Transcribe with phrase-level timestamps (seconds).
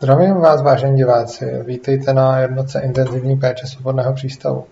[0.00, 1.62] Zdravím vás, vážení diváci.
[1.62, 4.66] Vítejte na jednotce intenzivní péče svobodného přístavu.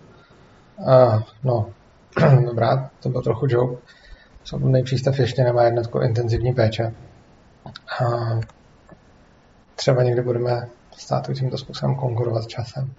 [0.79, 1.67] Uh, no,
[2.47, 3.83] dobrá, to byl trochu joke.
[4.45, 6.95] Svobodný přístav ještě nemá jednotku intenzivní péče.
[8.01, 8.41] Uh,
[9.75, 12.93] třeba někdy budeme stát tímto způsobem konkurovat časem.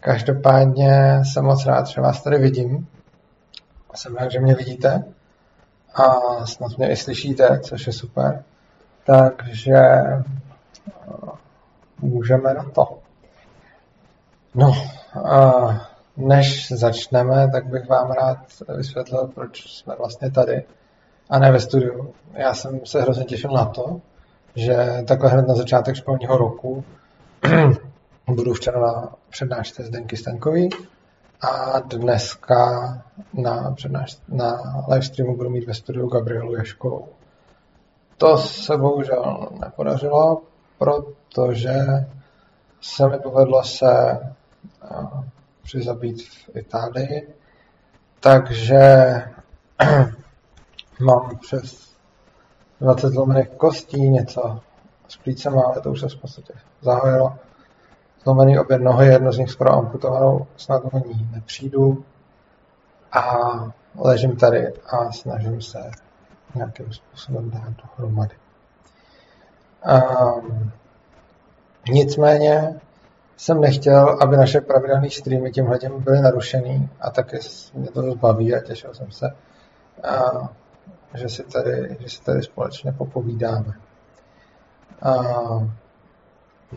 [0.00, 2.88] Každopádně jsem moc rád, že vás tady vidím.
[3.94, 5.04] Jsem rád, že mě vidíte
[5.94, 6.06] a
[6.46, 8.44] snad mě i slyšíte, což je super.
[9.06, 9.82] Takže
[12.04, 12.98] můžeme na to.
[14.54, 14.72] No,
[15.24, 15.52] a
[16.16, 18.38] než začneme, tak bych vám rád
[18.76, 20.64] vysvětlil, proč jsme vlastně tady
[21.30, 22.14] a ne ve studiu.
[22.32, 24.00] Já jsem se hrozně těšil na to,
[24.56, 26.84] že takhle hned na začátek školního roku
[28.26, 30.70] budu včera na přednášce Zdenky Stankový
[31.40, 32.92] a dneska
[33.34, 37.08] na, přednášce, na livestreamu budu mít ve studiu Gabrielu Ješkovou.
[38.18, 40.42] To se bohužel nepodařilo,
[40.84, 41.74] protože
[42.80, 44.20] se mi povedlo se
[45.62, 47.34] přizabít v Itálii,
[48.20, 49.14] takže
[51.00, 51.94] mám přes
[52.80, 54.60] 20 zlomených kostí, něco
[55.08, 57.36] s plícema, ale to už se v podstatě zahojilo.
[58.22, 62.04] Zlomený obě nohy, jedno z nich skoro amputovanou, snad o ní nepřijdu.
[63.12, 63.22] A
[63.94, 65.90] ležím tady a snažím se
[66.54, 68.43] nějakým způsobem dát dohromady.
[69.84, 70.70] Um,
[71.88, 72.80] nicméně
[73.36, 77.38] jsem nechtěl, aby naše pravidelné streamy tímhle tím byly narušený a taky
[77.74, 79.34] mě to dost baví a těšil jsem se,
[80.02, 80.48] a,
[81.14, 83.72] že, si tady, že si tady společně popovídáme.
[85.02, 85.12] A,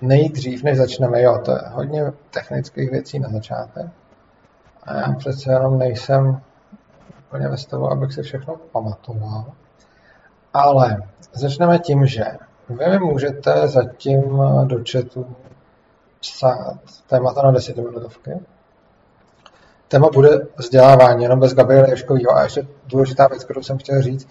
[0.02, 3.88] nejdřív, než začneme, jo, to je hodně technických věcí na začátek.
[4.84, 6.42] A já přece jenom nejsem
[7.28, 9.46] úplně ve stavu, abych si všechno pamatoval.
[10.54, 11.04] Ale
[11.34, 12.26] začneme tím, že
[12.70, 15.36] vy můžete zatím do chatu
[16.20, 16.78] psát
[17.10, 18.32] témata na desetiminutovky.
[19.88, 22.32] Téma bude vzdělávání, jenom bez Gabriela Ješkovýho.
[22.32, 24.28] A ještě důležitá věc, kterou jsem chtěl říct,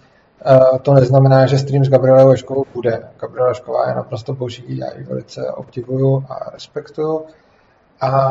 [0.46, 3.08] eh, to neznamená, že stream s Gabrielou Ješkovou bude.
[3.20, 7.26] Gabriela Ješková je naprosto boží, já ji velice obdivuju a respektuju.
[8.00, 8.30] A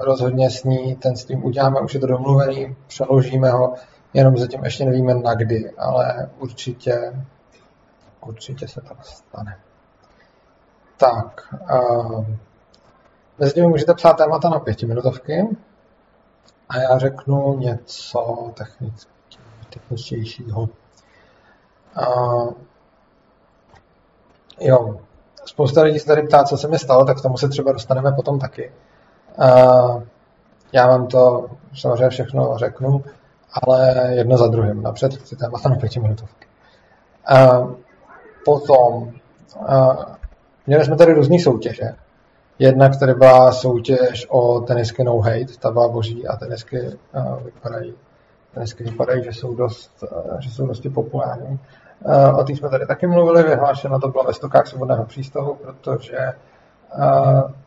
[0.00, 3.74] rozhodně s ní ten stream uděláme, už je to domluvený, přeložíme ho,
[4.14, 7.12] jenom zatím ještě nevíme na kdy, ale určitě,
[8.28, 9.58] určitě se to stane.
[10.96, 12.24] Tak, uh,
[13.38, 15.56] mezi můžete psát témata na pětiminutovky
[16.68, 18.52] a já řeknu něco
[19.70, 20.68] techničtějšího.
[21.98, 22.52] Uh,
[24.60, 25.00] jo,
[25.44, 28.12] spousta lidí se tady ptá, co se mi stalo, tak k tomu se třeba dostaneme
[28.12, 28.72] potom taky.
[29.38, 30.02] Uh,
[30.72, 33.04] já vám to samozřejmě všechno řeknu,
[33.52, 34.82] ale jedno za druhým.
[34.82, 36.46] Napřed chci témata na pětiminutovky.
[37.30, 37.74] Uh,
[38.48, 39.12] potom
[40.66, 41.94] měli jsme tady různé soutěže.
[42.58, 46.90] Jedna, která byla soutěž o tenisky no hate, ta byla boží a tenisky
[47.44, 47.94] vypadají,
[48.54, 50.04] tenisky vypadají, že jsou dost,
[50.38, 51.58] že jsou dosti populární.
[52.38, 56.18] O té jsme tady taky mluvili, vyhlášeno to bylo ve stokách svobodného přístavu, protože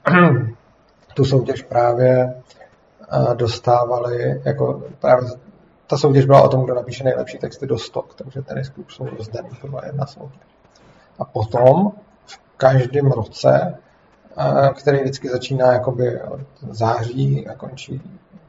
[1.13, 2.33] tu soutěž právě
[3.33, 5.29] dostávali, jako právě
[5.87, 9.05] ta soutěž byla o tom, kdo napíše nejlepší texty do stok, takže tenisky už jsou
[9.17, 10.51] rozdaný, to byla jedna soutěž.
[11.21, 11.91] A potom
[12.25, 13.77] v každém roce
[14.77, 18.01] který vždycky začíná jakoby od září a končí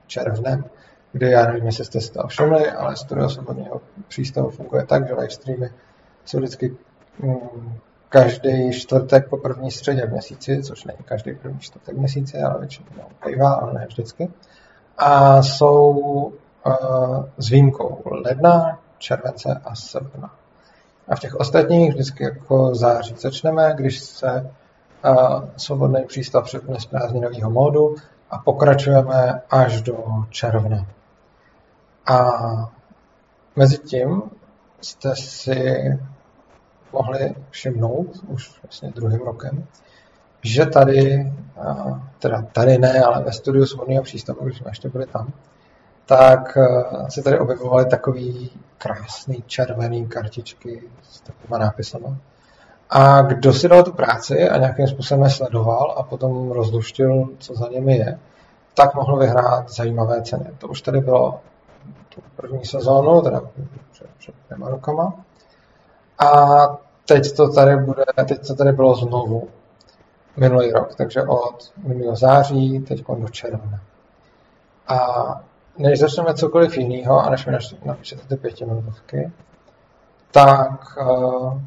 [0.06, 0.64] červnem,
[1.12, 5.14] kdy já nevím, jestli jste si to všimli, ale studio svobodného přístavu funguje tak, že
[5.14, 5.70] live streamy
[6.24, 6.76] jsou vždycky
[7.18, 7.78] mm,
[8.08, 12.58] každý čtvrtek po první středě v měsíci, což není každý první čtvrtek v měsíci, ale
[12.58, 12.88] většinou
[13.26, 14.30] bývá, ale ne vždycky.
[14.98, 15.90] A jsou
[16.66, 20.41] uh, s výjimkou ledna, července a srpna.
[21.08, 24.50] A v těch ostatních vždycky jako září začneme, když se
[25.56, 27.94] svobodný přístav přepne z prázdninového módu
[28.30, 30.86] a pokračujeme až do června.
[32.06, 32.30] A
[33.56, 34.22] mezi tím
[34.80, 35.98] jste si
[36.92, 39.66] mohli všimnout už vlastně druhým rokem,
[40.42, 41.32] že tady,
[42.18, 45.32] teda tady ne, ale ve studiu svobodného přístavu, když jsme ještě byli tam,
[46.06, 46.58] tak
[47.08, 48.50] se tady objevovaly takový
[48.82, 52.16] krásný červený kartičky s takovými nápisama.
[52.90, 57.54] A kdo si dal tu práci a nějakým způsobem je sledoval a potom rozluštil, co
[57.54, 58.18] za nimi je,
[58.74, 60.50] tak mohl vyhrát zajímavé ceny.
[60.58, 61.40] To už tady bylo
[62.08, 63.40] tu první sezónu, teda
[63.90, 65.14] před, před dvěma rokama.
[66.18, 66.32] A
[67.06, 69.48] teď to tady bude, teď to tady bylo znovu
[70.36, 73.80] minulý rok, takže od minulého září, teď do června.
[74.88, 74.98] A
[75.78, 77.52] než začneme cokoliv jiného, a než mi
[77.84, 79.32] napíšete ty pětiminutovky,
[80.30, 81.60] tak uh,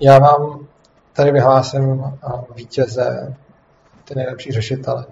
[0.00, 0.66] já vám
[1.12, 2.04] tady vyhlásím
[2.54, 3.36] vítěze,
[4.04, 5.04] ty nejlepší řešitele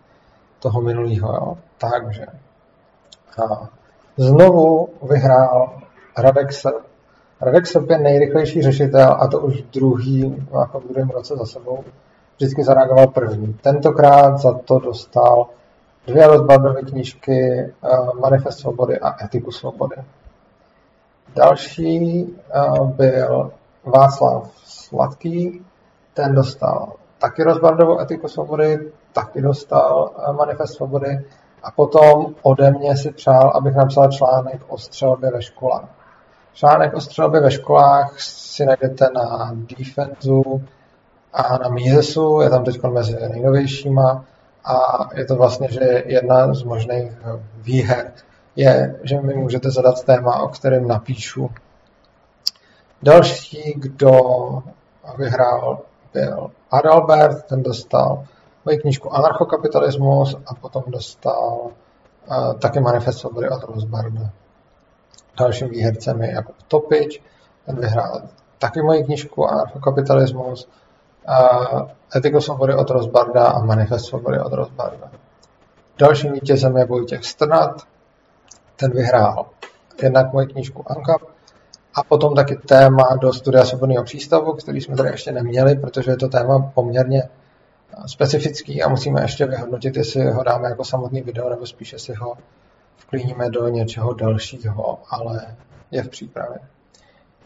[0.59, 1.59] toho minulého.
[1.79, 2.27] Takže
[3.43, 3.69] a
[4.17, 5.73] znovu vyhrál
[6.19, 6.75] Radek Srb.
[7.41, 11.85] Radek Srb je nejrychlejší řešitel a to už druhý, jako v druhém roce za sebou.
[12.37, 13.55] Vždycky zareagoval první.
[13.55, 15.47] Tentokrát za to dostal
[16.11, 17.73] dvě rozbavové knížky
[18.21, 19.97] Manifest svobody a Etiku svobody.
[21.37, 22.27] Další
[22.85, 23.53] byl
[23.85, 25.65] Václav Sladký,
[26.15, 31.27] ten dostal taky rozbardovou etiku svobody, taky dostal manifest svobody
[31.63, 35.89] a potom ode mě si přál, abych napsal článek o střelbě ve školách.
[36.53, 40.63] Článek o střelbě ve školách si najdete na Defensu
[41.33, 44.25] a na Misesu, je tam teď mezi nejnovějšíma
[44.65, 47.13] a je to vlastně, že jedna z možných
[47.57, 48.13] výher
[48.57, 51.51] je, že mi můžete zadat téma, o kterém napíšu.
[53.03, 54.13] Další, kdo
[55.19, 55.79] vyhrál,
[56.13, 58.25] byl Adalbert, ten dostal
[58.65, 64.31] moji knížku Anarchokapitalismus a potom dostal uh, taky manifest svobody od Rosbarda.
[65.39, 67.23] Dalším výhercem je Jakub Topič,
[67.67, 68.23] ten vyhrál
[68.59, 70.69] taky moji knížku Anarchokapitalismus,
[72.17, 75.11] Etiku svobody od Rosbarda a manifest svobody od Rosbarda.
[75.99, 77.83] Dalším vítězem je Vojtěch Strnat,
[78.77, 79.47] ten vyhrál
[80.03, 81.23] jednak moji knížku Ankap
[81.95, 86.17] a potom taky téma do studia svobodného přístavu, který jsme tady ještě neměli, protože je
[86.17, 87.23] to téma poměrně
[88.07, 92.37] specifický a musíme ještě vyhodnotit, jestli ho dáme jako samotný video, nebo spíše si ho
[92.97, 95.57] vklíníme do něčeho dalšího, ale
[95.91, 96.59] je v přípravě.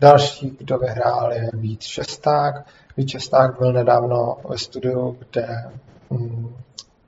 [0.00, 2.66] Další, kdo vyhrál, je Vít Šesták.
[3.06, 5.70] Šesták byl nedávno ve studiu, kde
[6.10, 6.54] hm,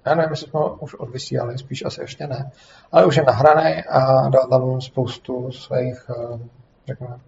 [0.07, 2.51] já nevím, jestli jsme už odvysílali, spíš asi ještě ne,
[2.93, 6.39] ale už je nahraný a dal tam spoustu svých eh,
[6.87, 7.19] řekněme,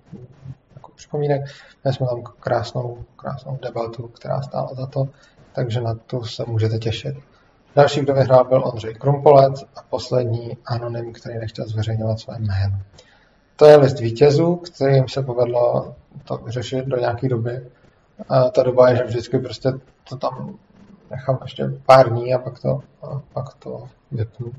[0.74, 1.42] jako připomínek.
[1.84, 5.08] Měli jsme tam krásnou, krásnou debatu, která stála za to,
[5.52, 7.16] takže na to se můžete těšit.
[7.76, 12.78] Další, kdo vyhrál, byl Ondřej Krumpolec a poslední anonym, který nechtěl zveřejňovat své jméno.
[13.56, 15.94] To je list vítězů, kterým se povedlo
[16.24, 17.66] to vyřešit do nějaké doby.
[18.28, 19.72] A ta doba je, že vždycky prostě
[20.08, 20.58] to tam
[21.10, 24.52] nechám ještě pár dní a pak to, a pak to vypnu.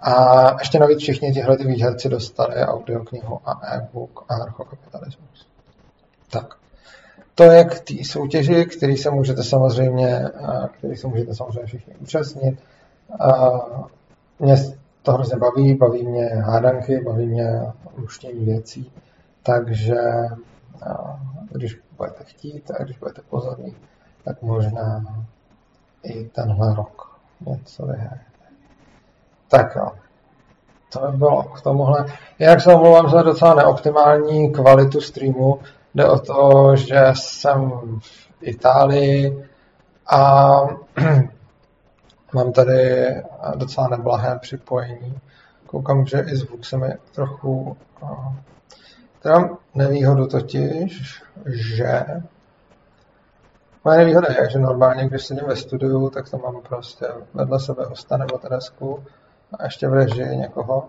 [0.00, 0.12] A
[0.58, 5.46] ještě navíc všichni tyhle ty výherci dostali audioknihu a e-book Anarchokapitalismus.
[6.30, 6.54] Tak.
[7.34, 10.24] To je k té soutěži, který se můžete samozřejmě,
[10.78, 12.58] který se můžete samozřejmě všichni účastnit.
[14.38, 14.56] Mě
[15.02, 17.60] to hrozně baví, baví mě hádanky, baví mě
[17.96, 18.92] luštění věcí,
[19.42, 20.00] takže
[21.52, 23.76] když budete chtít a když budete pozorní,
[24.24, 25.04] tak možná
[26.02, 28.44] i tenhle rok něco vyhrajete.
[29.48, 29.90] Tak jo.
[30.92, 32.06] To by bylo k tomuhle.
[32.38, 35.60] Jak se omlouvám za docela neoptimální kvalitu streamu.
[35.94, 37.70] Jde o to, že jsem
[38.00, 39.48] v Itálii
[40.06, 40.60] a
[42.34, 43.06] mám tady
[43.54, 45.18] docela neblahé připojení.
[45.66, 47.76] Koukám, že i zvuk se mi trochu...
[49.22, 52.04] Teda nevýhodu totiž, že
[53.84, 57.86] Moje nevýhoda je, že normálně, když sedím ve studiu, tak to mám prostě vedle sebe
[57.86, 59.04] Osta nebo Teresku
[59.58, 60.88] a ještě v režii někoho.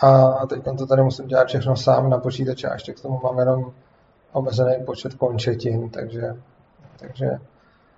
[0.00, 3.38] A teď to tady musím dělat všechno sám na počítači a ještě k tomu mám
[3.38, 3.72] jenom
[4.32, 6.36] omezený počet končetin, takže,
[6.96, 7.26] takže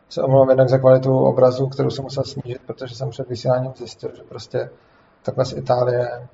[0.08, 4.10] se omlouvám jednak za kvalitu obrazu, kterou jsem musel snížit, protože jsem před vysíláním zjistil,
[4.16, 4.70] že prostě
[5.22, 6.28] takhle z Itálie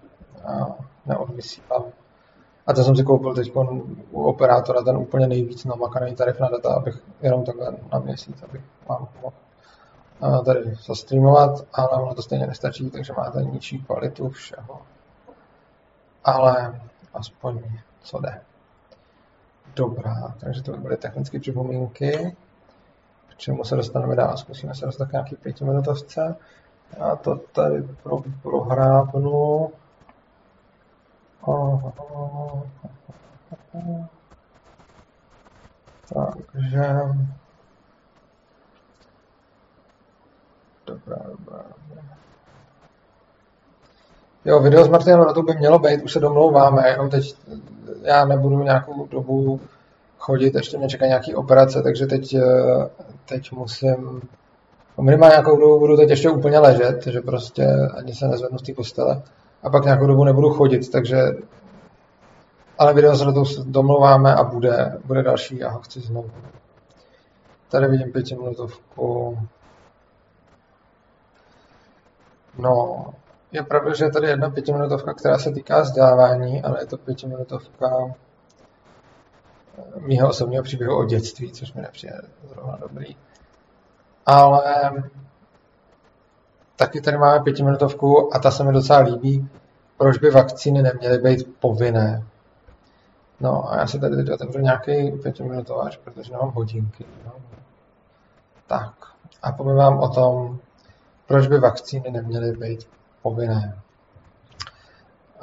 [1.06, 1.84] neodvysílám.
[2.68, 3.52] A to jsem si koupil teď
[4.10, 8.60] u operátora ten úplně nejvíc namakaný tarif na data, abych jenom takhle na měsíc, abych
[8.88, 9.32] vám mohl
[10.44, 14.80] tady zastreamovat, ale ono to stejně nestačí, takže máte nižší kvalitu všeho.
[16.24, 16.80] Ale
[17.14, 17.62] aspoň
[18.02, 18.40] co jde.
[19.76, 22.36] Dobrá, takže to by byly technické připomínky.
[23.28, 24.36] K čemu se dostaneme dál?
[24.36, 26.36] Zkusíme se dostat k nějaký pětiminutovce.
[26.98, 29.70] Já to tady pro, prohrábnu.
[36.52, 36.84] Takže
[40.86, 42.04] Dobrá, dobrá, dobrá.
[44.44, 47.36] Jo, video s Martinem na to by mělo být, už se domlouváme, jenom teď
[48.02, 49.60] já nebudu nějakou dobu
[50.18, 52.42] chodit, ještě mě čeká nějaký operace, takže teď, eh,
[53.28, 54.22] teď musím,
[54.98, 57.66] no minimálně nějakou dobu budu teď ještě úplně ležet, že prostě
[57.96, 59.22] ani se nezvednu z té postele
[59.62, 61.16] a pak nějakou dobu nebudu chodit, takže
[62.78, 66.30] ale video se na to domlouváme a bude, bude další, já ho chci znovu.
[67.68, 69.38] Tady vidím pětiminutovku.
[72.58, 73.04] No,
[73.52, 78.14] je pravda, že je tady jedna pětiminutovka, která se týká vzdávání, ale je to pětiminutovka
[80.00, 83.16] mýho osobního příběhu o dětství, což mi nepřijde zrovna dobrý.
[84.26, 84.92] Ale
[86.78, 89.48] taky tady máme pětiminutovku a ta se mi docela líbí.
[89.96, 92.22] Proč by vakcíny neměly být povinné?
[93.40, 97.04] No a já si tady teď otevřu nějaký pětiminutovář, protože nemám hodinky.
[97.24, 97.32] No.
[98.66, 98.92] Tak
[99.42, 100.58] a povím vám o tom,
[101.26, 102.88] proč by vakcíny neměly být
[103.22, 103.78] povinné.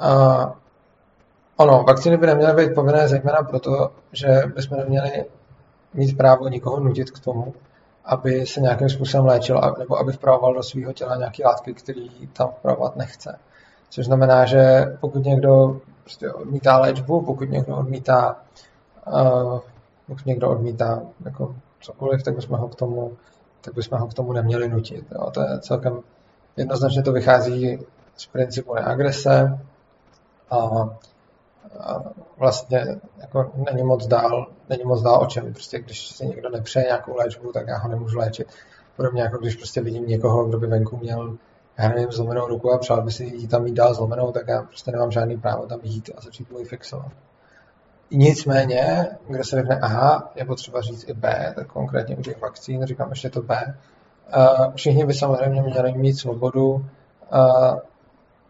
[0.00, 0.52] Uh,
[1.56, 5.24] ono, vakcíny by neměly být povinné zejména proto, že bychom neměli
[5.94, 7.54] mít právo nikoho nutit k tomu,
[8.06, 12.48] aby se nějakým způsobem léčil nebo aby vpravoval do svého těla nějaké látky, který tam
[12.48, 13.38] vpravovat nechce.
[13.90, 18.36] Což znamená, že pokud někdo prostě odmítá léčbu, pokud někdo odmítá
[19.06, 19.60] uh,
[20.06, 23.16] pokud někdo odmítá jako cokoliv, tak bychom ho k tomu,
[23.60, 25.04] tak bychom ho k tomu neměli nutit.
[25.12, 25.30] Jo.
[25.30, 26.00] To je celkem
[26.56, 27.78] jednoznačně to vychází
[28.16, 29.58] z principu neagrese
[30.50, 30.88] a
[32.38, 32.86] vlastně
[33.18, 35.52] jako není moc dál, není moc dál o čem.
[35.52, 38.48] Prostě když si někdo nepřeje nějakou léčbu, tak já ho nemůžu léčit.
[38.96, 41.36] Podobně jako když prostě vidím někoho, kdo by venku měl
[41.78, 44.62] já nevím, zlomenou ruku a přál by si jí tam mít dál zlomenou, tak já
[44.62, 47.12] prostě nemám žádný právo tam jít a začít mu ji fixovat.
[48.10, 52.84] Nicméně, kde se řekne A, je potřeba říct i B, tak konkrétně u těch vakcín
[52.84, 53.78] říkám ještě to B.
[54.74, 56.86] Všichni by samozřejmě měli mít svobodu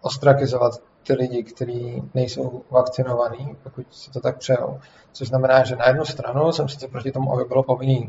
[0.00, 0.73] ostrakizovat
[1.06, 4.80] ty lidi, kteří nejsou vakcinovaní, pokud si to tak přejou.
[5.12, 8.06] Což znamená, že na jednu stranu jsem sice proti tomu, aby bylo povinné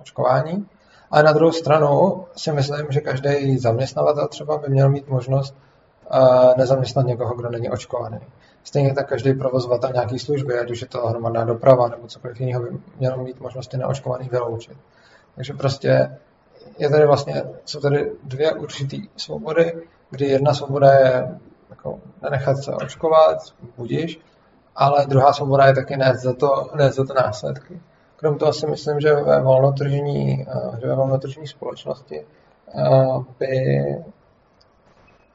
[0.00, 0.66] očkování,
[1.10, 5.54] ale na druhou stranu si myslím, že každý zaměstnavatel třeba by měl mít možnost
[6.56, 8.20] nezaměstnat někoho, kdo není očkovaný.
[8.64, 12.62] Stejně tak každý provozovatel nějaké služby, ať už je to hromadná doprava nebo cokoliv jiného,
[12.62, 14.76] by měl mít možnosti neočkovaných vyloučit.
[15.34, 16.18] Takže prostě
[16.78, 19.72] je tady vlastně, jsou tady dvě určité svobody,
[20.10, 21.38] kdy jedna svoboda je
[21.84, 23.38] jako nenechat se očkovat,
[23.76, 24.20] budíš,
[24.76, 27.80] ale druhá svoboda je taky nést za to, nést za to následky.
[28.16, 32.26] Krom toho si myslím, že ve volnotržní, eh, že ve volnotržní společnosti
[32.74, 32.84] eh,
[33.38, 33.84] by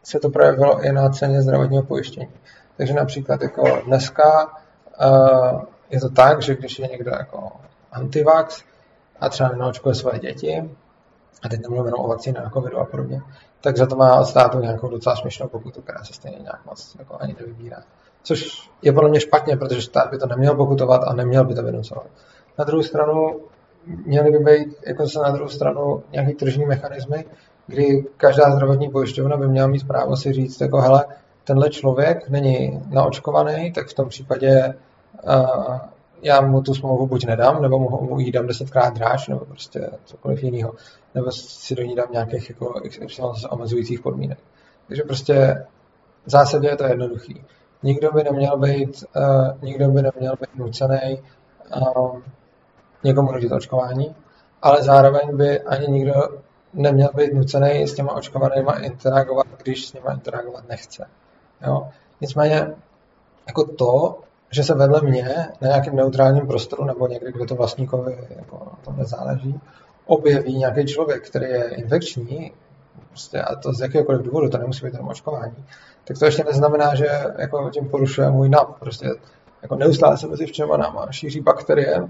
[0.03, 2.33] se to projevilo i na ceně zdravotního pojištění.
[2.77, 4.57] Takže například jako dneska
[4.99, 7.51] eh, je to tak, že když je někdo jako
[7.91, 8.63] antivax
[9.19, 10.69] a třeba nenaočkuje svoje děti,
[11.43, 13.21] a teď nemluvím jenom o vakcíně na covidu a podobně,
[13.61, 16.95] tak za to má od státu nějakou docela směšnou pokutu, která se stejně nějak moc
[16.99, 17.77] jako ani nevybírá.
[18.23, 21.63] Což je podle mě špatně, protože stát by to neměl pokutovat a neměl by to
[21.63, 22.07] vynucovat.
[22.59, 23.39] Na druhou stranu
[24.05, 27.25] měly by být jako se na druhou stranu nějaký tržní mechanismy,
[27.67, 31.05] kdy každá zdravotní pojišťovna by měla mít právo si říct, jako hele,
[31.43, 34.73] tenhle člověk není naočkovaný, tak v tom případě
[35.23, 35.77] uh,
[36.21, 39.89] já mu tu smlouvu buď nedám, nebo mu, mu ji dám desetkrát dráž, nebo prostě
[40.05, 40.73] cokoliv jiného,
[41.15, 42.73] nebo si do ní dám nějakých jako
[43.49, 44.39] omezujících podmínek.
[44.87, 45.65] Takže prostě
[46.25, 47.43] v zásadě je to jednoduchý.
[47.83, 51.21] Nikdo by neměl být, uh, nikdo by neměl být nucený
[51.97, 52.23] um,
[53.03, 54.15] někomu nutit očkování,
[54.61, 56.13] ale zároveň by ani nikdo
[56.73, 61.07] neměl být nucený s těma očkovanýma interagovat, když s nimi interagovat nechce.
[61.67, 61.89] Jo?
[62.21, 62.75] Nicméně
[63.47, 64.19] jako to,
[64.51, 68.91] že se vedle mě na nějakém neutrálním prostoru nebo někde, kde to vlastníkovi jako to
[68.91, 69.59] nezáleží,
[70.05, 72.51] objeví nějaký člověk, který je infekční,
[73.09, 75.65] prostě, a to z jakéhokoliv důvodu, to nemusí být jenom očkování,
[76.03, 78.79] tak to ještě neznamená, že jako tím porušuje můj NAP.
[78.79, 79.09] Prostě
[79.61, 82.09] jako neustále se mezi všema náma šíří bakterie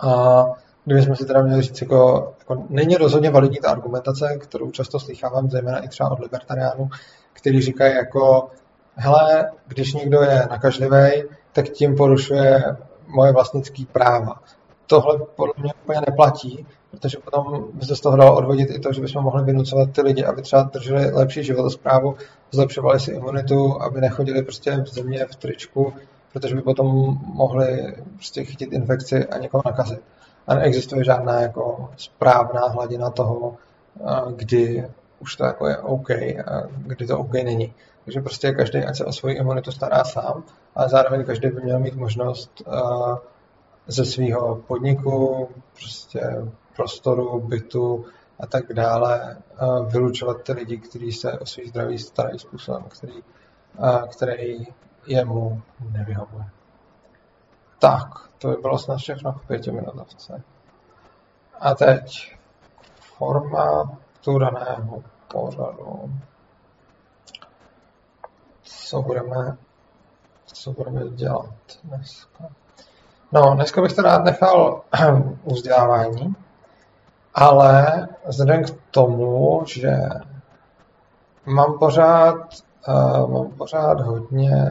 [0.00, 0.44] a
[0.84, 5.50] kdybychom si teda měli říct, jako, jako není rozhodně validní ta argumentace, kterou často slychávám,
[5.50, 6.88] zejména i třeba od libertariánů,
[7.32, 8.48] kteří říkají jako,
[8.94, 12.76] hele, když někdo je nakažlivý, tak tím porušuje
[13.06, 14.42] moje vlastnické práva.
[14.86, 18.92] Tohle podle mě úplně neplatí, protože potom by se z toho dalo odvodit i to,
[18.92, 22.16] že bychom mohli vynucovat ty lidi, aby třeba drželi lepší životosprávu,
[22.50, 25.92] zlepšovali si imunitu, aby nechodili prostě v země v tričku,
[26.32, 30.02] protože by potom mohli prostě chytit infekci a někoho nakazit.
[30.46, 33.54] A neexistuje žádná jako správná hladina toho,
[34.36, 34.88] kdy
[35.20, 37.74] už to jako je OK a kdy to OK není.
[38.04, 40.42] Takže prostě každý, ať se o svoji imunitu stará sám,
[40.74, 42.62] ale zároveň každý by měl mít možnost
[43.86, 46.20] ze svého podniku, prostě
[46.76, 48.04] prostoru, bytu
[48.40, 49.36] a tak dále
[49.86, 53.22] vylučovat ty lidi, kteří se o svý zdraví starají způsobem, který,
[54.12, 54.66] který
[55.06, 56.44] jemu nevyhovuje.
[57.78, 58.08] Tak,
[58.38, 60.42] to by bylo snad všechno v pěti minutovce.
[61.60, 62.36] A teď
[63.00, 66.14] formátu daného pořadu.
[68.62, 69.56] Co budeme,
[70.60, 72.48] co budeme dělat dneska?
[73.32, 74.82] No, dneska bych to rád nechal
[75.44, 76.34] u vzdělávání,
[77.34, 79.96] ale vzhledem k tomu, že
[81.46, 82.36] mám pořád,
[82.88, 84.70] uh, mám pořád hodně,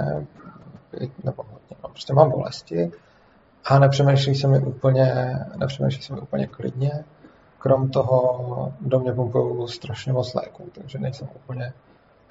[1.24, 2.92] nebo hodně, no, prostě mám bolesti
[3.66, 7.04] a nepřemýšlí se mi úplně, nepřemýšlí se mi úplně klidně.
[7.60, 11.74] Krom toho do mě pumpují strašně moc léků, takže nejsem úplně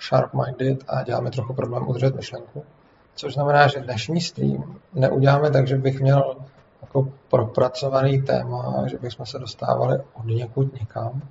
[0.01, 2.65] sharp-minded a dělá mi trochu problém udržet myšlenku.
[3.19, 6.37] Což znamená, že dnešní stream neuděláme tak, že bych měl
[6.83, 11.23] jako propracovaný téma, že bychom se dostávali od někud nikam,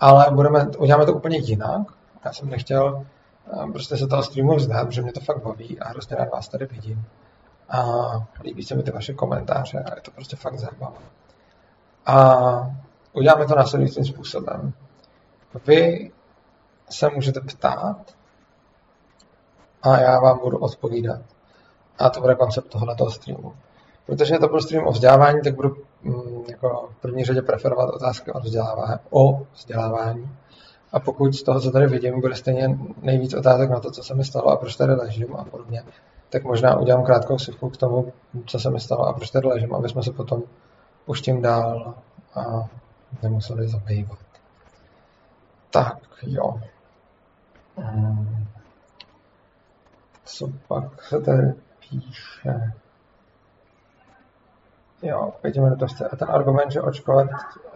[0.00, 1.82] ale budeme, uděláme to úplně jinak.
[2.24, 3.06] Já jsem nechtěl
[3.52, 6.48] eh, prostě se toho streamu vzdát, protože mě to fakt baví a hrozně rád vás
[6.48, 7.04] tady vidím.
[7.68, 7.82] A
[8.44, 10.98] líbí se mi ty vaše komentáře a je to prostě fakt zábava.
[12.06, 12.46] A
[13.12, 14.72] uděláme to následujícím způsobem.
[15.66, 16.10] Vy
[16.90, 18.15] se můžete ptát
[19.86, 21.20] a já vám budu odpovídat.
[21.98, 23.52] A to bude koncept tohoto streamu.
[24.06, 27.94] Protože je to byl stream o vzdělávání, tak budu mm, jako v první řadě preferovat
[27.94, 30.36] otázky o vzdělávání, o vzdělávání.
[30.92, 34.14] A pokud z toho, co tady vidím, bude stejně nejvíc otázek na to, co se
[34.14, 35.82] mi stalo a proč tady ležím a podobně,
[36.30, 38.12] tak možná udělám krátkou sivku k tomu,
[38.46, 40.42] co se mi stalo a proč tady ležím, aby jsme se potom
[41.06, 41.94] už tím dál
[42.34, 42.68] a
[43.22, 44.18] nemuseli zabývat.
[45.70, 46.60] Tak, jo.
[47.76, 48.46] Hmm.
[50.26, 52.72] Co pak se tady píše?
[55.02, 56.08] Jo, pěti to chce.
[56.08, 57.26] A ten argument, že očkovat,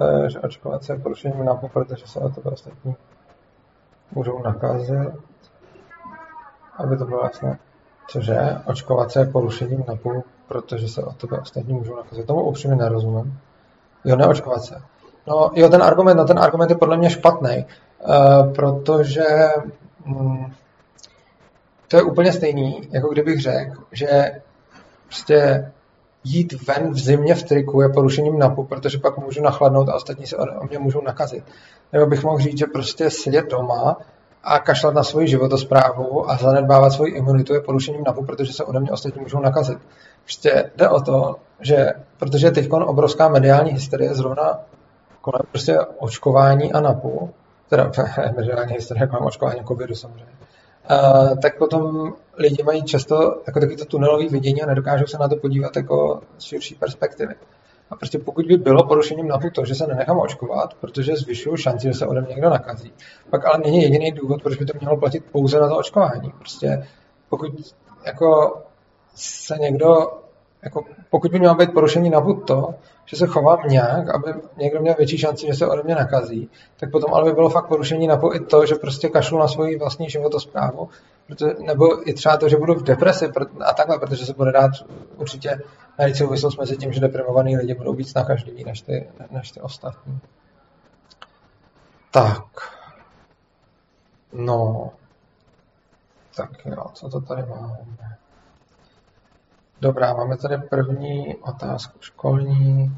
[0.00, 2.96] eh, že očkovat se je porušením nápu, protože se o to ostatní
[4.12, 5.08] můžou nakazit,
[6.76, 7.58] aby to bylo jasné.
[8.08, 8.56] Cože?
[8.66, 12.26] Očkovat se je porušením napůl, protože se o tebe ostatní můžou nakazit.
[12.26, 13.38] Tomu upřímně nerozumím.
[14.04, 14.82] Jo, neočkovat se.
[15.26, 17.66] No, jo, ten argument, no ten argument je podle mě špatný,
[17.98, 19.24] uh, protože
[20.04, 20.52] mm,
[21.90, 24.30] to je úplně stejný, jako kdybych řekl, že
[25.06, 25.70] prostě
[26.24, 30.26] jít ven v zimě v triku je porušením NAPu, protože pak můžu nachladnout a ostatní
[30.26, 31.44] se o mě můžou nakazit.
[31.92, 33.96] Nebo bych mohl říct, že prostě sedět doma
[34.44, 38.80] a kašlat na svoji životosprávu a zanedbávat svoji imunitu je porušením NAPu, protože se ode
[38.80, 39.78] mě ostatní můžou nakazit.
[40.24, 44.58] Prostě jde o to, že protože teď obrovská mediální hysterie zrovna
[45.20, 47.30] kolem prostě očkování a NAPu,
[47.68, 47.90] teda
[48.36, 50.32] mediální hysterie kolem očkování covidu samozřejmě,
[50.90, 55.28] Uh, tak potom lidi mají často jako taky to tunelové vidění a nedokážou se na
[55.28, 57.34] to podívat jako z širší perspektivy.
[57.90, 61.86] A prostě pokud by bylo porušením NAPu to, že se nenechám očkovat, protože zvyšuju šanci,
[61.86, 62.92] že se ode mě někdo nakazí,
[63.30, 66.32] pak ale není jediný důvod, proč by to mělo platit pouze na to očkování.
[66.38, 66.86] Prostě
[67.28, 67.52] pokud
[68.06, 68.60] jako
[69.14, 70.12] se někdo
[70.62, 72.74] jako, pokud by mělo být porušení na to,
[73.10, 76.90] že se chovám nějak, aby někdo měl větší šanci, že se ode mě nakazí, tak
[76.90, 80.10] potom ale by bylo fakt porušení na i to, že prostě kašlu na svoji vlastní
[80.10, 80.88] životosprávu,
[81.26, 83.30] protože, nebo i třeba to, že budu v depresi
[83.64, 84.70] a takhle, protože se bude dát
[85.16, 85.60] určitě
[85.98, 90.18] najít souvislost mezi tím, že deprimovaný lidi budou víc nakažliví než ty, než ty ostatní.
[92.10, 92.44] Tak.
[94.32, 94.90] No.
[96.36, 97.76] Tak jo, co to tady máme?
[99.82, 102.96] Dobrá, máme tady první otázku školní.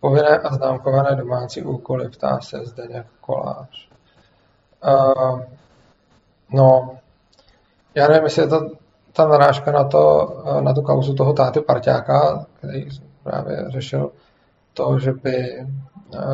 [0.00, 3.88] Povinné a známkované domácí úkoly, ptá se Zdeněk Kolář.
[4.86, 5.40] Uh,
[6.52, 6.98] no,
[7.94, 8.70] já nevím, jestli je to
[9.12, 12.88] ta narážka na, to, na tu kauzu toho táty parťáka, který
[13.22, 14.10] právě řešil
[14.74, 15.66] to, že by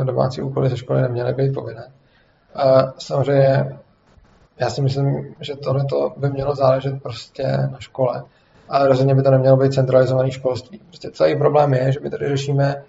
[0.05, 1.93] domácí úkoly ze školy neměly být povinné.
[2.55, 3.79] Uh, samozřejmě,
[4.59, 5.85] já si myslím, že tohle
[6.17, 8.25] by mělo záležet prostě na škole
[8.71, 10.79] ale rozhodně by to nemělo být centralizovaný školství.
[10.79, 12.85] Prostě celý problém je, že my tady řešíme,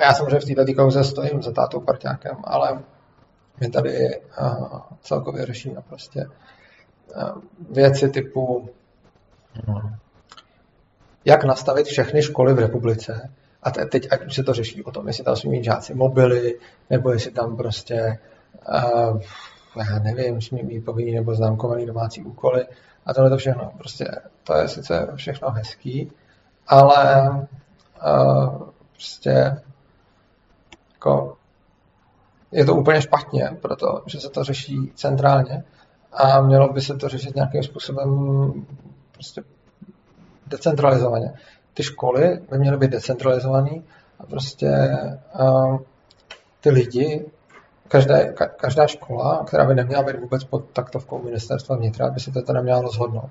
[0.00, 2.82] já samozřejmě v této kauze stojím za tátou parťákem, ale
[3.60, 6.26] my tady uh, celkově řešíme prostě
[7.16, 8.70] uh, věci typu
[11.24, 13.30] jak nastavit všechny školy v republice
[13.62, 16.58] a teď ať už se to řeší o tom, jestli tam smí mít žáci mobily,
[16.90, 18.18] nebo jestli tam prostě
[18.68, 19.20] uh,
[19.76, 22.66] já nevím, smí mít povinný nebo známkovaný domácí úkoly,
[23.06, 23.72] a tohle to všechno.
[23.78, 24.06] Prostě
[24.44, 26.12] to je sice všechno hezký,
[26.66, 29.56] ale uh, prostě
[30.92, 31.36] jako
[32.52, 35.64] je to úplně špatně, protože se to řeší centrálně
[36.12, 38.52] a mělo by se to řešit nějakým způsobem
[39.12, 39.42] prostě
[40.46, 41.32] decentralizovaně.
[41.74, 43.82] Ty školy by měly být decentralizované
[44.18, 44.98] a prostě
[45.40, 45.78] uh,
[46.60, 47.24] ty lidi
[47.88, 52.52] každá, každá škola, která by neměla být vůbec pod taktovkou ministerstva vnitra, by si to
[52.52, 53.30] neměla rozhodnout.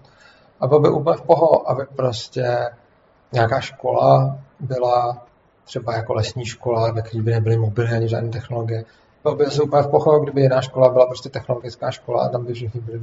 [0.59, 2.69] A bylo by úplně v poho, aby prostě
[3.33, 5.25] nějaká škola byla
[5.63, 8.85] třeba jako lesní škola, ve které by nebyly mobily ani žádné technologie.
[9.23, 12.45] Bylo by se úplně v poho, kdyby jiná škola byla prostě technologická škola a tam
[12.45, 13.01] by všichni byli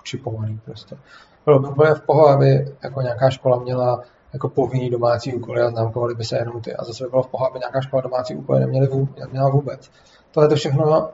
[0.00, 0.96] učipovaní prostě.
[1.44, 5.70] Bylo by úplně v poho, aby jako nějaká škola měla jako povinný domácí úkoly a
[5.70, 6.74] známkovaly by se jenom ty.
[6.74, 9.90] A zase by bylo v poho, aby nějaká škola domácí úkoly neměla vůbec
[10.32, 11.10] tohle to všechno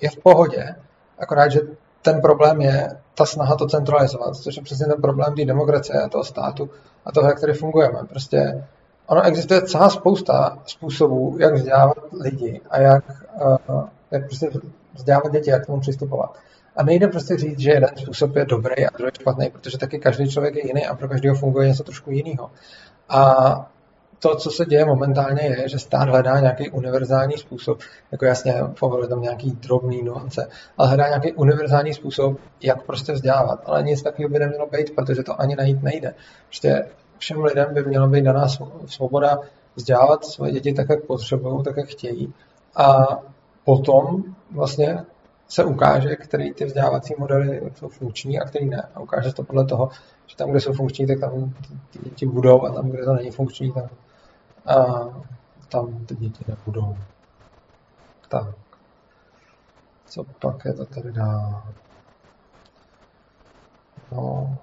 [0.00, 0.74] je v pohodě,
[1.18, 1.60] akorát, že
[2.02, 6.08] ten problém je ta snaha to centralizovat, což je přesně ten problém té demokracie a
[6.08, 6.70] toho státu
[7.04, 7.98] a toho, jak tady fungujeme.
[8.08, 8.64] Prostě
[9.06, 13.04] ono existuje celá spousta způsobů, jak vzdělávat lidi a jak,
[13.70, 14.50] uh, jak prostě
[14.94, 16.34] vzdělávat děti, jak k tomu přistupovat.
[16.76, 20.30] A nejde prostě říct, že jeden způsob je dobrý a druhý špatný, protože taky každý
[20.30, 22.50] člověk je jiný a pro každého funguje něco trošku jiného.
[23.08, 23.70] A
[24.18, 27.78] to, co se děje momentálně, je, že stát hledá nějaký univerzální způsob,
[28.12, 30.48] jako jasně povoluje tam nějaký drobný nuance,
[30.78, 33.62] ale hledá nějaký univerzální způsob, jak prostě vzdělávat.
[33.64, 36.14] Ale nic takového by nemělo být, protože to ani najít nejde.
[36.46, 36.86] Prostě
[37.18, 38.46] všem lidem by mělo být daná
[38.86, 39.38] svoboda
[39.74, 42.34] vzdělávat své děti tak, jak potřebují, tak, jak chtějí.
[42.76, 43.06] A
[43.64, 44.98] potom vlastně
[45.48, 48.88] se ukáže, který ty vzdělávací modely jsou funkční a který ne.
[48.94, 49.88] A ukáže se to podle toho,
[50.26, 51.54] že tam, kde jsou funkční, tak tam
[52.18, 53.88] ty budou a tam, kde to není funkční, tam,
[54.66, 54.76] a,
[55.68, 56.96] tam ty děti nebudou.
[58.28, 58.54] Tak.
[60.06, 61.62] Co pak je to tady dál?
[64.12, 64.56] No.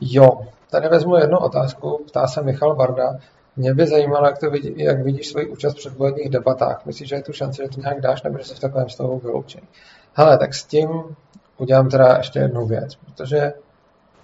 [0.00, 2.04] Jo, tady vezmu jednu otázku.
[2.06, 3.18] Ptá se Michal Barda.
[3.56, 6.86] Mě by zajímalo, jak, to vidí, jak vidíš svoji účast v předvolebních debatách.
[6.86, 9.18] Myslíš, že je tu šance, že to nějak dáš, nebo že jsi v takovém stavu
[9.18, 9.68] vyloučený?
[10.14, 11.16] Hele, tak s tím
[11.56, 13.52] udělám teda ještě jednu věc, protože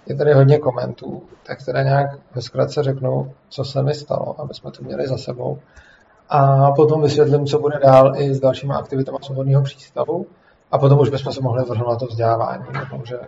[0.09, 4.53] je tady hodně komentů, tak teda nějak ve zkratce řeknu, co se mi stalo, aby
[4.53, 5.59] jsme to měli za sebou.
[6.29, 10.25] A potom vysvětlím, co bude dál i s dalšíma aktivitami svobodného přístavu.
[10.71, 12.65] A potom už bychom se mohli vrhnout na to vzdělávání.
[12.79, 13.19] Doufám, že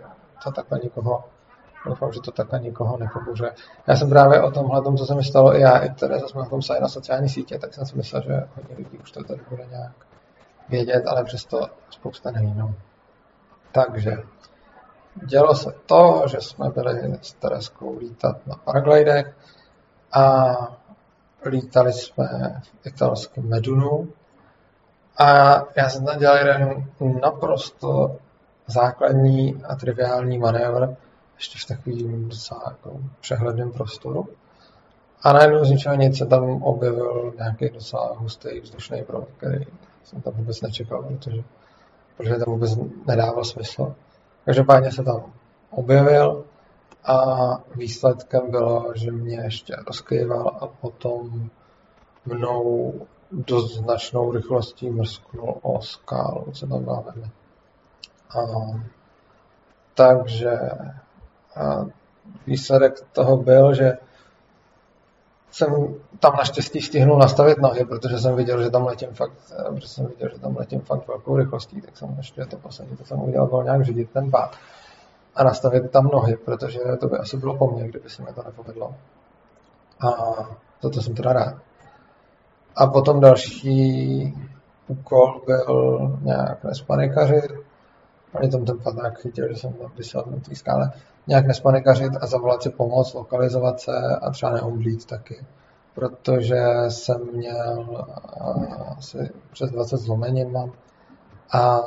[0.44, 1.24] to takhle nikoho,
[1.86, 3.52] doufám, že to takhle nikoho nepobuře.
[3.86, 6.40] Já jsem právě o tomhle, tom, co se mi stalo i já, i Tereza jsme
[6.40, 9.24] na tom psali na sociální sítě, tak jsem si myslel, že hodně lidí už to
[9.24, 9.92] tady bude nějak
[10.68, 12.54] vědět, ale přesto spousta neví.
[12.56, 12.74] No.
[13.72, 14.16] Takže
[15.14, 19.36] dělo se to, že jsme byli s Tereskou lítat na paraglidech
[20.12, 20.54] a
[21.44, 24.08] lítali jsme v italském Medunu
[25.18, 26.86] a já jsem tam dělal jeden
[27.22, 28.16] naprosto
[28.66, 30.96] základní a triviální manévr,
[31.34, 34.28] ještě v takovým docela jako přehledném prostoru.
[35.22, 39.64] A najednou z ničeho nic se tam objevil nějaký docela hustý vzdušný proud, který
[40.04, 41.42] jsem tam vůbec nečekal, protože,
[42.16, 43.94] protože tam vůbec nedával smysl.
[44.44, 45.32] Každopádně se tam
[45.70, 46.44] objevil
[47.04, 47.16] a
[47.74, 51.50] výsledkem bylo, že mě ještě rozkýval a potom
[52.26, 52.92] mnou
[53.32, 57.12] dost značnou rychlostí mrsknul o skálu, co tam máme.
[58.30, 58.40] A,
[59.94, 60.58] takže
[61.56, 61.86] a
[62.46, 63.98] výsledek toho byl, že
[65.52, 69.32] jsem tam naštěstí stihnul nastavit nohy, protože jsem viděl, že tam letím fakt,
[69.70, 73.04] protože jsem viděl, že tam letím fakt velkou rychlostí, tak jsem ještě to poslední, to
[73.04, 74.56] jsem udělal, byl nějak řídit ten pád
[75.34, 78.42] a nastavit tam nohy, protože to by asi bylo po mně, kdyby se mi to
[78.42, 78.94] nepovedlo.
[80.00, 80.10] A
[80.80, 81.54] toto jsem teda rád.
[82.76, 84.34] A potom další
[84.88, 87.61] úkol byl nějak nespanikařit.
[88.34, 90.92] Oni tam ten padák chytil, že jsem tam vysel na té skále.
[91.26, 93.92] Nějak nespanikařit a zavolat si pomoc, lokalizovat se
[94.22, 95.46] a třeba neumřít taky.
[95.94, 98.06] Protože jsem měl
[98.98, 100.72] asi přes 20 zlomenin mám
[101.52, 101.80] a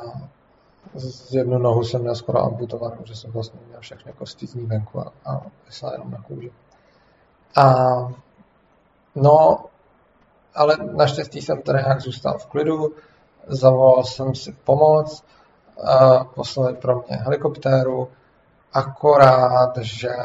[0.94, 4.66] z jednu nohu jsem měl skoro amputovanou, že jsem vlastně měl všechny kosti z ní
[4.66, 6.52] venku a, a vysel jenom na kůži.
[7.56, 7.96] A
[9.16, 9.66] no,
[10.56, 12.94] ale naštěstí jsem tady nějak zůstal v klidu,
[13.48, 15.24] zavolal jsem si pomoc,
[15.84, 18.08] a poslali pro mě helikoptéru,
[18.74, 20.16] akorát, že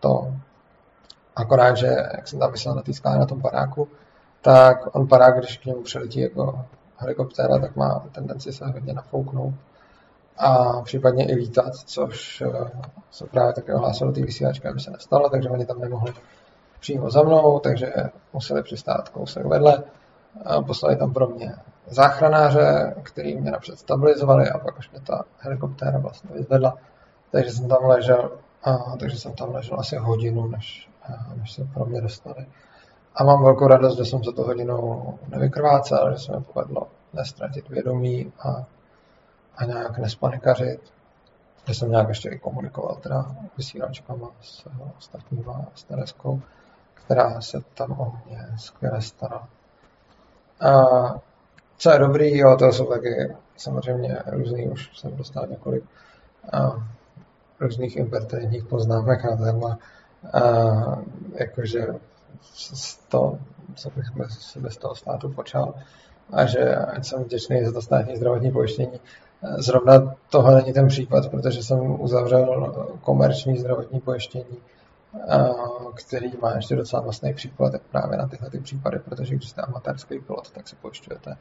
[0.00, 0.32] to,
[1.36, 3.88] akorát, že jak jsem tam myslel na té skále na tom paráku,
[4.42, 6.64] tak on parák, když k němu přeletí jako
[6.96, 9.54] helikoptéra, tak má tendenci se hodně nafouknout
[10.38, 12.70] a případně i lítat, což eh,
[13.10, 16.12] se právě také ohlásilo ty vysílačky, aby se nestalo, takže oni tam nemohli
[16.80, 17.92] přímo za mnou, takže
[18.32, 19.82] museli přistát kousek vedle.
[20.44, 21.54] A poslali tam pro mě
[21.86, 26.76] záchranáře, který mě napřed stabilizovali a pak už mě ta helikoptéra vlastně vyzvedla.
[27.30, 28.30] Takže jsem tam ležel,
[28.64, 32.46] a, takže jsem tam ležel asi hodinu, než, a, než se pro mě dostali.
[33.14, 37.68] A mám velkou radost, že jsem za to hodinu nevykrvácel, že se mi povedlo nestratit
[37.68, 38.64] vědomí a,
[39.56, 40.80] a nějak nespanikařit.
[41.68, 44.66] Že jsem nějak ještě i komunikoval teda vysílačkama s
[44.98, 46.42] ostatníma, s Tereskou
[47.06, 49.48] která se tam o mě skvěle stará.
[50.60, 50.70] A
[51.78, 55.84] co je dobrý, jo, to jsou taky samozřejmě různý, už jsem dostal několik
[56.52, 56.86] a,
[57.60, 59.78] různých impertinentních poznámek na téma,
[60.32, 60.40] a,
[61.34, 61.86] jakože
[63.08, 63.38] to,
[63.74, 65.74] co bych bez, bez toho státu počal
[66.32, 69.00] a že ať jsem vděčný za to státní zdravotní pojištění.
[69.58, 74.56] Zrovna tohle není ten případ, protože jsem uzavřel komerční zdravotní pojištění
[75.94, 80.18] který má ještě docela vlastný příplatek právě na tyhle ty případy, protože když jste amatérský
[80.18, 81.36] pilot, tak se pojišťujete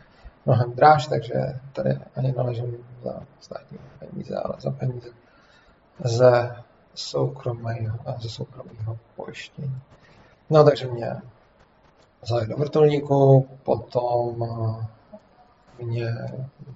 [0.45, 1.33] mnohem dráž, takže
[1.73, 5.09] tady ani naležím za státní peníze, ale za peníze
[6.03, 6.55] ze
[6.93, 9.81] soukromého, ze soukromého pojištění.
[10.49, 11.15] No takže mě
[12.21, 14.35] vzali do vrtulníku, potom
[15.83, 16.15] mě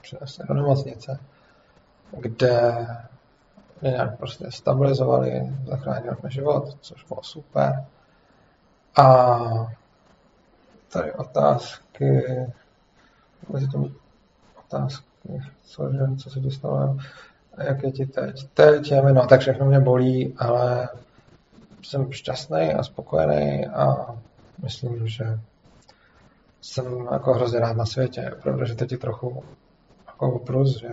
[0.02, 1.20] přinesli do nemocnice,
[2.18, 2.88] kde
[3.82, 7.86] mě nějak prostě stabilizovali, zachránili mi život, což bylo super.
[8.98, 9.38] A
[10.94, 12.24] tady otázky,
[13.50, 13.92] mezi těmi
[14.66, 16.98] otázky, cože, co se ti stalo,
[17.58, 18.50] jak je ti teď?
[18.54, 20.90] Teď je mi, no tak všechno mě bolí, ale
[21.82, 24.16] jsem šťastný a spokojený a
[24.64, 25.40] myslím, že
[26.62, 29.44] jsem jako hrozně rád na světě, protože teď je trochu
[30.08, 30.90] jako oprus, že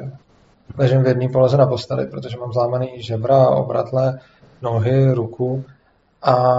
[0.79, 4.20] ležím v jedné poloze na posteli, protože mám zlámaný žebra, obratle,
[4.62, 5.64] nohy, ruku
[6.22, 6.57] a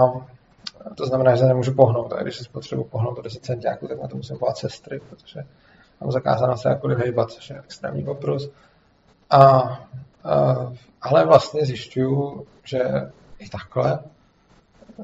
[0.94, 2.12] to znamená, že se nemůžu pohnout.
[2.12, 5.40] A když se potřebuji pohnout do 10 centiáků, tak na to musím volat sestry, protože
[6.00, 8.50] mám zakázáno se jako hejbat, což je extrémní oprus.
[9.30, 9.78] A, a,
[11.02, 13.98] ale vlastně zjišťuju, že i takhle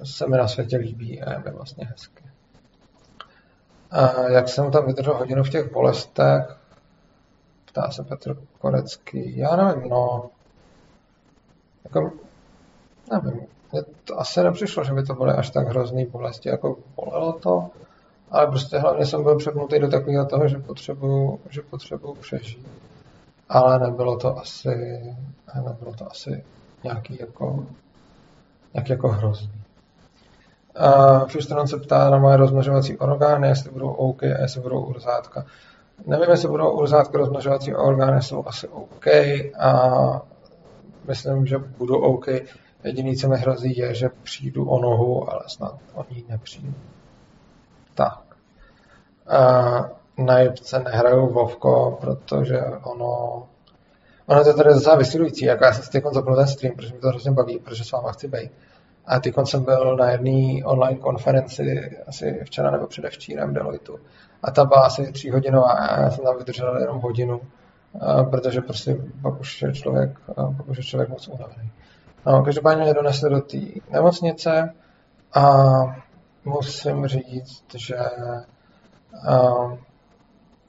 [0.05, 2.25] se mi na světě líbí a je mi vlastně hezky.
[3.91, 6.59] A jak jsem tam vydržel hodinu v těch bolestech,
[7.75, 10.31] ptá se Petr Korecký, já nevím, no,
[11.85, 12.13] jako,
[13.11, 13.41] nevím,
[13.73, 17.71] mně to asi nepřišlo, že by to byly až tak hrozný bolesti, jako bolelo to,
[18.31, 22.67] ale prostě hlavně jsem byl přepnutý do takového toho, že potřebuju, že potřebuju přežít.
[23.49, 25.01] Ale nebylo to asi,
[25.55, 26.45] nebylo to asi
[26.85, 27.67] nějaký jako,
[28.75, 29.53] nějaký jako hrozný.
[31.57, 35.47] Uh, se ptá na moje rozmnožovací orgány, jestli budou OK a jestli budou urzátka.
[36.07, 39.07] Nevím, jestli budou urzátka, rozmnožovací orgány jsou asi OK
[39.59, 40.23] a
[41.09, 42.27] myslím, že budou OK.
[42.85, 46.75] Jediný, co mi hrozí, je, že přijdu o nohu, ale snad o ní nepřijdu.
[47.95, 48.21] Tak.
[50.19, 53.43] Uh, na jibce nehraju Vovko, protože ono
[54.27, 56.05] Ono to je tady docela vysilující, jako já jsem si teď
[56.37, 58.51] ten stream, protože mi to hrozně baví, protože s váma chci být.
[59.07, 63.99] A teď jsem byl na jedné online konferenci asi včera nebo předevčírem Deloitu.
[64.43, 67.41] A ta byla asi tři hodinová a já jsem tam vydržel jenom hodinu,
[68.31, 70.19] protože prostě pak už je člověk,
[70.57, 71.71] pak už je člověk moc unavený.
[72.27, 73.59] No, každopádně mě donesli do té
[73.91, 74.75] nemocnice
[75.35, 75.45] a
[76.45, 77.97] musím říct, že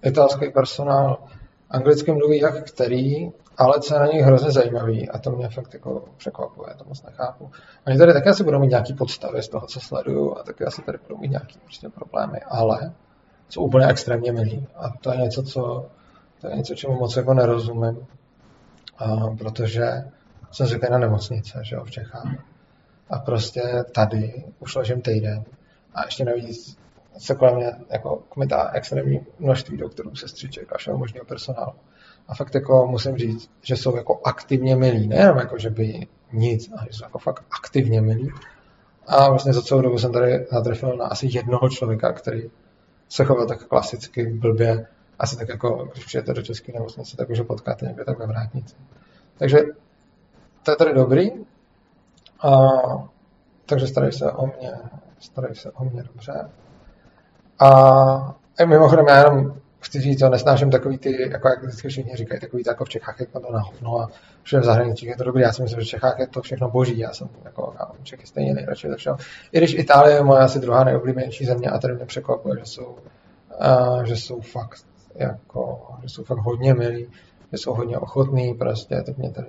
[0.04, 1.18] italský personál
[1.70, 5.74] anglicky mluví jak který, ale co je na nich hrozně zajímavý, a to mě fakt
[5.74, 7.52] jako překvapuje, to moc nechápu.
[7.88, 10.82] Oni tady také asi budou mít nějaký podstavy z toho, co sleduju, a taky asi
[10.82, 12.94] tady budou mít nějaký prostě problémy, ale
[13.50, 14.68] jsou úplně extrémně milí.
[14.76, 15.86] A to je něco, co,
[16.42, 18.08] to je něco, čemu moc jako nerozumím,
[18.98, 20.04] a, protože
[20.52, 22.36] jsem zvyklý na nemocnice, že jo, v Čechách.
[23.10, 25.44] A prostě tady už ležím týden
[25.94, 26.78] a ještě navíc
[27.18, 31.74] se kolem mě jako kmitá extrémní množství doktorů, sestřiček a všeho možného personálu.
[32.28, 35.08] A fakt jako musím říct, že jsou jako aktivně milí.
[35.08, 38.32] Nejenom jako, že by nic, ale jsou jako fakt aktivně milí.
[39.08, 42.44] A vlastně za celou dobu jsem tady natrefil na asi jednoho člověka, který
[43.10, 44.88] se choval tak klasicky, blbě,
[45.20, 48.28] asi tak jako, když přijete do české nemocnice, tak už ho potkáte někde tak ve
[48.28, 48.76] vrátnici.
[49.38, 49.64] Takže
[50.64, 51.32] to je tady dobrý.
[52.42, 52.70] A,
[53.66, 54.72] takže starají se o mě,
[55.20, 56.50] starají se o mě dobře.
[57.60, 57.70] A,
[58.60, 59.54] a mimochodem já jenom
[59.86, 62.90] chci říct, že nesnáším takový ty, jako jak vždycky všichni říkají, takový to jako v
[62.90, 64.10] Čechách je to na hovno a
[64.44, 65.42] všem v zahraničí je to dobrý.
[65.42, 67.00] Já si myslím, že v Čechách je to všechno boží.
[67.00, 69.18] Já jsem jako, já Čechy stejně nejradši ze všeho.
[69.52, 72.86] I když Itálie je moje asi druhá nejoblíbenější země a tady mě překvapuje, že jsou,
[72.86, 77.08] uh, že jsou fakt jako, že jsou fakt hodně milí,
[77.52, 79.48] že jsou hodně ochotní, prostě, teď mě tady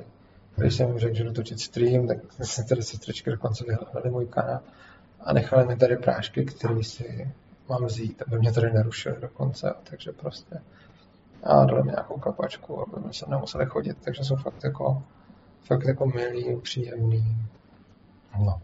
[0.56, 4.26] když jsem jim řekl, že jdu točit stream, tak jsem tady sestřečky dokonce vyhledali můj
[4.26, 4.60] kanál
[5.20, 7.30] a nechali mi tady prášky, které si
[7.68, 10.60] mám vzít, aby mě tady nerušili dokonce, takže prostě
[11.42, 15.02] a dali mi nějakou kapačku, aby se nemuseli chodit, takže jsou fakt jako,
[15.62, 17.36] fakt jako milý, příjemný.
[18.38, 18.60] No.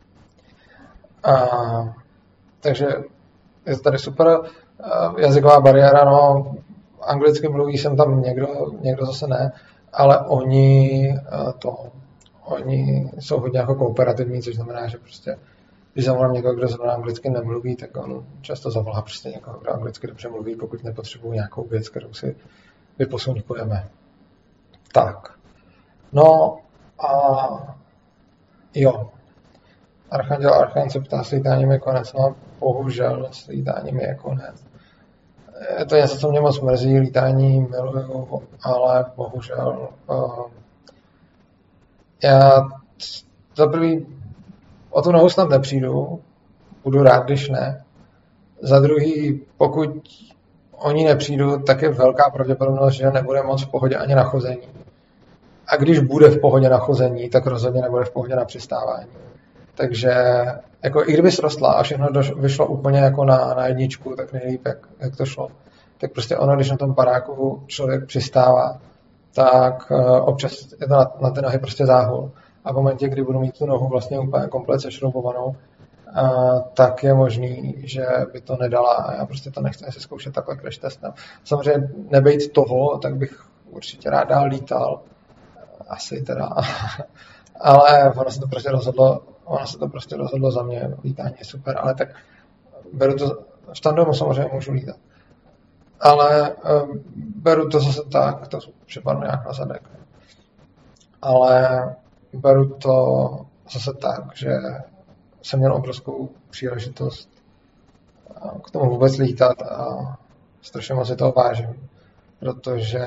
[1.24, 1.34] A,
[2.60, 2.86] takže
[3.66, 4.40] je tady super.
[5.18, 6.52] Jazyková bariéra, no,
[7.00, 8.46] anglicky mluví jsem tam někdo,
[8.80, 9.52] někdo zase ne,
[9.92, 11.14] ale oni
[11.58, 11.86] to,
[12.44, 15.36] oni jsou hodně jako kooperativní, což znamená, že prostě
[15.92, 20.07] když zavolám někoho, kdo zrovna anglicky nemluví, tak on často zavolá prostě někoho, kdo anglicky
[20.07, 22.37] dobře mluví, pokud nepotřebují nějakou věc, kterou si
[22.98, 23.88] vyposunkujeme.
[24.92, 25.38] Tak.
[26.12, 26.59] No
[26.98, 27.76] a
[28.74, 29.11] jo.
[30.11, 32.12] Archanděl Archan se ptá, slítáním je konec.
[32.12, 34.64] No bohužel slítáním je konec.
[35.78, 40.46] Je to něco, co mě moc mrzí, lítání miluju, ale bohužel uh,
[42.22, 42.68] já
[43.57, 44.21] za prvý
[44.92, 46.20] o tu nohu snad nepřijdu,
[46.85, 47.85] budu rád, když ne.
[48.62, 49.90] Za druhý, pokud
[50.76, 54.68] oni nepřijdu, tak je velká pravděpodobnost, že nebude moc v pohodě ani na chození.
[55.66, 59.09] A když bude v pohodě na chození, tak rozhodně nebude v pohodě na přistávání.
[59.74, 60.14] Takže
[60.83, 64.66] jako i kdyby srostla a všechno doš, vyšlo úplně jako na, na jedničku, tak nejlíp,
[64.66, 65.48] jak, jak to šlo.
[65.98, 68.78] Tak prostě ono, když na tom paráku člověk přistává,
[69.35, 72.31] tak uh, občas je to na, na ty nohy prostě záhul.
[72.64, 77.14] A v momentě, kdy budu mít tu nohu vlastně úplně komplet sešroubovanou, uh, tak je
[77.14, 81.12] možný, že by to nedala a já prostě to nechci si zkoušet takhle crash testem.
[81.44, 85.01] Samozřejmě nebejt toho, tak bych určitě rád dál lítal.
[85.88, 86.48] Asi teda.
[87.61, 91.44] ale ono se to prostě rozhodlo, ono se to prostě rozhodlo za mě, lítání je
[91.44, 92.09] super, ale tak
[92.92, 93.44] beru to,
[93.75, 94.96] v tandomu samozřejmě můžu lítat.
[96.01, 97.03] Ale um,
[97.37, 99.83] beru to zase tak, to připadne nějak na zadek.
[101.22, 101.96] Ale
[102.32, 104.52] beru to zase tak, že
[105.42, 107.28] jsem měl obrovskou příležitost
[108.64, 110.16] k tomu vůbec lítat a
[110.62, 111.88] strašně moc si toho vážím,
[112.38, 113.06] protože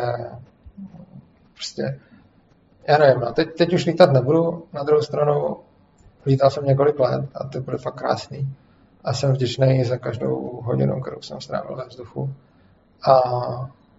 [1.54, 2.00] prostě
[2.88, 5.58] já nevím, no, teď, teď už lítat nebudu, na druhou stranu
[6.26, 8.56] lítal jsem několik let a to bude fakt krásný
[9.04, 12.34] a jsem vděčný za každou hodinu, kterou jsem strávil ve vzduchu
[13.08, 13.22] a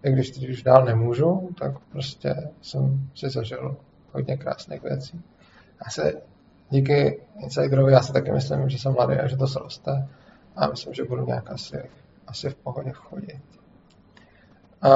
[0.02, 3.76] i když teď už dál nemůžu, tak prostě jsem si zažil
[4.16, 5.22] hodně krásných věcí.
[5.84, 6.22] Já se
[6.70, 10.08] díky Insiderovi, já si taky myslím, že jsem mladý a že to sroste
[10.56, 11.90] a myslím, že budu nějak asi,
[12.26, 13.42] asi v pohodě chodit.
[14.82, 14.88] A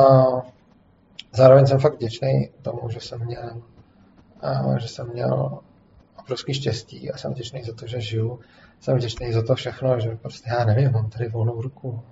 [1.33, 3.63] zároveň jsem fakt vděčný tomu, že jsem měl
[4.41, 5.59] a že jsem měl
[6.19, 8.41] obrovský štěstí a jsem vděčný za to, že žiju.
[8.81, 12.03] Jsem vděčný za to všechno, že prostě já nevím, mám tady volnou ruku.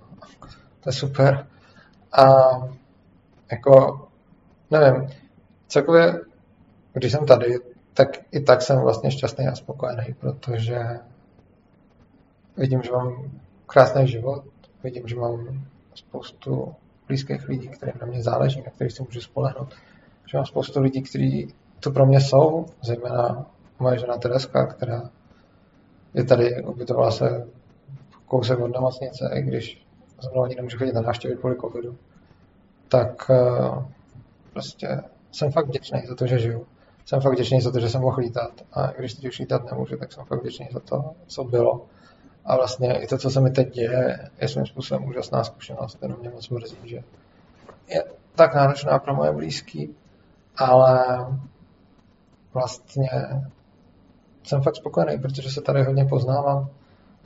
[0.79, 1.47] To je super.
[2.11, 2.23] A
[3.51, 4.07] jako,
[4.71, 5.09] nevím,
[5.67, 6.19] celkově,
[6.99, 7.55] když jsem tady,
[7.93, 10.79] tak i tak jsem vlastně šťastný a spokojený, protože
[12.57, 13.31] vidím, že mám
[13.67, 14.43] krásný život,
[14.83, 16.75] vidím, že mám spoustu
[17.07, 19.75] blízkých lidí, kterým na mě záleží, na kterých si můžu spolehnout,
[20.25, 23.45] že mám spoustu lidí, kteří to pro mě jsou, zejména
[23.79, 25.09] moje žena Tereska, která
[26.13, 27.47] je tady, ubytovala se
[28.25, 29.85] kousek od nemocnice, i když
[30.21, 31.97] zrovna ani nemůžu chodit na návštěvy kvůli covidu,
[32.87, 33.83] tak uh,
[34.53, 36.65] prostě jsem fakt vděčný za to, že žiju.
[37.09, 38.51] Jsem fakt vděčný za to, že jsem mohl lítat.
[38.73, 41.85] A když teď už lítat nemůžu, tak jsem fakt vděčný za to, co bylo.
[42.45, 46.17] A vlastně i to, co se mi teď děje, je svým způsobem úžasná zkušenost, kterou
[46.17, 47.03] mě moc mrzí, že
[47.87, 48.03] je
[48.35, 49.95] tak náročná pro moje blízký,
[50.57, 51.05] ale
[52.53, 53.09] vlastně
[54.43, 56.69] jsem fakt spokojený, protože se tady hodně poznávám.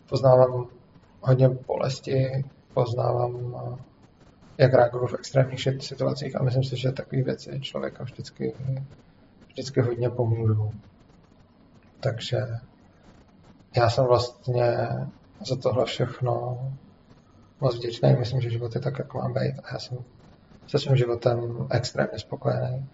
[0.10, 0.68] Poznávám
[1.22, 3.56] hodně bolesti, poznávám,
[4.58, 8.54] jak reaguju v extrémních situacích a myslím si, že takové věci člověka vždycky,
[9.54, 10.72] vždycky hodně pomůžou.
[12.00, 12.38] Takže
[13.76, 14.78] já jsem vlastně
[15.48, 16.60] za tohle všechno
[17.62, 18.16] moc vděčný.
[18.20, 19.98] Myslím, že život je tak, jak má být a já jsem
[20.68, 22.90] se svým životem extrémně spokojený.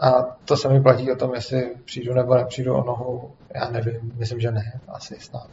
[0.00, 4.12] A to se mi platí o tom, jestli přijdu nebo nepřijdu o nohu, já nevím,
[4.14, 5.50] myslím, že ne, asi snad.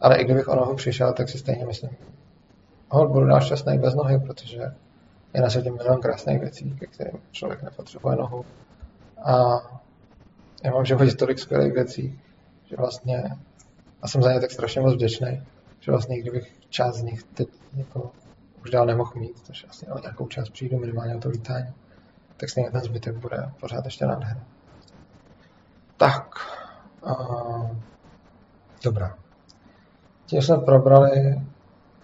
[0.00, 1.90] Ale i kdybych o nohu přišel, tak si stejně myslím,
[2.88, 4.62] hod budu dál šťastný bez nohy, protože
[5.34, 8.44] je na světě milion krásných věcí, ke kterým člověk nepotřebuje nohu.
[9.24, 9.62] A
[10.64, 12.20] já mám životě tolik skvělých věcí,
[12.64, 13.36] že vlastně,
[14.02, 15.42] a jsem za ně tak strašně moc vděčný,
[15.80, 18.10] že vlastně kdybych část z nich teď jako
[18.62, 21.74] už dál nemohl mít, takže vlastně o nějakou část přijdu minimálně o to vítání
[22.42, 24.42] tak stejně ten zbytek bude pořád ještě nádherný.
[25.96, 26.34] Tak,
[27.06, 27.70] uh,
[28.84, 29.14] dobrá.
[30.26, 31.42] Tím jsme probrali,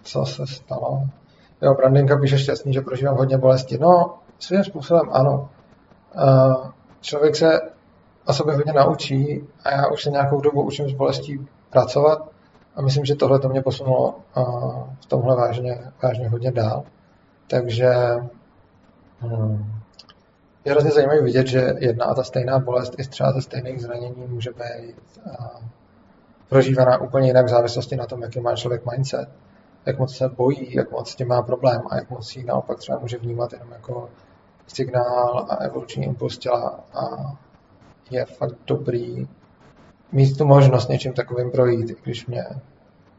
[0.03, 1.03] co se stalo.
[1.61, 3.77] Jo, Brandinka píše šťastný, že prožívám hodně bolesti.
[3.77, 5.49] No, svým způsobem ano.
[7.01, 7.61] Člověk se
[8.25, 12.29] o sobě hodně naučí a já už se nějakou dobu učím s bolestí pracovat
[12.75, 14.15] a myslím, že tohle to mě posunulo
[15.01, 16.83] v tomhle vážně, vážně hodně dál.
[17.47, 17.93] Takže
[19.19, 19.73] hmm,
[20.65, 24.25] je hrozně zajímavé vidět, že jedna a ta stejná bolest i třeba ze stejných zranění
[24.27, 25.21] může být
[26.49, 29.29] prožívaná úplně jinak v závislosti na tom, jaký má člověk mindset,
[29.85, 32.77] jak moc se bojí, jak moc s tím má problém a jak moc ji naopak
[32.77, 34.09] třeba může vnímat jenom jako
[34.69, 37.07] signál a evoluční impuls těla a
[38.11, 39.27] je fakt dobrý
[40.11, 42.45] mít tu možnost něčím takovým projít, i když mě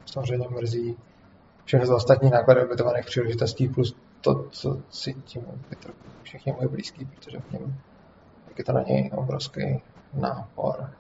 [0.07, 0.97] samozřejmě mrzí
[1.65, 5.43] všechny z ostatní náklady obětovaných příležitostí plus to, co cítím,
[6.23, 7.75] všichni moji blízký, protože v něm
[8.49, 9.83] jak je to na něj obrovský
[10.15, 10.91] nápor.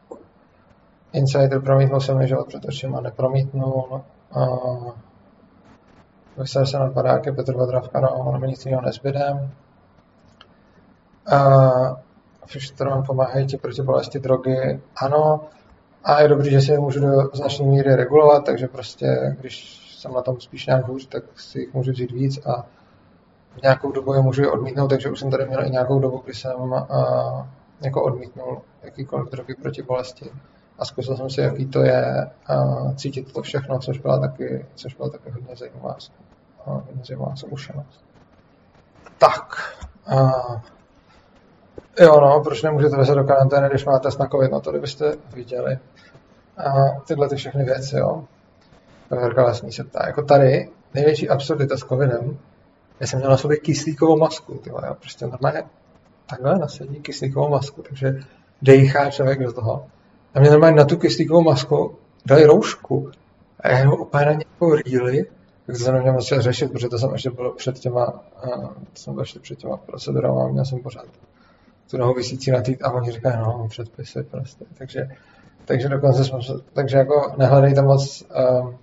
[1.13, 4.03] Insider promítnul se mi život před očima, nepromítnul.
[4.37, 4.93] Uh,
[6.37, 9.51] Vyser se nad padáky, Petr Vodravka, no, ono mi nic jiného nezbyde.
[12.47, 14.81] Fišterován pomáhají ti proti bolesti drogy.
[14.97, 15.41] Ano,
[16.05, 20.13] a je dobrý, že si je můžu do značné míry regulovat, takže prostě, když jsem
[20.13, 22.67] na tom spíš nějak hůř, tak si jich můžu vzít víc a
[23.63, 26.35] nějakou dobu je můžu je odmítnout, takže už jsem tady měl i nějakou dobu, kdy
[26.35, 27.47] jsem uh,
[27.81, 30.31] jako odmítnul jakýkoliv drogy proti bolesti.
[30.79, 34.95] a zkusil jsem si, jaký to je uh, cítit to všechno, což byla taky, což
[34.95, 35.97] byla taky hodně zajímavá,
[36.59, 38.05] hodně zajímavá zkušenost.
[39.19, 39.77] Tak.
[40.13, 40.61] Uh,
[41.99, 44.51] jo, no, proč nemůžete vezet do karantény, když máte test na COVID?
[44.51, 45.79] No to kdybyste viděli.
[46.67, 48.25] Uh, tyhle ty všechny věci, jo.
[49.11, 50.07] Verka lesní se ptá.
[50.07, 52.39] Jako tady největší absurdita s covidem,
[53.01, 55.63] já jsem měl na sobě kyslíkovou masku, tyhle, já prostě normálně
[56.27, 58.21] takhle nasadí kyslíkovou masku, takže
[58.63, 59.87] dejchá člověk do toho.
[60.35, 63.11] A mě normálně na tu kyslíkovou masku dali roušku
[63.61, 65.25] a já jenom úplně na nějakou rýli,
[65.67, 69.15] tak to jsem neměl moc řešit, protože to jsem ještě byl před těma, uh, jsem
[69.15, 71.07] byl ještě před těma procedurama a měl jsem pořád
[71.91, 74.65] tu nohu vysící na týd a oni říkají, no, předpisy prostě.
[74.79, 75.09] Takže,
[75.65, 76.39] takže dokonce jsme,
[76.73, 78.75] takže jako nehledejte moc uh,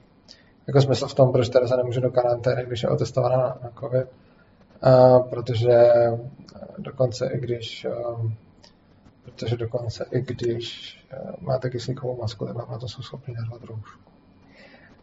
[0.67, 4.07] jako smysl v tom, proč Tereza nemůže do karantény, když je otestovaná na, na COVID,
[4.07, 5.91] uh, protože
[6.77, 7.87] dokonce i když
[8.19, 8.35] um,
[9.23, 13.63] protože dokonce i když uh, máte kyslíkovou masku, tak vám na to jsou schopni narvat
[13.63, 14.01] roušku.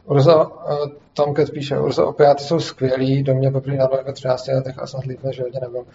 [0.04, 4.78] Urza, uh, Tomket píše, Urza opiáty jsou skvělí, do mě poprvé na ve 13 letech
[4.78, 5.86] a snad líp než životě nebyl.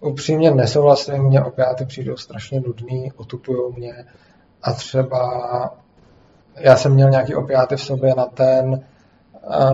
[0.00, 4.04] Upřímně nesouhlasím, mě opiáty přijdou strašně nudný, otupují mě
[4.62, 5.76] a třeba
[6.58, 8.84] já jsem měl nějaký opiáty v sobě na ten,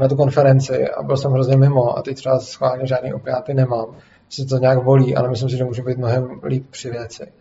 [0.01, 3.97] na tu konferenci a byl jsem hrozně mimo a teď třeba schválně žádný opiáty nemám.
[4.29, 7.33] Si to nějak volí, ale myslím si, že můžu být mnohem líp při věci.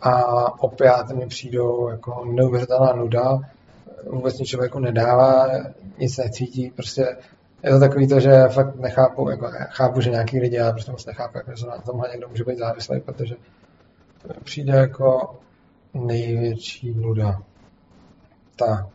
[0.00, 3.38] A opiáty mi přijdou jako neuvěřitelná nuda,
[4.10, 5.46] vůbec nic člověku nedává,
[5.98, 7.16] nic necítí, prostě
[7.62, 11.06] je to takový to, že fakt nechápu, jako chápu, že nějaký lidi, ale prostě moc
[11.06, 13.34] nechápu, jak na tomhle někdo může být závislý, protože
[14.22, 15.38] to přijde jako
[15.94, 17.42] největší nuda.
[18.56, 18.86] Tak.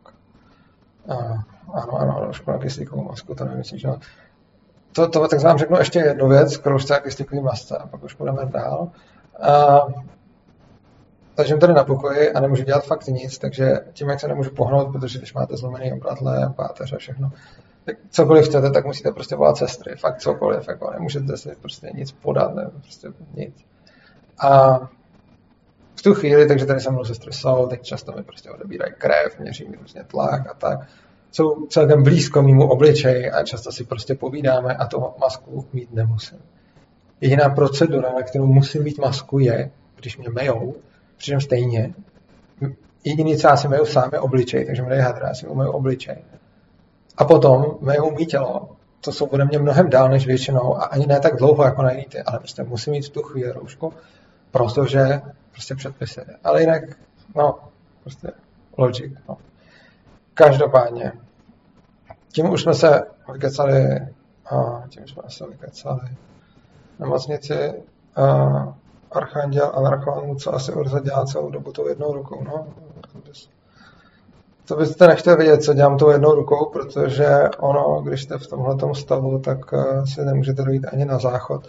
[1.07, 1.15] A,
[1.73, 3.99] ano, ano, ano, škoda kyslíkovou masku, to nemyslíš, no.
[4.91, 8.13] To, to, tak vám řeknu ještě jednu věc, kterou chce kyslíkový masce, a pak už
[8.13, 8.89] půjdeme dál.
[9.41, 9.79] A,
[11.35, 14.91] takže tady na pokoji a nemůžu dělat fakt nic, takže tím, jak se nemůžu pohnout,
[14.91, 17.31] protože když máte zlomený obratle, páteř a všechno,
[17.85, 22.11] tak cokoliv chcete, tak musíte prostě volat sestry, fakt cokoliv, jako nemůžete si prostě nic
[22.11, 23.65] podat, ne, prostě nic.
[24.39, 24.79] A
[25.95, 29.39] v tu chvíli, takže tady se mnou sestry jsou, teď často mi prostě odebírají krev,
[29.39, 30.79] měří mi různě tlak a tak.
[31.31, 36.39] Jsou celkem blízko mýmu obličeji a často si prostě povídáme a to masku mít nemusím.
[37.21, 40.75] Jediná procedura, na kterou musím mít masku, je, když mě mejou,
[41.17, 41.93] přičem stejně,
[43.03, 45.71] jediný, co já si meju sám, je obličej, takže mi dají hadra, já si umyju
[45.71, 46.23] obličej.
[47.17, 48.69] A potom mejou mý tělo,
[49.01, 51.89] to jsou ode mě mnohem dál než většinou a ani ne tak dlouho jako na
[52.25, 53.93] ale prostě musím mít v tu chvíli roušku,
[54.51, 56.21] protože prostě předpisy.
[56.43, 56.83] Ale jinak,
[57.35, 57.59] no,
[58.03, 58.31] prostě
[58.77, 59.37] logic, no.
[60.33, 61.11] Každopádně,
[62.31, 63.03] tím už jsme se
[63.33, 64.07] vykecali,
[64.51, 66.01] a tím jsme se vykecali
[66.99, 67.73] nemocnici,
[68.15, 68.75] a
[69.11, 72.67] Archanděl, Anarchon, co asi Urza dělá celou dobu tou jednou rukou, no.
[74.65, 77.27] To, bys, to byste nechtěli vidět, co dělám tou jednou rukou, protože
[77.59, 81.67] ono, když jste v tomhle stavu, tak eh, si nemůžete dojít ani na záchod.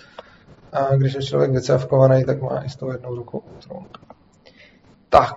[0.73, 3.87] A když je člověk vycevkovaný, tak má i s tou jednou rukou trůn.
[5.09, 5.35] Tak,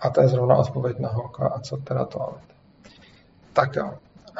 [0.00, 1.48] a to je zrovna odpověď na holka.
[1.48, 2.34] A co teda to?
[3.52, 3.90] Tak jo.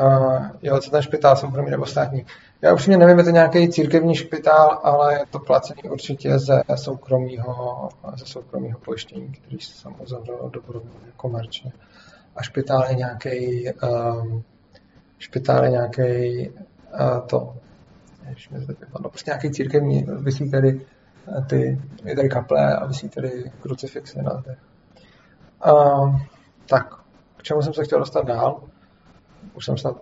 [0.01, 2.27] Uh, jo, co ten špitál soukromý nebo státní?
[2.63, 6.63] Já už mě nevím, je to nějaký církevní špitál, ale je to placený určitě ze
[6.75, 11.73] soukromého, ze soukromého pojištění, který se sam uzavřelo dobrovolně komerčně.
[12.37, 14.43] A špitál je nějaký, um,
[15.19, 17.57] špitál je nějaký uh, to,
[18.57, 20.81] zde vypadlo, prostě nějaký církevní, vysí tady
[21.47, 24.59] ty, je tady kaple a vysí tady krucifixy na těch.
[25.73, 26.21] Uh,
[26.69, 26.95] tak,
[27.37, 28.63] k čemu jsem se chtěl dostat dál?
[29.55, 29.97] Už jsem snad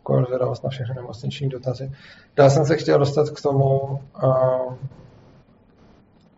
[0.00, 1.92] ukončil zvědavost na všechny nemocniční dotazy.
[2.36, 3.80] Dál jsem se chtěl dostat k tomu,
[4.24, 4.74] uh,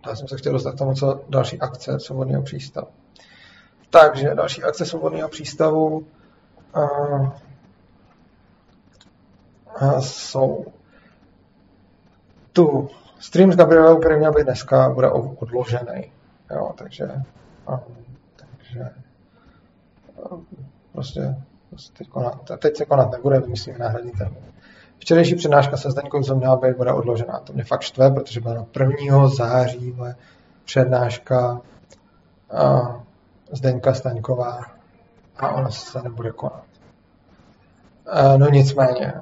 [0.06, 2.86] dál jsem se chtěl dostat k tomu, co další akce svobodného přístavu.
[3.90, 6.06] Takže další akce svobodného přístavu
[6.76, 7.28] uh,
[9.82, 10.66] uh, jsou
[12.52, 12.88] tu
[13.18, 16.12] stream s Gabrielou, který měl být dneska, bude odložený.
[16.50, 17.04] Jo, takže,
[17.68, 17.80] um,
[18.36, 18.90] takže
[20.30, 20.46] um,
[20.92, 21.36] prostě,
[21.70, 24.42] prostě teď, konat, teď se konat nebude, vymyslíme náhradní termín.
[24.98, 27.40] Včerejší přednáška se Zdeňkou, co měla být, bude odložená.
[27.40, 29.28] To mě fakt štve, protože byla na 1.
[29.28, 30.14] září moje
[30.64, 31.60] přednáška
[32.52, 33.00] uh,
[33.52, 34.60] Zdeňka Staňková
[35.36, 36.64] a ona se nebude konat.
[38.12, 39.12] Uh, no nicméně,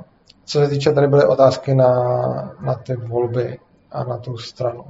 [0.44, 3.58] co se týče, tady byly otázky na, na ty volby
[3.90, 4.84] a na tu stranu.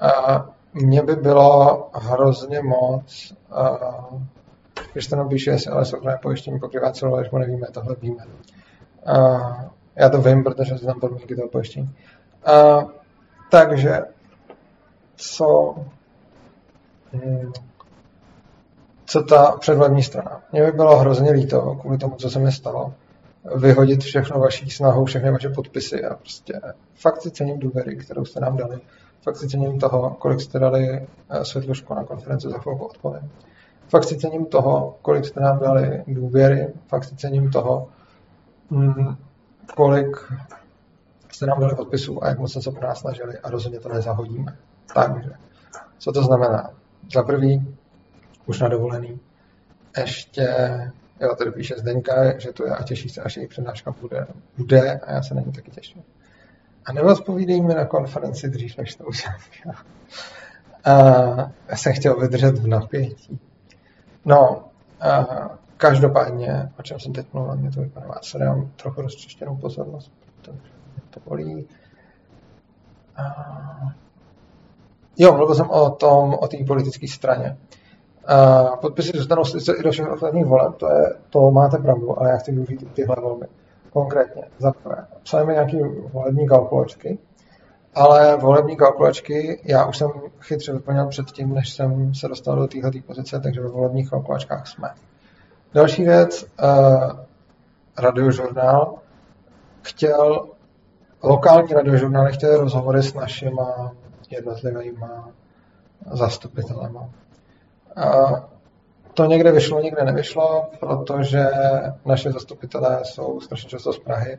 [0.00, 0.44] A
[0.74, 3.78] mně by bylo hrozně moc, a,
[4.92, 8.24] když to napíše, ale soukromé pojištění pokrývá celou léčbu, nevíme, tohle víme.
[9.96, 11.94] Já to vím, protože znám podmínky toho pojištění.
[13.50, 14.00] Takže,
[15.16, 15.76] co,
[17.12, 17.52] hmm,
[19.08, 20.42] co ta předvolební strana.
[20.52, 22.94] Mně by bylo hrozně líto kvůli tomu, co se mi stalo,
[23.56, 26.60] vyhodit všechno vaší snahou, všechny vaše podpisy a prostě
[26.94, 28.78] fakt si cením důvěry, kterou jste nám dali.
[29.22, 33.30] Fakt si cením toho, kolik jste dali eh, světlušku na konferenci, za chvilku odpovím.
[33.88, 37.88] Fakt si cením toho, kolik jste nám dali důvěry, fakt si cením toho,
[38.70, 39.16] mm,
[39.74, 40.16] kolik
[41.30, 43.88] jste nám dali podpisů a jak moc jste se pro nás snažili a rozhodně to
[43.88, 44.56] nezahodíme.
[44.94, 45.30] Takže,
[45.98, 46.70] co to znamená?
[47.14, 47.77] Za prvý,
[48.48, 49.20] už na dovolený,
[49.98, 50.48] ještě,
[51.20, 54.26] jo, tady píše Zdeňka, že to je a těší se, až její přednáška bude,
[54.58, 56.02] bude a já se na ní taky těším.
[56.84, 59.74] A neodpovídej mi na konferenci dřív, než to udělám já.
[61.68, 63.40] Já jsem chtěl vydržet v napětí.
[64.24, 64.64] No,
[65.00, 65.26] a
[65.76, 70.52] každopádně, o čem jsem teď mluvil, mě to vypadá, se dám trochu rozčištěnou pozornost, protože
[70.52, 71.68] mě to bolí.
[73.16, 73.94] A...
[75.18, 77.56] Jo, mluvil jsem o tom, o té politické straně.
[78.28, 82.30] A podpisy zůstanou sice i do všech ostatních voleb, to, je, to máte pravdu, ale
[82.30, 83.46] já chci využít tyhle volby.
[83.92, 85.06] Konkrétně, za prvé,
[85.44, 85.78] mi nějaké
[86.12, 87.18] volební kalkulačky,
[87.94, 90.10] ale volební kalkulačky já už jsem
[90.40, 94.88] chytře vyplnil předtím, než jsem se dostal do téhle pozice, takže ve volebních kalkulačkách jsme.
[95.74, 97.20] Další věc, uh,
[97.98, 98.94] radiožurnál
[99.82, 100.48] chtěl,
[101.22, 103.92] lokální radiožurnál chtěl rozhovory s našima
[104.30, 105.06] jednotlivými
[106.12, 107.10] zastupitelema.
[109.14, 111.46] To někde vyšlo, někde nevyšlo, protože
[112.06, 114.38] naše zastupitelé jsou strašně často z Prahy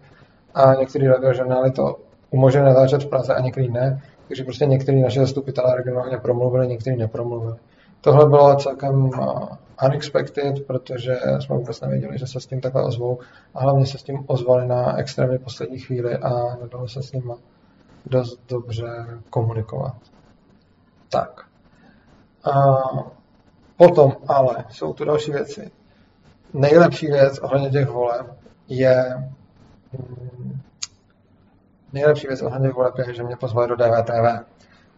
[0.53, 1.95] a některé radiožurnály to
[2.29, 6.97] umožňuje natáčet v Praze a některý ne, takže prostě některý naše zastupitelé regionálně promluvili, některý
[6.97, 7.55] nepromluvili.
[8.01, 9.47] Tohle bylo celkem uh,
[9.85, 13.19] unexpected, protože jsme vůbec nevěděli, že se s tím takhle ozvou
[13.55, 17.33] a hlavně se s tím ozvali na extrémně poslední chvíli a nedalo se s nimi
[18.05, 19.95] dost dobře komunikovat.
[21.09, 21.45] Tak.
[22.47, 23.18] Uh,
[23.79, 25.71] Potom ale jsou tu další věci.
[26.53, 28.25] Nejlepší věc ohledně těch voleb
[28.67, 29.05] je
[29.91, 30.61] hmm,
[31.93, 34.45] nejlepší věc ohledně voleb je, že mě pozvali do DVTV.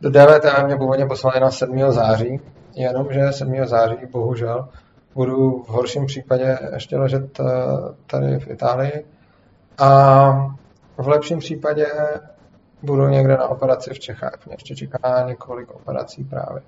[0.01, 1.91] Do DVTV mě původně poslali na 7.
[1.91, 2.39] září,
[2.73, 3.65] jenomže 7.
[3.65, 4.69] září bohužel
[5.15, 7.43] budu v horším případě ještě ležet eh,
[8.07, 9.05] tady v Itálii
[9.77, 10.32] a
[10.97, 11.88] v lepším případě
[12.84, 14.45] budu někde na operaci v Čechách.
[14.45, 16.61] Mě ještě čeká několik operací právě.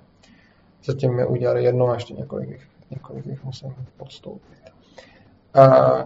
[0.84, 4.58] Zatím mi udělali jedno a ještě několik jich, několik jich musím podstoupit.
[5.56, 6.02] Uh,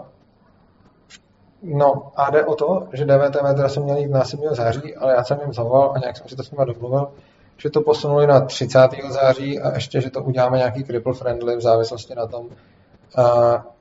[1.63, 4.45] no a jde o to, že DVTV teda jsem měl jít na 7.
[4.51, 7.09] září, ale já jsem jim zavolal a nějak jsem si to s nimi domluvil,
[7.57, 8.79] že to posunuli na 30.
[9.09, 12.53] září a ještě, že to uděláme nějaký cripple friendly v závislosti na tom, uh,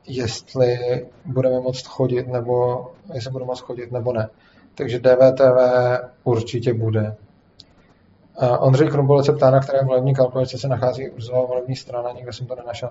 [0.08, 0.78] jestli
[1.26, 4.30] budeme moct chodit, nebo jestli budeme moct chodit, nebo ne.
[4.76, 5.58] Takže DVTV
[6.24, 7.16] určitě bude.
[8.42, 12.34] Uh, Ondřej Krumbolec se ptá, na které volební kalkulace se nachází Urzová volební strana, nikde
[12.34, 12.90] jsem to nenašel.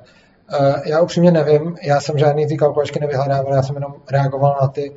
[0.60, 4.68] Uh, já upřímně nevím, já jsem žádný ty kalkulačky nevyhledával, já jsem jenom reagoval na
[4.68, 4.96] ty,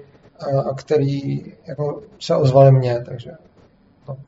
[0.52, 3.32] uh, který jako se ozvali mně, takže
[4.06, 4.18] to.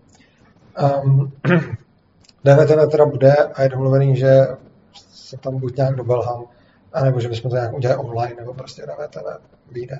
[1.03, 1.31] Um,
[2.43, 4.47] DVTV teda bude a je domluvený, že
[5.13, 6.43] se tam buď nějak dobelhám,
[6.93, 9.25] anebo že bychom to nějak udělali online, nebo prostě DVTV
[9.71, 9.99] vyjde.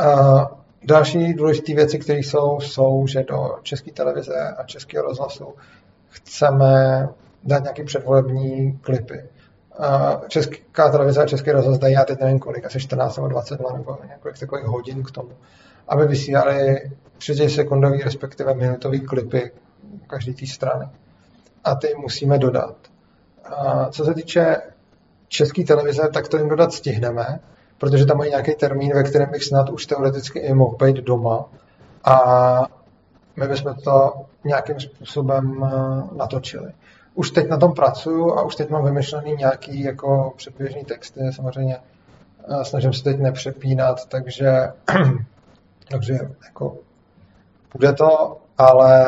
[0.00, 0.44] Uh,
[0.84, 5.54] Další důležité věci, které jsou, jsou, že do České televize a Českého rozhlasu
[6.08, 7.08] chceme
[7.44, 9.22] dát nějaké předvolební klipy.
[10.28, 13.98] Česká televize a Český rozhlas dají, já teď nevím kolik, asi 14 nebo 22 nebo
[14.08, 15.30] několik takových hodin k tomu,
[15.88, 19.50] aby vysílali 30 sekundový, respektive minutový klipy
[20.06, 20.88] každé té strany.
[21.64, 22.76] A ty musíme dodat.
[23.44, 24.56] A co se týče
[25.28, 27.40] České televize, tak to jim dodat stihneme,
[27.78, 31.44] protože tam mají nějaký termín, ve kterém bych snad už teoreticky i mohl být doma
[32.04, 32.64] a
[33.36, 34.12] my bychom to
[34.44, 36.72] nějakým způsobem eh, natočili.
[37.14, 41.76] Už teď na tom pracuju a už teď mám vymyšlený nějaký jako předběžný texty, samozřejmě
[42.48, 44.72] eh, snažím se teď nepřepínat, takže,
[45.90, 46.76] takže jako
[47.72, 49.04] bude to, ale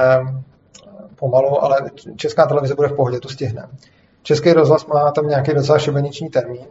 [1.17, 3.69] pomalu, ale česká televize bude v pohodě, to stihne.
[4.23, 6.67] Český rozhlas má tam nějaký docela šibeniční termín,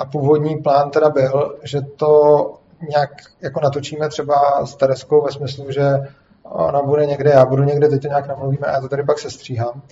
[0.00, 2.10] a původní plán teda byl, že to
[2.88, 5.82] nějak jako natočíme třeba s Tereskou ve smyslu, že
[6.42, 9.18] ona bude někde, já budu někde, teď to nějak namluvíme a já to tady pak
[9.18, 9.82] sestříhám.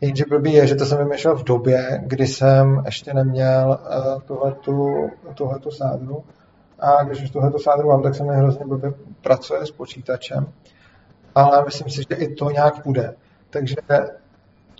[0.00, 5.10] Jenže blbý je, že to jsem vymýšlel v době, kdy jsem ještě neměl uh, tuhletu,
[5.34, 6.24] tuhletu sádru.
[6.78, 8.92] A když už tuhletu sádru mám, tak se mi hrozně blbě
[9.22, 10.52] pracuje s počítačem.
[11.34, 13.14] Ale myslím si, že i to nějak bude.
[13.50, 13.76] Takže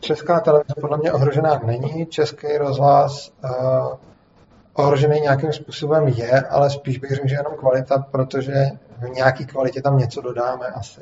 [0.01, 2.07] česká televize podle mě ohrožená není.
[2.07, 3.95] Český rozhlas uh,
[4.79, 8.67] ohrožený nějakým způsobem je, ale spíš bych řekl, že jenom kvalita, protože
[8.99, 11.01] v nějaké kvalitě tam něco dodáme asi.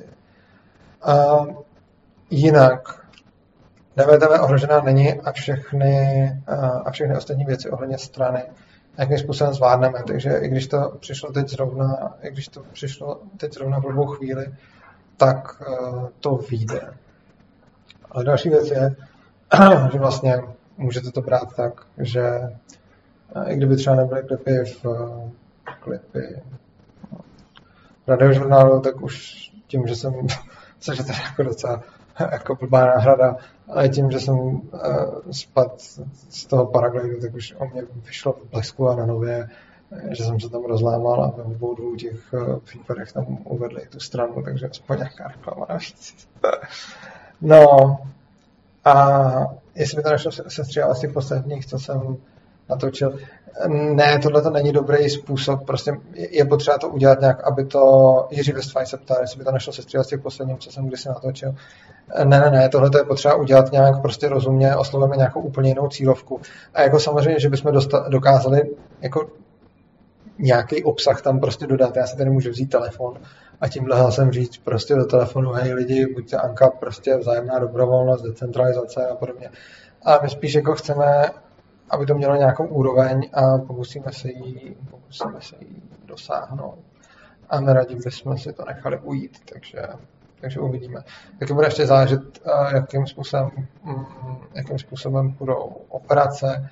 [1.02, 1.46] A
[2.30, 3.06] jinak
[3.96, 6.32] DVTV ohrožená není a všechny,
[6.84, 8.42] a všechny ostatní věci ohledně strany
[8.98, 10.02] jakým způsobem zvládneme.
[10.06, 14.06] Takže i když to přišlo teď zrovna, i když to přišlo teď zrovna v dvou
[14.06, 14.54] chvíli,
[15.16, 15.62] tak
[16.20, 16.94] to vyjde.
[18.10, 18.96] Ale další věc je,
[19.92, 20.42] že vlastně
[20.76, 22.40] můžete to brát tak, že
[23.46, 24.86] i kdyby třeba nebyly klipy v
[25.80, 26.42] klipy
[28.06, 30.14] radiožurnálu, tak už tím, že jsem,
[30.98, 31.82] je tady jako docela
[32.32, 33.36] jako blbá náhrada,
[33.68, 34.60] ale tím, že jsem uh,
[35.30, 35.80] spad
[36.30, 39.48] z toho paraglidu, tak už o mě vyšlo v blesku a na nově,
[40.10, 44.00] že jsem se tam rozlámal a ve obou dvou těch uh, případech tam uvedli tu
[44.00, 46.28] stranu, takže aspoň nějaká reklama navíc.
[47.40, 47.98] no
[48.84, 52.16] a jestli by to nešlo se stříhat z těch posledních, co jsem
[52.68, 53.18] natočil.
[53.68, 57.82] Ne, tohle to není dobrý způsob, prostě je potřeba to udělat nějak, aby to,
[58.30, 61.08] Jiří Westfaj se ptal, jestli by to nešlo stříhat z těch posledních, co jsem kdysi
[61.08, 61.54] natočil.
[62.24, 65.88] Ne, ne, ne, tohle to je potřeba udělat nějak prostě rozumně, oslovujeme nějakou úplně jinou
[65.88, 66.40] cílovku.
[66.74, 68.62] A jako samozřejmě, že bychom dosta- dokázali
[69.00, 69.26] jako
[70.38, 71.96] nějaký obsah tam prostě dodat.
[71.96, 73.14] Já si tady můžu vzít telefon
[73.60, 79.06] a tímhle hlasem říct prostě do telefonu, hej lidi, buďte Anka, prostě vzájemná dobrovolnost, decentralizace
[79.06, 79.50] a podobně.
[80.02, 81.30] A my spíš jako chceme,
[81.90, 86.78] aby to mělo nějakou úroveň a pokusíme se jí, pokusíme se jí dosáhnout.
[87.50, 89.82] A neradi bychom si to nechali ujít, takže,
[90.40, 91.00] takže uvidíme.
[91.38, 92.20] Taky bude ještě záležet,
[92.74, 93.50] jakým způsobem,
[93.84, 94.04] mm,
[94.54, 96.70] jakým způsobem budou operace,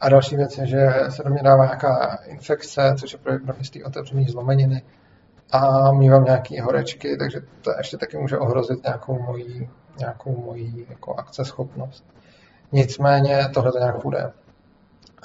[0.00, 3.70] a další věc je, že se do mě dává nějaká infekce, což je pravděpodobně z
[3.70, 4.82] té otevřené zlomeniny
[5.52, 11.14] a mývám nějaké horečky, takže to ještě taky může ohrozit nějakou moji, nějakou moji jako
[11.14, 12.04] akceschopnost.
[12.72, 14.32] Nicméně tohle to nějak bude.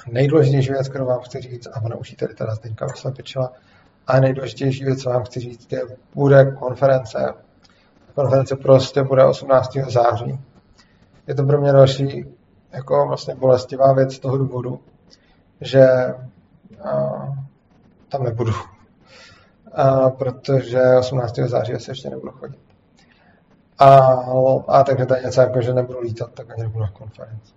[0.06, 3.52] Nejdůležitější věc, kterou vám chci říct, a ona už tady teda Zdeňka vyslepičila,
[4.06, 5.82] a nejdůležitější věc, co vám chci říct, je,
[6.14, 7.34] bude konference.
[8.14, 9.76] Konference prostě bude 18.
[9.88, 10.40] září.
[11.26, 12.24] Je to pro mě další
[12.72, 14.80] jako vlastně bolestivá věc z toho důvodu,
[15.60, 15.88] že
[16.84, 17.10] a,
[18.08, 18.52] tam nebudu.
[19.72, 21.38] A, protože 18.
[21.38, 22.60] září se ještě nebudu chodit.
[23.78, 23.96] A,
[24.68, 27.52] a takže to je něco jako, že nebudu lítat, tak ani nebudu na konferenci.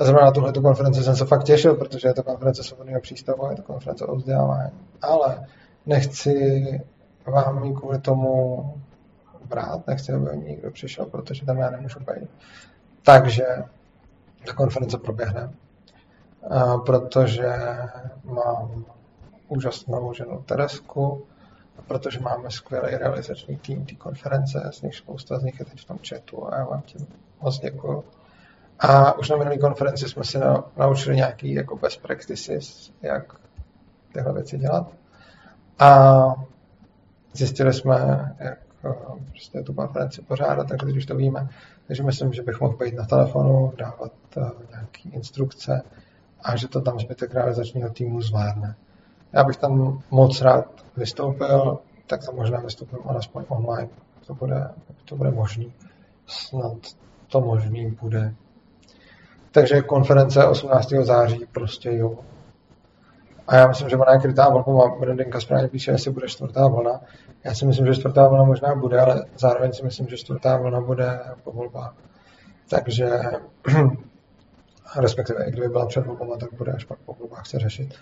[0.00, 3.50] A zrovna na tuhle konferenci jsem se fakt těšil, protože je to konference svobodného přístavu,
[3.50, 4.70] je to konference o vzdělávání.
[5.02, 5.46] Ale
[5.86, 6.64] nechci
[7.26, 8.74] vám ji kvůli tomu
[9.44, 12.30] brát, nechci, aby někdo přišel, protože tam já nemůžu být.
[13.02, 13.46] Takže
[14.46, 15.50] ta konference proběhne,
[16.86, 17.52] protože
[18.24, 18.84] mám
[19.48, 21.26] úžasnou ženu Teresku,
[21.86, 25.84] protože máme skvělý realizační tým té konference, z nich spousta z nich je teď v
[25.84, 27.06] tom chatu a já vám tím
[27.40, 28.04] moc děkuju.
[28.80, 30.40] A už na minulé konferenci jsme se
[30.76, 33.34] naučili nějaký jako best practices, jak
[34.12, 34.92] tyhle věci dělat.
[35.78, 36.20] A
[37.32, 37.96] zjistili jsme,
[38.38, 38.58] jak
[39.30, 41.48] prostě tu konferenci pořádat, takže když už to víme.
[41.86, 45.82] Takže myslím, že bych mohl být na telefonu, dávat uh, nějaké instrukce
[46.42, 48.74] a že to tam zbytek realizačního týmu zvládne.
[49.32, 53.88] Já bych tam moc rád vystoupil, tak to možná vystoupím alespoň online.
[54.26, 54.70] To bude,
[55.04, 55.72] to bude možný.
[56.26, 56.78] Snad
[57.28, 58.34] to možný bude.
[59.52, 60.88] Takže konference 18.
[61.02, 62.18] září prostě jo.
[63.46, 66.68] A já myslím, že ona je krytá vlnou a Brandenka správně píše, jestli bude čtvrtá
[66.68, 67.00] vlna.
[67.44, 70.80] Já si myslím, že čtvrtá vlna možná bude, ale zároveň si myslím, že čtvrtá vlna
[70.80, 71.94] bude po volbách.
[72.68, 73.20] Takže
[74.98, 77.94] respektive i kdyby byla před volbama, tak bude až pak po volbách se řešit.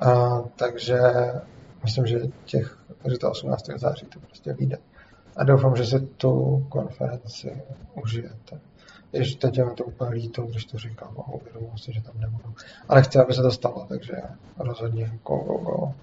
[0.00, 1.00] A, takže
[1.84, 2.78] myslím, že těch,
[3.10, 3.66] že to 18.
[3.76, 4.78] září to prostě vyjde.
[5.36, 7.62] A doufám, že si tu konferenci
[8.02, 8.60] užijete.
[9.14, 12.54] Ještě teď je to úplně líto, když to říkám a uvědomuji si, že tam nebudu.
[12.88, 14.12] Ale chci, aby se to stalo, takže
[14.58, 15.94] rozhodně go, go, go.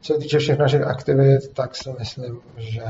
[0.00, 2.84] Co se týče všech našich aktivit, tak si myslím, že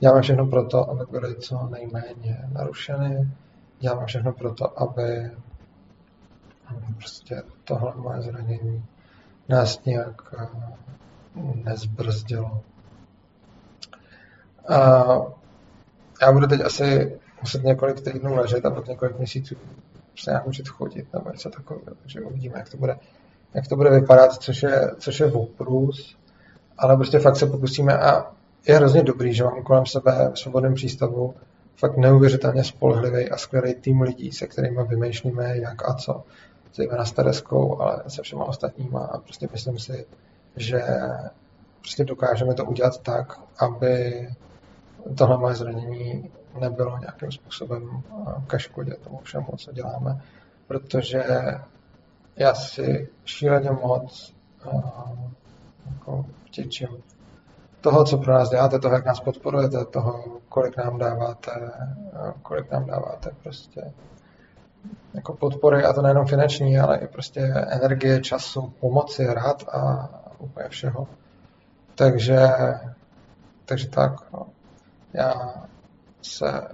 [0.00, 3.28] děláme všechno pro to, aby byly co nejméně narušeny.
[3.80, 5.30] Děláme všechno pro to, aby
[6.98, 8.84] prostě tohle moje zranění
[9.48, 10.46] nás nějak eh,
[11.54, 12.60] nezbrzdilo.
[14.68, 15.04] A
[16.22, 19.54] já budu teď asi muset několik týdnů ležet a pak několik měsíců
[20.16, 21.94] se nějak učit chodit nebo něco takového.
[22.00, 22.98] Takže uvidíme, jak to bude,
[23.54, 26.16] jak to bude vypadat, což je, což je oprus.
[26.78, 28.32] Ale prostě fakt se pokusíme a
[28.66, 31.34] je hrozně dobrý, že mám kolem sebe v svobodném přístavu
[31.76, 36.22] fakt neuvěřitelně spolehlivý a skvělý tým lidí, se kterými vymýšlíme jak a co.
[36.74, 39.00] Zejména s Tereskou, ale se všema ostatníma.
[39.00, 40.06] A prostě myslím si,
[40.56, 40.82] že
[41.80, 44.28] prostě dokážeme to udělat tak, aby
[45.18, 46.30] tohle moje zranění
[46.60, 48.02] nebylo nějakým způsobem
[48.46, 50.20] ke škodě tomu všemu, co děláme,
[50.66, 51.24] protože
[52.36, 54.34] já si šíleně moc
[55.86, 56.88] jako vtěčím
[57.80, 61.70] toho, co pro nás děláte, toho, jak nás podporujete, toho, kolik nám dáváte,
[62.42, 63.92] kolik nám dáváte prostě
[65.14, 70.68] jako podpory, a to nejenom finanční, ale i prostě energie, času, pomoci, rád a úplně
[70.68, 71.08] všeho.
[71.94, 72.48] Takže,
[73.64, 74.46] takže tak, no.
[75.12, 75.54] já
[76.22, 76.68] se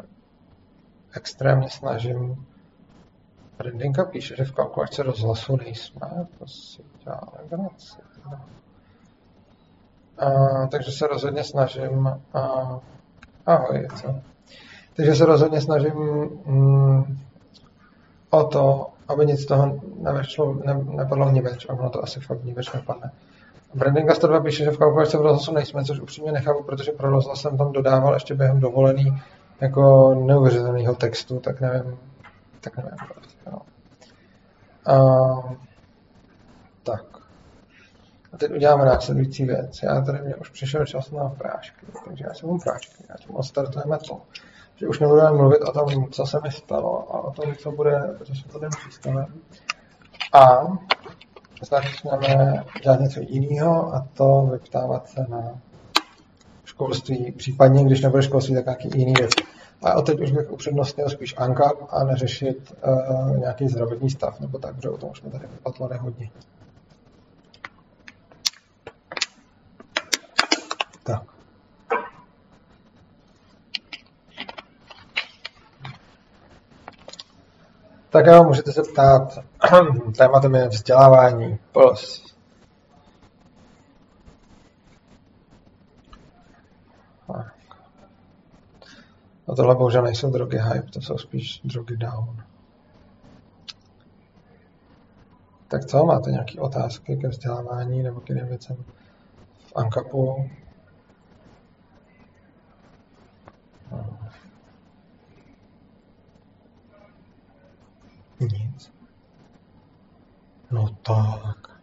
[1.17, 2.47] extrémně snažím
[3.59, 7.33] Brandinka píše, že v kalkulačce rozhlasu nejsme, to si dělá.
[10.19, 12.81] A, takže se rozhodně snažím a,
[13.47, 14.15] ahoj, co?
[14.97, 15.95] Takže se rozhodně snažím
[16.47, 17.19] mm,
[18.31, 22.45] o to, aby nic z toho nevešlo, ne, nepadlo več, a ono to asi fakt
[22.45, 23.11] več nepadne.
[23.75, 27.41] Brandinga 102 píše, že v kalkulačce v rozhlasu nejsme, což upřímně nechápu, protože pro rozhlas
[27.41, 29.23] jsem tam dodával ještě během dovolený
[29.61, 31.99] jako neuvěřitelného textu, tak nevím,
[32.61, 32.97] tak nevím.
[33.15, 33.63] Prostě, no.
[34.95, 35.57] A,
[36.83, 37.05] tak.
[38.33, 39.83] A teď uděláme následující věc.
[39.83, 43.99] Já tady mě už přišel čas na prášky, takže já mám prášky, já tím odstartujeme
[43.99, 44.21] to
[44.81, 48.17] že už nebudeme mluvit o tom, co se mi stalo a o tom, co bude
[48.23, 48.47] řešit
[48.79, 49.27] přístavem.
[50.33, 50.67] A
[51.71, 55.61] začneme dělat něco jiného a to vyptávat se na
[56.65, 59.31] školství, případně když nebude školství, tak nějaký jiný věc.
[59.83, 64.77] A teď už bych upřednostnil spíš ANKAP a neřešit uh, nějaký zdravotní stav, nebo tak,
[64.77, 66.31] protože o tom už jsme tady vypatlali hodně.
[71.03, 71.23] Tak.
[78.11, 79.39] Tak jo, můžete se ptát.
[80.17, 81.59] Tématem je vzdělávání.
[81.73, 82.29] Plus.
[89.49, 92.43] A tohle bohužel nejsou drogy hype, to jsou spíš drogy down.
[95.69, 98.77] Tak co, máte nějaké otázky ke vzdělávání nebo k jiným věcem
[99.59, 100.51] v ANKAPu?
[108.41, 108.93] Nic.
[110.71, 111.81] No tak.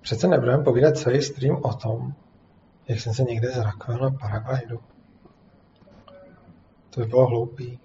[0.00, 2.14] Přece nebudeme povídat celý stream o tom,
[2.88, 4.80] jak jsem se někde zrakvil na paraglidu.
[6.94, 7.78] To by bylo hloupý.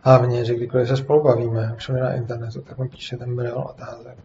[0.00, 4.18] Hlavně, že kdykoliv se spolu bavíme, všude na internetu, tak mi píšete milion otázek.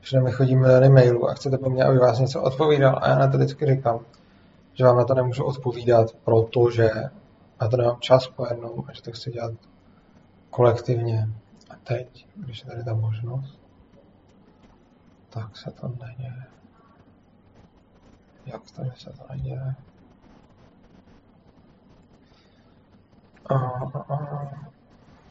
[0.00, 2.98] Všude mi chodí miliony mailů a chcete po mně, aby vás něco odpovídal.
[3.02, 4.00] A já na to vždycky říkám,
[4.72, 6.90] že vám na to nemůžu odpovídat, protože
[7.60, 9.52] na to nemám čas po jednom a že to chci dělat
[10.50, 11.28] kolektivně.
[11.70, 13.58] A teď, když je tady ta možnost,
[15.30, 16.44] tak se to neděje.
[18.46, 19.74] Jak to, že se to neděje?
[23.48, 24.50] A, a.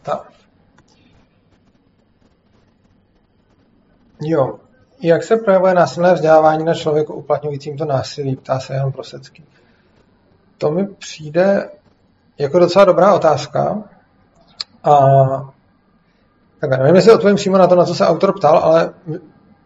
[0.01, 0.31] Tak.
[4.21, 4.59] Jo,
[5.01, 9.45] jak se projevuje násilné vzdělávání na člověku uplatňujícím to násilí, ptá se Jan Prosecký.
[10.57, 11.69] To mi přijde
[12.37, 13.83] jako docela dobrá otázka.
[14.83, 14.99] A
[16.59, 18.93] tak nevím, jestli odpovím přímo na to, na co se autor ptal, ale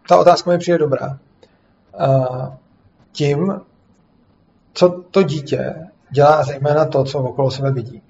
[0.10, 1.18] ta otázka mi přijde dobrá.
[2.00, 2.18] A
[3.12, 3.62] tím,
[4.74, 5.76] co to dítě
[6.10, 8.02] dělá zejména to, co okolo sebe vidí.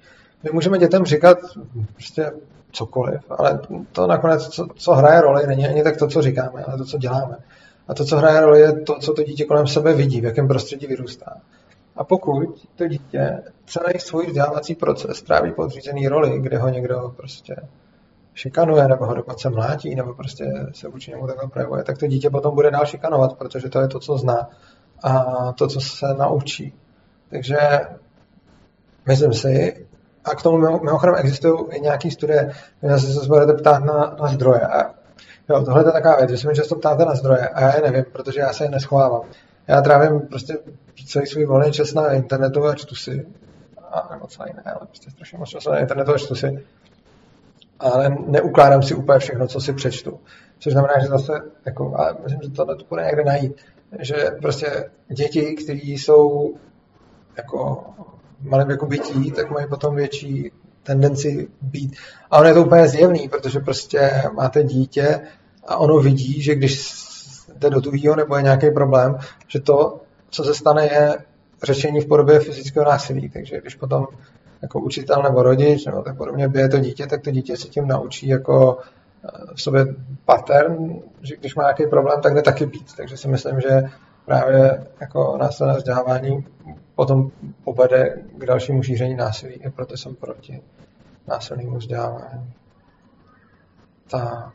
[0.42, 1.38] My můžeme dětem říkat
[1.92, 2.32] prostě
[2.72, 3.60] cokoliv, ale
[3.92, 6.98] to nakonec, co, co hraje roli, není ani tak to, co říkáme, ale to, co
[6.98, 7.36] děláme.
[7.88, 10.48] A to, co hraje roli, je to, co to dítě kolem sebe vidí, v jakém
[10.48, 11.36] prostředí vyrůstá.
[11.96, 17.56] A pokud to dítě celý svůj vzdělávací proces tráví podřízený roli, kde ho někdo prostě
[18.34, 22.30] šikanuje, nebo ho dokonce mlátí, nebo prostě se vůči němu takhle projevuje, tak to dítě
[22.30, 24.48] potom bude dál šikanovat, protože to je to, co zná
[25.02, 26.74] a to, co se naučí.
[27.30, 27.58] Takže
[29.06, 29.86] myslím si,
[30.30, 32.50] a k tomu mimochodem existují i nějaké studie,
[32.80, 34.60] kde se budete ptát na, na zdroje.
[34.60, 34.94] A
[35.48, 37.82] jo, tohle je taková věc, že se mi často ptáte na zdroje a já je
[37.82, 39.22] nevím, protože já se je neschovávám.
[39.68, 40.58] Já trávím prostě
[41.06, 43.26] celý svůj volný čas na internetu a čtu si.
[43.90, 46.64] A nebo celý ne, ale prostě strašně moc času na internetu a čtu si.
[47.78, 50.20] Ale neukládám si úplně všechno, co si přečtu.
[50.58, 51.32] Což znamená, že zase,
[51.66, 53.56] jako, ale myslím, že tohle to bude někde najít,
[53.98, 56.54] že prostě děti, které jsou
[57.36, 57.84] jako
[58.42, 61.96] malém věku bytí, tak mají potom větší tendenci být.
[62.30, 65.20] A ono je to úplně zjevný, protože prostě máte dítě
[65.66, 66.94] a ono vidí, že když
[67.56, 69.18] jde do tuhýho nebo je nějaký problém,
[69.48, 71.18] že to, co se stane, je
[71.62, 73.28] řešení v podobě fyzického násilí.
[73.28, 74.06] Takže když potom
[74.62, 77.88] jako učitel nebo rodič nebo tak podobně bije to dítě, tak to dítě se tím
[77.88, 78.78] naučí jako
[79.24, 79.86] eh, v sobě
[80.24, 82.96] pattern, že když má nějaký problém, tak jde taky být.
[82.96, 83.82] Takže si myslím, že
[84.24, 86.46] právě jako následné vzdělávání
[87.00, 87.30] potom
[87.64, 89.54] povede k dalšímu šíření násilí.
[89.54, 90.62] I proto jsem proti
[91.28, 92.52] násilnému vzdělávání.
[94.10, 94.52] Tak.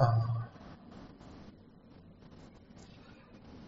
[0.00, 0.04] A...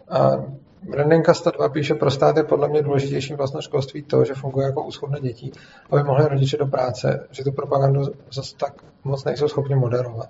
[0.09, 0.45] A
[0.81, 4.83] Brandinka 102 píše, pro stát je podle mě důležitější vlastně školství to, že funguje jako
[4.83, 5.51] úschovné dětí,
[5.91, 8.01] aby mohli rodiče do práce, že tu propagandu
[8.31, 10.29] zase tak moc nejsou schopni moderovat.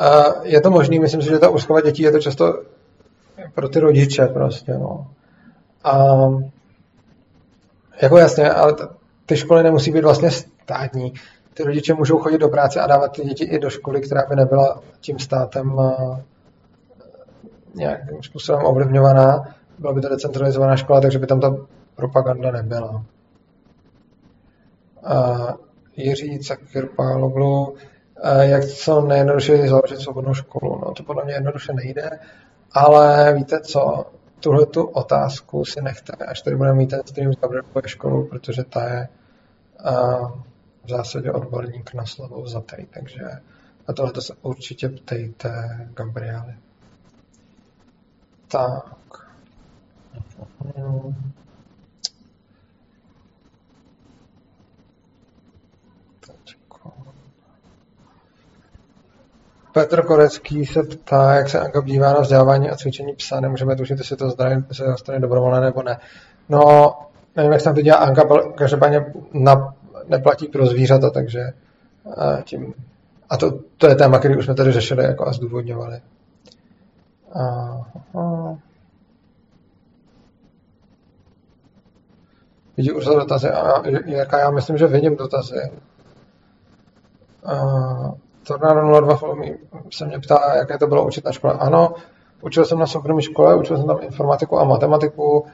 [0.00, 2.62] A je to možný, myslím si, že ta úschova dětí je to často
[3.54, 5.10] pro ty rodiče prostě, no.
[5.84, 6.16] A
[8.02, 8.74] jako jasně, ale
[9.26, 11.12] ty školy nemusí být vlastně státní.
[11.54, 14.36] Ty rodiče můžou chodit do práce a dávat ty děti i do školy, která by
[14.36, 15.80] nebyla tím státem
[17.74, 19.54] nějakým způsobem ovlivňovaná.
[19.78, 21.56] Byla by to decentralizovaná škola, takže by tam ta
[21.94, 23.04] propaganda nebyla.
[25.04, 25.36] A
[25.96, 27.74] Jiří Cakirpáloglu,
[28.40, 30.80] jak co nejjednodušeji založit svobodnou školu.
[30.84, 32.10] No, to podle mě jednoduše nejde,
[32.72, 34.06] ale víte co,
[34.42, 38.64] tuhle tu otázku si nechte, až tady budeme mít ten stream z Gabrielové školu, protože
[38.64, 39.08] ta je
[39.84, 40.30] uh,
[40.84, 43.22] v zásadě odborník na slovo zatej, takže
[43.88, 45.50] na tohle se určitě ptejte
[45.94, 46.54] Gabriely.
[48.48, 48.96] Tak.
[59.72, 63.40] Petr Korecký se ptá, jak se Anka dívá na vzdělávání a cvičení psa.
[63.40, 65.98] Nemůžeme tušit, jestli to zdraví se dostane dobrovolné nebo ne.
[66.48, 66.94] No,
[67.36, 67.98] nevím, jak se tam to dělá.
[67.98, 68.22] Anka
[68.54, 69.74] každopádně na,
[70.08, 71.52] neplatí pro zvířata, takže
[72.16, 72.74] a tím...
[73.30, 76.00] A to, to je téma, který už jsme tady řešili jako a zdůvodňovali.
[77.32, 78.58] Aha.
[82.76, 83.48] Vidí už dotazy.
[83.50, 85.70] A jaká já myslím, že vidím dotazy.
[87.44, 87.54] A,
[88.46, 89.18] Tornado 02
[89.92, 91.54] se mě ptá, jaké to bylo učit na škole.
[91.58, 91.94] Ano,
[92.40, 95.46] učil jsem na soukromé škole, učil jsem tam informatiku a matematiku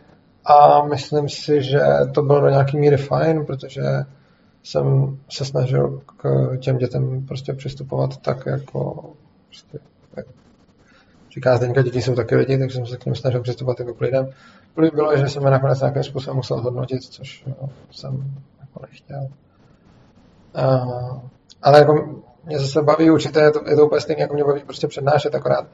[0.45, 1.81] a myslím si, že
[2.15, 3.83] to bylo do nějaký míry fajn, protože
[4.63, 9.05] jsem se snažil k těm dětem prostě přistupovat tak, jako
[9.47, 9.79] prostě,
[10.17, 10.27] jak
[11.31, 14.01] říká Zdeňka, děti jsou taky lidi, takže jsem se k ním snažil přistupovat jako k
[14.01, 14.29] lidem.
[14.75, 19.29] První bylo, že jsem je nakonec nějakým způsobem musel hodnotit, což jo, jsem jako nechtěl.
[20.59, 21.19] Uh,
[21.63, 24.61] ale jako mě zase baví určitě, je to, je to úplně stejné, jako mě baví
[24.65, 25.67] prostě přednášet, akorát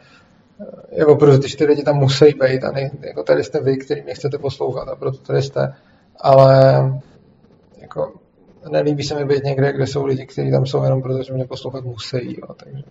[0.61, 3.77] eh, jako proto ty čtyři lidi tam musí být a ne, jako tady jste vy,
[3.77, 5.75] který mě chcete poslouchat a proto tady jste,
[6.21, 6.75] ale
[7.81, 8.13] jako
[8.71, 11.45] nelíbí se mi být někde, kde jsou lidi, kteří tam jsou jenom proto, že mě
[11.45, 12.85] poslouchat musí, jo, takže,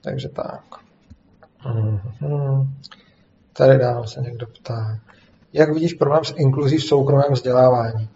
[0.00, 0.64] takže tak.
[1.64, 2.66] Mm-hmm.
[3.52, 4.98] Tady dál se někdo ptá.
[5.52, 8.08] Jak vidíš problém s inkluzí v soukromém vzdělávání?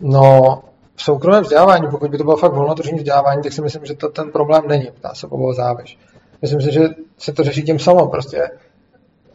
[0.00, 0.62] No,
[0.98, 4.08] v soukromém vzdělávání, pokud by to bylo fakt volnotržní vzdělávání, tak si myslím, že to
[4.08, 4.90] ten problém není.
[4.94, 5.98] Ptá se Bobo Závěš.
[6.42, 6.88] Myslím si, že
[7.18, 8.06] se to řeší tím samo.
[8.06, 8.50] Prostě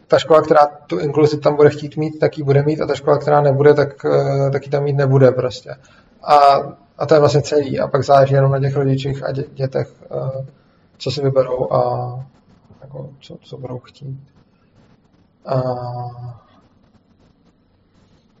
[0.08, 2.94] ta škola, která tu inkluzi tam bude chtít mít, tak ji bude mít a ta
[2.94, 5.76] škola, která nebude, tak, eh, tak ji tam mít nebude prostě.
[6.22, 6.36] A,
[6.98, 7.80] a to je vlastně celý.
[7.80, 10.46] A pak záleží jenom na těch rodičích a dě, dětech, eh,
[10.98, 11.80] co si vyberou a
[12.82, 14.20] jako, co, co budou chtít.
[15.46, 15.62] A,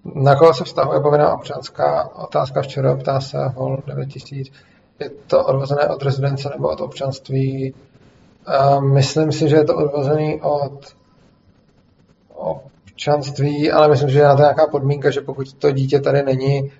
[0.04, 4.52] na koho se vztahuje povinná občanská otázka včera, ptá se Hol 9000.
[5.00, 7.74] Je to odvozené od rezidence nebo od občanství?
[8.92, 10.94] Myslím si, že je to odvozené od
[12.34, 16.72] občanství, ale myslím, že je na to nějaká podmínka, že pokud to dítě tady není,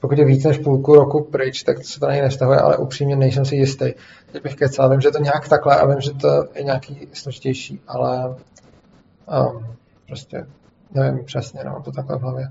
[0.00, 3.16] pokud je víc než půlku roku pryč, tak se to na něj nevztahuje, ale upřímně
[3.16, 3.92] nejsem si jistý.
[4.32, 7.08] Teď bych kecal, vím, že je to nějak takhle a vím, že to je nějaký
[7.12, 9.66] složitější, ale um,
[10.06, 10.46] prostě
[10.94, 12.50] nevím přesně, no, to takhle v hlavě.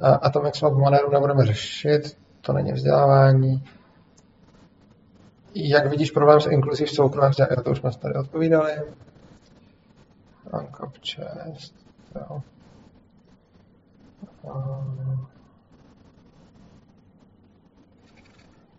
[0.00, 3.64] A Atomic Swap Moneru nebudeme řešit, to není vzdělávání.
[5.54, 7.62] Jak vidíš problém s inkluzí v soukromém vzdělávání?
[7.64, 8.72] To už jsme tady odpovídali.
[10.52, 11.74] Ankap 6.
[12.14, 12.42] Jo.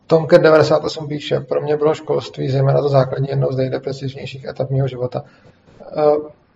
[0.07, 4.87] Tomke 98 píše, pro mě bylo školství, zejména to základní, jednou z nejdepresivnějších etap mého
[4.87, 5.23] života.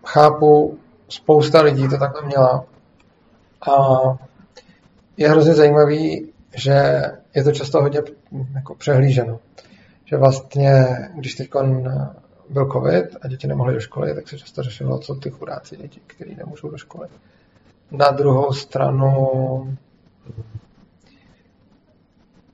[0.05, 0.79] Chápu,
[1.11, 2.65] spousta lidí to takhle měla.
[3.71, 3.73] A
[5.17, 7.01] je hrozně zajímavý, že
[7.35, 7.99] je to často hodně
[8.55, 9.39] jako přehlíženo.
[10.05, 10.85] Že vlastně,
[11.15, 11.49] když teď
[12.49, 16.01] byl covid a děti nemohly do školy, tak se často řešilo, co ty chudáci děti,
[16.07, 17.07] kteří nemůžou do školy.
[17.91, 19.27] Na druhou stranu,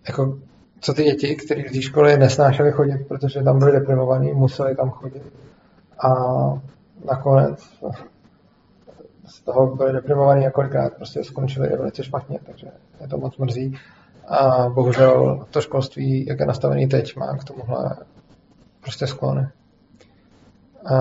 [0.07, 0.37] jako,
[0.79, 4.89] co ty děti, kteří z té školy nesnášeli chodit, protože tam byli deprimovaní, museli tam
[4.89, 5.33] chodit.
[5.99, 6.09] A
[7.05, 7.63] nakonec
[9.47, 12.67] toho byli deprimovaní několikrát, prostě skončili velice špatně, takže
[13.01, 13.77] je to moc mrzí.
[14.27, 17.95] A bohužel to školství, jak je nastavený teď, má k tomuhle
[18.81, 19.47] prostě sklony.
[20.85, 20.97] A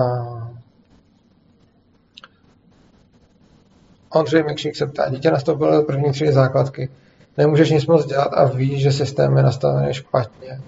[4.09, 6.89] Ondřej Mikšík se ptá, dítě nastoupilo do první tři základky.
[7.37, 10.61] Nemůžeš nic moc dělat a víš, že systém je nastavený špatně.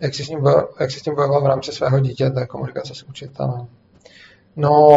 [0.00, 0.40] Jak jsi s ním,
[0.80, 3.66] jak jsi s tím bojoval v rámci svého dítěte, komunikace s učitelem?
[4.56, 4.96] No,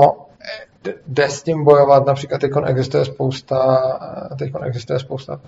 [1.08, 3.82] jde s tím bojovat, například teď existuje spousta,
[4.40, 5.42] teď existuje spousta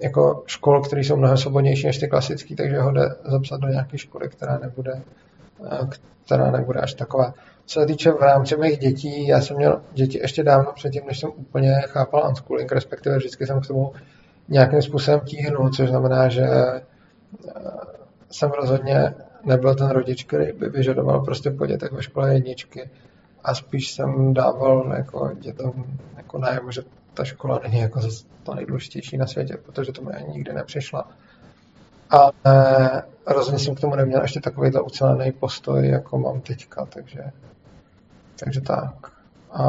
[0.00, 3.98] jako škol, které jsou mnohem svobodnější než ty klasické, takže ho jde zapsat do nějaké
[3.98, 5.02] školy, která nebude,
[6.24, 7.34] která nebude až taková.
[7.66, 11.20] Co se týče v rámci mých dětí, já jsem měl děti ještě dávno předtím, než
[11.20, 13.92] jsem úplně chápal unschooling, respektive vždycky jsem k tomu
[14.48, 16.46] nějakým způsobem tíhnul, což znamená, že
[18.30, 22.90] jsem rozhodně nebyl ten rodič, který by vyžadoval prostě po dětech ve škole jedničky
[23.44, 25.72] a spíš jsem dával jako dětem
[26.16, 26.82] jako najevo, že
[27.14, 28.00] ta škola není jako
[28.42, 31.08] to nejdůležitější na světě, protože to mi ani nikdy nepřišla.
[32.10, 32.32] Ale
[33.26, 37.24] rozhodně jsem k tomu neměl ještě takový ucelený postoj, jako mám teďka, takže,
[38.44, 39.12] takže tak.
[39.52, 39.64] A,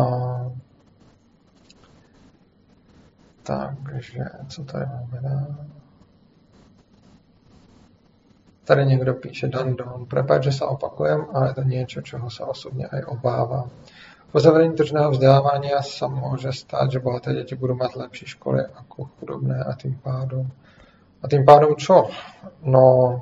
[3.43, 5.55] takže, co tady máme dál?
[8.63, 13.03] Tady někdo píše Dandon, prepad, že se opakujem, ale to něco, čeho se osobně aj
[13.07, 13.69] obávám.
[14.31, 19.03] Po zavedení tržného vzdělávání se může stát, že bohaté děti budou mít lepší školy jako
[19.19, 20.51] chudobné a tím pádem.
[21.23, 22.09] A tím pádem čo?
[22.63, 23.21] No,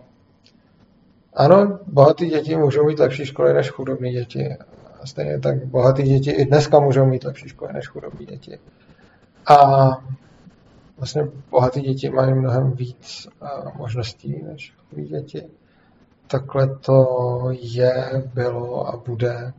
[1.33, 4.57] ano, bohatý děti můžou mít lepší školy než chudobní děti.
[5.01, 8.59] A stejně tak bohatý děti i dneska můžou mít lepší školy než chudobní děti.
[9.47, 9.89] A
[11.01, 13.27] vlastně bohatý děti mají mnohem víc
[13.75, 15.49] možností než chudí děti.
[16.27, 17.07] Takhle to
[17.51, 19.53] je, bylo a bude.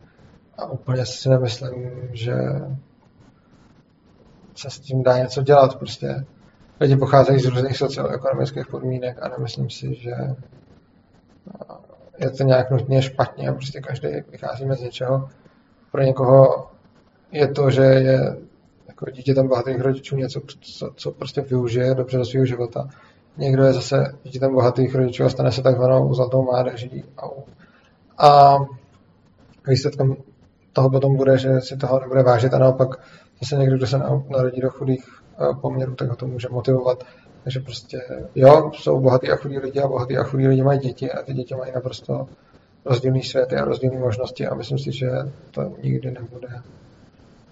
[0.59, 2.35] A úplně si nemyslím, že
[4.55, 5.79] se s tím dá něco dělat.
[5.79, 6.25] Prostě
[6.81, 10.15] lidi pocházejí z různých socioekonomických podmínek a nemyslím si, že
[12.19, 15.29] je to nějak nutně špatně prostě každý vycházíme z něčeho.
[15.91, 16.71] Pro někoho
[17.33, 18.37] je to, že je
[19.03, 22.89] jako dítětem bohatých rodičů něco, co, co prostě využije dobře do svého života.
[23.37, 27.05] Někdo je zase dítětem bohatých rodičů a stane se takzvanou zlatou mládeží.
[28.19, 28.57] A
[29.67, 30.17] výsledkem
[30.73, 32.89] toho potom bude, že si toho nebude vážit a naopak
[33.41, 33.99] zase někdo, kdo se
[34.31, 37.05] narodí do chudých eh, poměrů, tak ho to může motivovat.
[37.45, 38.01] Takže prostě,
[38.35, 41.35] jo, jsou bohatí a chudí lidi a bohatí a chudí lidi mají děti a ty
[41.35, 42.27] děti mají naprosto
[42.85, 45.11] rozdílný světy a rozdílné možnosti a myslím si, že
[45.51, 46.49] to nikdy nebude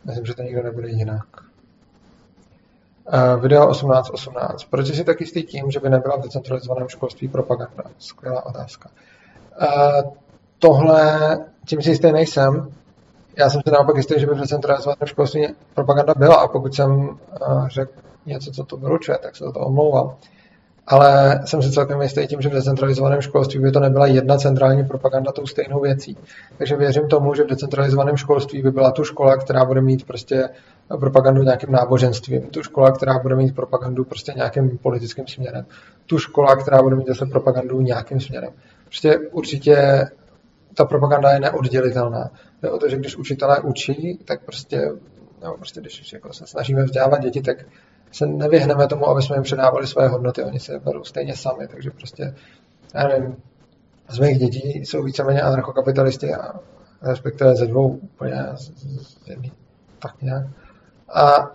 [0.04, 1.26] Myslím, že to nikdo nebude jinak.
[3.12, 4.64] Uh, video 1818.
[4.64, 7.84] Proč jsi tak jistý tím, že by nebyla v decentralizovaném školství propaganda?
[7.98, 8.90] Skvělá otázka.
[9.62, 10.12] Uh,
[10.58, 12.72] tohle, tím si jistý nejsem.
[13.36, 17.08] Já jsem si naopak jistý, že by v decentralizovaném školství propaganda byla a pokud jsem
[17.08, 17.92] uh, řekl
[18.26, 20.16] něco, co to vylučuje, tak se za to omlouvám
[20.86, 24.84] ale jsem si celkem jistý tím, že v decentralizovaném školství by to nebyla jedna centrální
[24.84, 26.16] propaganda tou stejnou věcí.
[26.58, 30.48] Takže věřím tomu, že v decentralizovaném školství by byla tu škola, která bude mít prostě
[31.00, 35.66] propagandu nějakým náboženstvím, tu škola, která bude mít propagandu prostě nějakým politickým směrem,
[36.06, 38.50] tu škola, která bude mít zase propagandu nějakým směrem.
[38.84, 40.06] Prostě určitě
[40.74, 42.30] ta propaganda je neoddělitelná.
[42.62, 44.90] Je o to, že když učitelé učí, tak prostě,
[45.44, 47.56] no, prostě když jako se snažíme vzdělávat děti, tak
[48.12, 51.90] se nevyhneme tomu, aby jsme jim předávali své hodnoty, oni se berou stejně sami, takže
[51.90, 52.34] prostě,
[52.94, 53.36] já nevím,
[54.08, 56.52] z mých dětí jsou víceméně anarchokapitalisti a
[57.02, 58.70] respektive ze dvou úplně z,
[59.26, 59.52] jedný,
[59.98, 60.46] tak nějak.
[61.14, 61.50] A,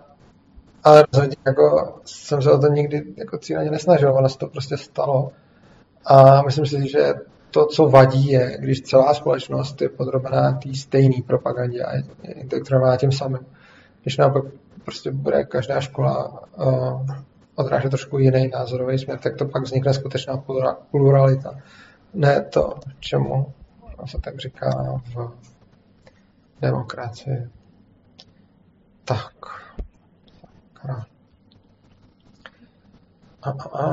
[0.84, 4.76] ale rozhodně jako jsem se o to nikdy jako cíleně nesnažil, ono se to prostě
[4.76, 5.32] stalo.
[6.04, 7.14] A myslím si, že
[7.50, 12.96] to, co vadí, je, když celá společnost je podrobená té stejné propagandě a je integrovaná
[12.96, 13.46] tím samým.
[14.02, 14.44] Když naopak
[14.86, 17.06] prostě bude každá škola uh,
[17.54, 20.44] odrážet trošku jiný názorový směr, tak to pak vznikne skutečná
[20.90, 21.54] pluralita.
[22.14, 23.52] Ne to, čemu
[24.06, 25.30] se tak říká v
[26.60, 27.50] demokracii.
[29.04, 29.34] Tak.
[30.88, 31.06] A,
[33.42, 33.84] a, a,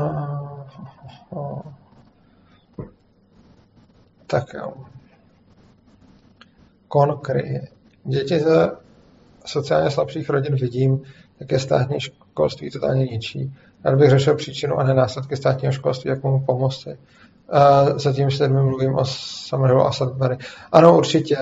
[1.35, 1.63] a.
[4.27, 4.73] Tak jo.
[6.87, 7.67] Konkrétně.
[8.03, 8.82] Děti ze
[9.45, 11.01] sociálně slabších rodin vidím,
[11.39, 13.53] jak je státní školství totálně ničí.
[13.83, 16.97] Rád bych řešil příčinu a ne následky státního školství, jak mu pomoci.
[17.95, 20.37] Zatím s lidmi mluvím o Summerhillu a Sudbury.
[20.71, 21.37] Ano, určitě.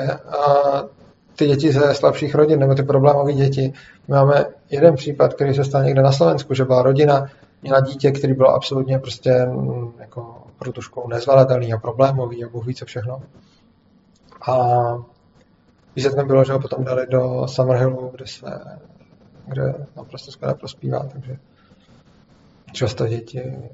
[1.36, 3.74] Ty děti ze slabších rodin, nebo ty problémové děti.
[4.08, 7.28] Máme jeden případ, který se stal někde na Slovensku, že byla rodina,
[7.62, 12.50] měla dítě, který bylo absolutně prostě mm, jako pro tu školu nezvladatelný a problémový a
[12.50, 13.22] Bůh ví co všechno.
[14.48, 14.56] A
[15.96, 18.60] Výsledkem bylo, že ho potom dali do Summerhillu, kde se
[19.46, 21.38] kde naprosto skvěle prospívá, takže
[22.72, 23.70] často děti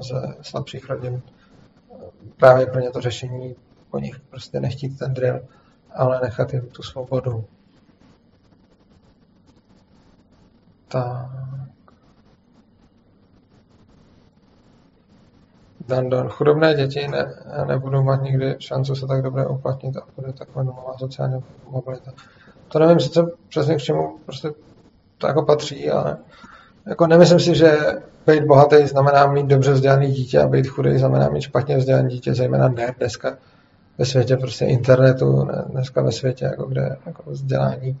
[0.00, 1.22] ze slabších rodin
[2.36, 3.56] právě pro ně to řešení
[3.90, 5.40] po nich prostě nechtít ten drill,
[5.94, 7.44] ale nechat jim tu svobodu.
[10.88, 11.39] Tak.
[15.90, 16.28] Dan, dan.
[16.28, 17.34] Chudobné děti ne,
[17.68, 22.12] nebudou mít nikdy šancu se tak dobře uplatnit a bude taková nulová sociální mobilita.
[22.68, 24.50] to nevím sice přesně k čemu prostě
[25.18, 26.16] to jako patří, ale
[26.86, 27.78] jako nemyslím si, že
[28.26, 32.34] být bohatý znamená mít dobře vzdělaný dítě a být chudý znamená mít špatně vzdělaný dítě,
[32.34, 33.36] zejména ne dneska
[33.98, 38.00] ve světě prostě internetu, ne, dneska ve světě, jako kde jako vzdělání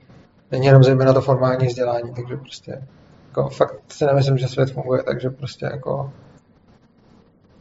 [0.50, 2.82] není jenom zejména to formální vzdělání, takže prostě
[3.28, 6.12] jako fakt si nemyslím, že svět funguje, takže prostě jako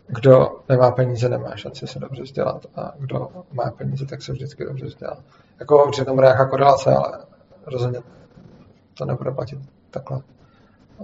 [0.10, 4.66] kdo nemá peníze, nemá šanci se dobře vzdělat a kdo má peníze, tak se vždycky
[4.66, 5.18] dobře vzdělá.
[5.60, 7.20] Jako určitě tomu nějaká korelace, ale
[7.66, 8.00] rozhodně
[8.94, 9.60] to nebude platit
[9.92, 10.22] takhle.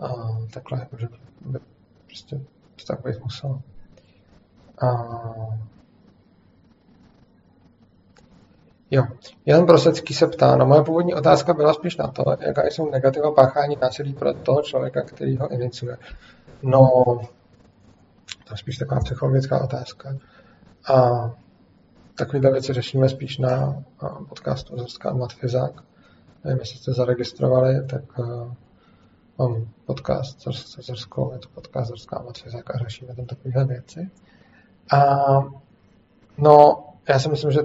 [0.02, 0.08] A,
[0.54, 1.08] takhle, že
[1.42, 1.60] by
[2.06, 2.36] prostě
[2.76, 3.62] to tak být muselo.
[4.82, 4.88] A,
[8.92, 9.04] Jo,
[9.46, 13.32] Jan Brosecký se ptá, no moje původní otázka byla spíš na to, jaká jsou negativa
[13.32, 15.98] páchání násilí pro toho člověka, který ho iniciuje.
[16.64, 16.90] No,
[18.46, 20.18] to je spíš taková psychologická otázka.
[20.94, 21.32] A
[22.18, 23.84] takovéhle věci řešíme spíš na
[24.30, 25.72] podcastu Zorská Matfizák.
[26.44, 28.54] Nevím, jestli jste zaregistrovali, tak uh,
[29.38, 34.10] mám podcast s Zorskou, je to podcast Zorská Matfizák a řešíme tam takovéhle věci.
[34.92, 35.26] A
[36.38, 37.60] no, já si myslím, že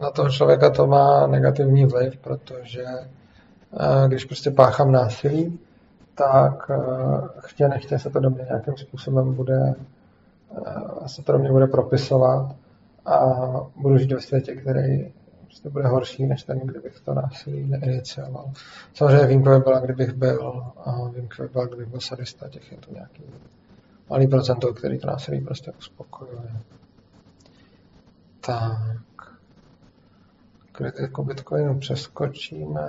[0.00, 5.58] na toho člověka to má negativní vliv, protože uh, když prostě páchám násilí,
[6.14, 9.74] tak uh, chtě nechtě se to do mě nějakým způsobem bude
[10.50, 12.56] uh, se to do mě bude propisovat
[13.06, 13.20] a
[13.76, 15.12] budu žít ve světě, který
[15.44, 18.50] prostě bude horší, než ten, kdybych to násilí neinicioval.
[18.94, 22.78] Samozřejmě výjimkou by byla, kdybych byl, a výjimkou by byla, kdybych byl sadista, těch je
[22.78, 23.22] to nějaký
[24.10, 26.52] malý procento, který to násilí prostě uspokojuje.
[28.40, 29.38] Tak.
[30.72, 32.88] Kritiku Bitcoinu přeskočíme.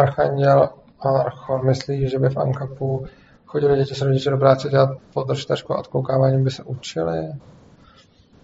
[0.00, 0.68] Archanděl
[1.00, 3.06] Archon myslí, že by v Ankapu
[3.46, 7.32] chodili děti s rodiči do práce dělat podržtačku a odkoukáváním by se učili.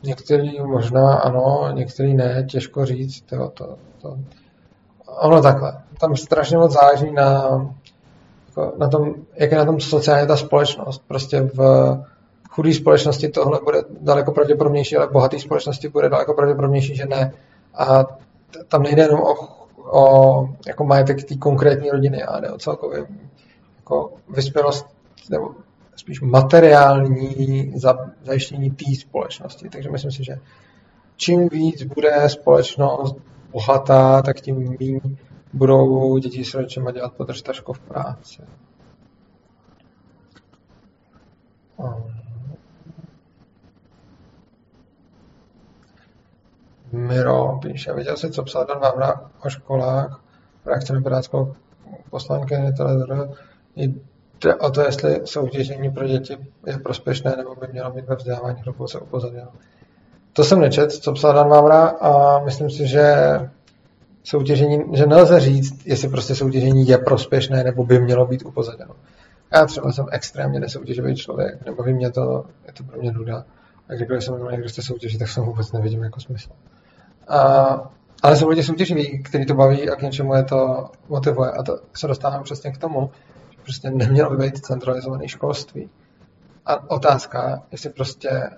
[0.02, 3.20] Některý možná ano, některý ne, těžko říct.
[3.20, 4.18] To, to, to.
[5.06, 5.82] Ono takhle.
[6.00, 7.42] Tam strašně moc záleží na,
[8.48, 11.02] jako na tom, jak je na tom sociálně ta společnost.
[11.08, 11.98] Prostě v
[12.50, 17.32] chudé společnosti tohle bude daleko pravděpodobnější, ale v bohaté společnosti bude daleko pravděpodobnější, že ne.
[17.74, 18.04] A
[18.68, 19.61] tam nejde jenom o,
[19.92, 23.06] o jako majetek té konkrétní rodiny, ale o celkově
[23.76, 24.86] jako vyspělost
[25.30, 25.54] nebo
[25.96, 29.68] spíš materiální za, zajištění té společnosti.
[29.68, 30.38] Takže myslím si, že
[31.16, 33.16] čím víc bude společnost
[33.52, 35.00] bohatá, tak tím méně
[35.52, 38.42] budou děti s rodičema dělat podržtaško v práci.
[46.92, 50.20] Miro píše, viděl jsi, co psal Dan Vávra o školách,
[50.66, 51.54] reakce na pirátskou
[52.10, 53.30] poslankyni televize.
[53.76, 56.36] Jde o to, jestli soutěžení pro děti
[56.66, 59.48] je prospěšné, nebo by mělo být ve vzdělávání hluboce upozorněno.
[60.32, 63.14] To jsem nečet, co psal Dan Vávra a myslím si, že
[64.24, 68.94] soutěžení, že nelze říct, jestli prostě soutěžení je prospěšné, nebo by mělo být upozaděno.
[69.52, 73.44] Já třeba jsem extrémně nesoutěživý člověk, nebo by mě to, je to pro mě nuda.
[73.88, 76.50] A když jsem někdo jste soutěží, tak jsem vůbec nevidím jako smysl.
[77.28, 77.90] A,
[78.22, 81.50] ale jsou lidi soutěživí, kteří to baví a k něčemu je to motivuje.
[81.50, 83.10] A to se dostávám přesně k tomu,
[83.50, 85.90] že prostě nemělo by být centralizované školství.
[86.66, 88.50] A otázka, jestli prostě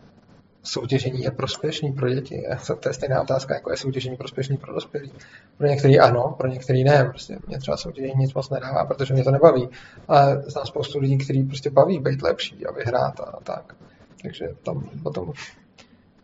[0.63, 2.47] soutěžení je prospěšný pro děti.
[2.81, 5.13] To je stejná otázka, jako je soutěžení prospěšný pro dospělí.
[5.59, 7.05] Pro některý ano, pro některý ne.
[7.05, 9.69] Prostě mě třeba soutěžení nic moc nedává, protože mě to nebaví.
[10.09, 13.77] Ale znám spoustu lidí, kteří prostě baví být lepší a vyhrát a tak.
[14.23, 15.33] Takže tam potom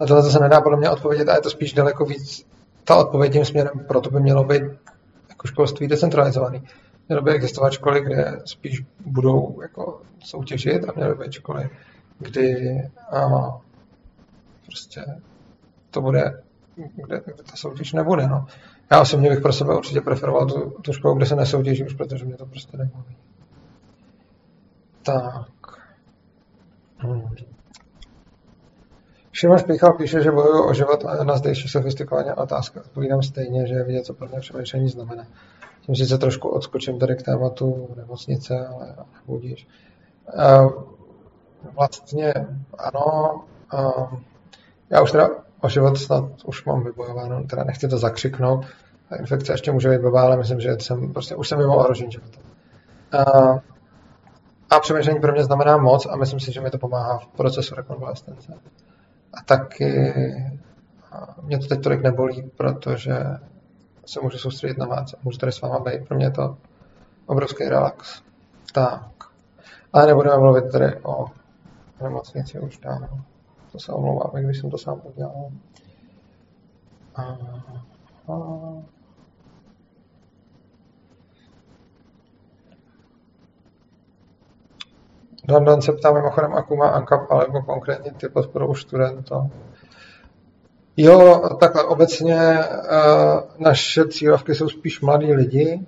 [0.01, 2.47] a tohle se nedá podle mě odpovědět a je to spíš daleko víc
[2.85, 4.63] ta odpověď tím směrem, proto by mělo být
[5.29, 6.63] jako školství decentralizovaný.
[7.09, 11.71] Mělo by existovat školy, kde spíš budou jako soutěžit a měly by být školy,
[12.19, 12.79] kdy
[13.13, 13.59] a,
[14.67, 15.05] prostě
[15.91, 16.43] to bude,
[16.77, 18.27] kde, kde ta soutěž nebude.
[18.27, 18.47] No.
[18.91, 22.25] Já osobně bych pro sebe určitě preferoval tu, tu školu, kde se nesoutěží už, protože
[22.25, 23.17] mě to prostě nebaví.
[25.03, 25.51] Tak.
[26.99, 27.35] Hmm.
[29.41, 32.81] Šimon Spíchal píše, že bojuju o život a na zdejší sofistikovaně otázka.
[32.81, 35.27] Odpovídám stejně, že je vidět, co pro mě přemýšlení znamená.
[35.81, 38.95] Tím si se trošku odskočím tady k tématu nemocnice, ale
[39.27, 39.69] budíš.
[41.75, 42.35] Vlastně
[42.79, 43.41] ano,
[44.91, 45.29] já už teda
[45.61, 48.65] o život snad už mám vybojováno, teda nechci to zakřiknout,
[49.09, 52.13] ta infekce ještě může být blbá, ale myslím, že jsem prostě už jsem mimo ohrožení
[52.13, 52.39] života.
[53.13, 53.23] A,
[54.71, 57.75] a přemýšlení pro mě znamená moc a myslím si, že mi to pomáhá v procesu
[57.75, 58.53] rekonvalescence.
[59.35, 60.15] A taky
[61.43, 63.15] mě to teď tolik nebolí, protože
[64.07, 66.09] se můžu soustředit na vás a můžu tady s váma být.
[66.09, 66.57] Pro mě je to
[67.27, 68.23] obrovský relax.
[68.73, 69.11] Tak.
[69.93, 71.27] Ale nebudeme mluvit tady o
[72.03, 73.25] nemocnici už dávno.
[73.73, 75.51] To se omlouvám, když jsem to sám udělal.
[77.15, 77.39] A,
[85.51, 89.51] London se ptá mimochodem, jakou má ANCAP, alebo konkrétně ty podporu studentů.
[90.97, 95.81] Jo, takhle obecně uh, naše cílovky jsou spíš mladí lidi.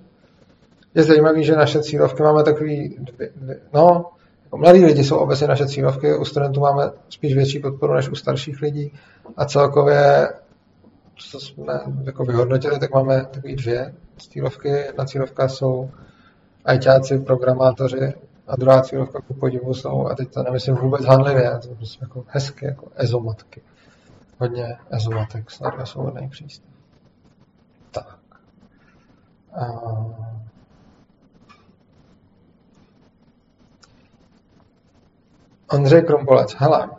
[0.94, 4.10] Je zajímavé, že naše cílovky máme takový, dvě, dvě, no,
[4.56, 8.62] mladí lidi jsou obecně naše cílovky, u studentů máme spíš větší podporu než u starších
[8.62, 8.92] lidí
[9.36, 10.28] a celkově,
[11.16, 14.68] co jsme jako vyhodnotili, tak máme takový dvě cílovky.
[14.68, 15.90] Jedna cílovka jsou
[16.64, 18.12] ajťáci, programátoři
[18.52, 22.24] a druhá cílovka ku podivu jsou, a teď to nemyslím vůbec handlivě, to prostě jako
[22.26, 23.62] hezky, jako ezomatky.
[24.38, 26.70] Hodně ezomatek, snad svobodný přístup.
[27.90, 28.18] Tak.
[29.52, 29.66] A...
[35.72, 36.90] Ondřej Krumpolec, hele,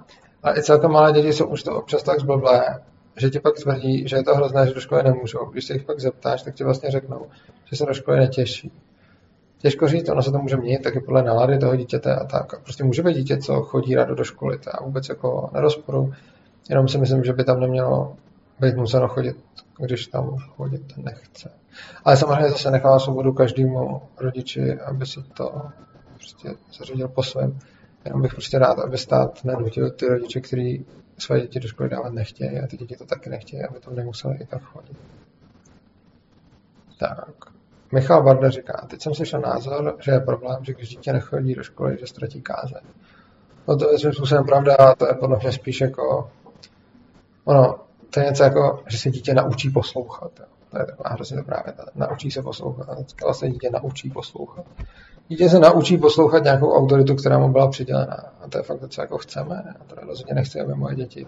[0.43, 2.81] ale i celkem malé děti jsou už to občas tak zblblé,
[3.17, 5.45] že ti pak tvrdí, že je to hrozné, že do školy nemůžou.
[5.45, 7.27] Když se jich pak zeptáš, tak ti vlastně řeknou,
[7.65, 8.71] že se do školy netěší.
[9.63, 12.61] Těžko říct, ono se to může měnit taky podle nálady toho dítěte a tak.
[12.61, 16.13] Prostě může být dítě, co chodí rádo do školy, to já vůbec jako nerozporu.
[16.69, 18.15] Jenom si myslím, že by tam nemělo
[18.59, 19.37] být museno chodit,
[19.79, 21.51] když tam chodit nechce.
[22.05, 25.61] Ale samozřejmě zase nechává svobodu každému rodiči, aby si to
[26.15, 27.59] prostě zařídil po svém.
[28.05, 30.85] Jenom bych prostě rád, aby stát nenutil ty rodiče, kteří
[31.17, 34.35] své děti do školy dávat nechtějí a ty děti to taky nechtějí, aby tam nemuseli
[34.35, 34.97] i tak chodit.
[36.99, 37.52] Tak.
[37.93, 41.63] Michal Barda říká, teď jsem slyšel názor, že je problém, že když dítě nechodí do
[41.63, 42.81] školy, že ztratí kázeň.
[43.67, 46.29] No to je svým způsobem pravda to je podle mě spíš jako,
[47.45, 47.75] ono,
[48.13, 50.31] to je něco jako, že se dítě naučí poslouchat.
[50.39, 50.45] Jo.
[50.71, 51.85] To je taková hrozně dobrá věta.
[51.95, 52.97] Naučí se poslouchat.
[53.27, 54.65] A se dítě naučí poslouchat.
[55.27, 58.17] Dítě se naučí poslouchat nějakou autoritu, která mu byla přidělená.
[58.41, 59.63] A to je fakt to, co jako chceme.
[59.79, 61.27] A to rozhodně nechci, aby moje děti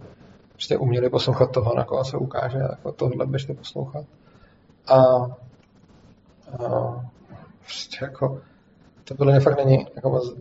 [0.51, 2.57] prostě uměli poslouchat toho, na koho se ukáže.
[2.57, 4.05] Jako tohle běžte poslouchat.
[4.87, 5.25] A
[7.59, 8.41] prostě jako,
[9.03, 10.33] to podle mě fakt není jako moc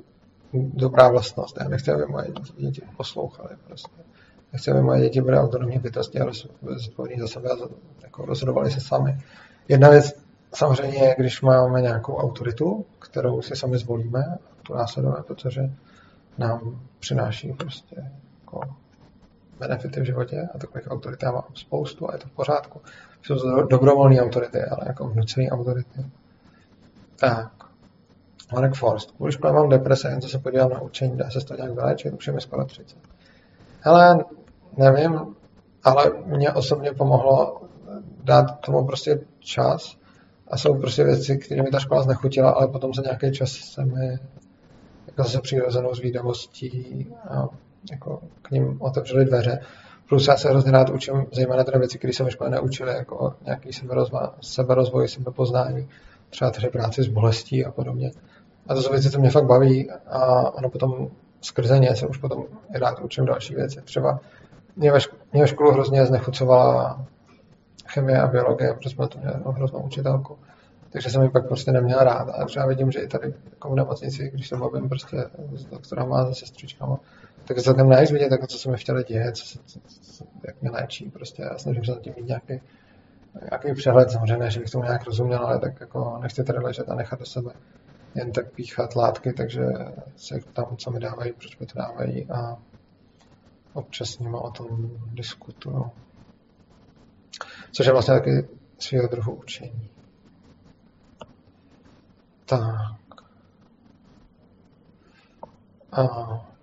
[0.53, 1.57] dobrá vlastnost.
[1.61, 2.27] Já nechci, aby moje
[2.57, 4.03] děti poslouchaly prostě.
[4.53, 6.27] Nechci, aby moje děti byly autonomní bytosti a
[6.77, 7.57] zodpovědní za sebe a
[8.03, 9.19] jako rozhodovali se sami.
[9.69, 10.13] Jedna věc
[10.55, 15.71] samozřejmě je, když máme nějakou autoritu, kterou si sami zvolíme, tu následujeme, protože
[16.39, 18.11] nám přináší prostě
[18.41, 18.61] jako
[19.59, 22.81] benefity v životě a takových autorit já mám spoustu a je to v pořádku.
[23.23, 26.07] Jsou to dobrovolné autority, ale jako vnucené autority.
[27.17, 27.53] Tak.
[28.53, 29.11] Marek Forst.
[29.11, 32.15] Kvůli škole mám deprese, jen co se podívám na učení, dá se to nějak vyléčit,
[32.15, 32.99] už je mi skoro 30.
[33.81, 34.25] Hele,
[34.77, 35.35] nevím,
[35.85, 37.61] ale mě osobně pomohlo
[38.25, 39.97] dát tomu prostě čas
[40.49, 43.85] a jsou prostě věci, které mi ta škola znechutila, ale potom za nějaký čas se
[43.85, 44.19] mi
[45.07, 47.49] jako zase přirozenou zvídavostí a
[47.91, 49.61] jako k ním otevřeli dveře.
[50.09, 53.71] Plus já se hrozně rád učím zejména teda věci, které se ve škole jako nějaký
[54.41, 55.89] seberozvoj, sebepoznání,
[56.31, 58.11] třeba třeba práci s bolestí a podobně.
[58.69, 61.09] A to jsou věci, co mě fakt baví a ono potom
[61.41, 62.45] skrze ně se už potom
[62.75, 63.81] i rád učím další věci.
[63.85, 64.21] Třeba
[64.77, 67.07] mě ve, školu, mě ve školu hrozně znechucovala
[67.87, 70.39] chemie a biologie, protože jsme to měli hroznou učitelku.
[70.91, 72.29] Takže jsem ji pak prostě neměl rád.
[72.29, 75.25] A třeba vidím, že i tady jako v nemocnici, když se bavím prostě
[75.55, 76.99] s doktorama, se sestřičkama,
[77.45, 80.63] tak celkem najít vidět, jako, co se mi chtěli děje, co se, co, co, jak
[80.63, 81.11] mě léčí.
[81.11, 82.61] Prostě já snažím se na tím mít nějaký,
[83.51, 86.89] nějaký přehled, samozřejmě ne, že bych tomu nějak rozuměl, ale tak jako nechci tady ležet
[86.89, 87.53] a nechat do sebe
[88.15, 89.63] jen tak píchat látky, takže
[90.17, 92.57] se tam, co mi dávají, proč mi to dávají a
[93.73, 95.91] občas s nimi o tom diskutuju.
[97.73, 98.49] Což je vlastně taky
[98.79, 99.89] svého druhu učení.
[102.45, 103.25] Tak.
[105.93, 106.54] A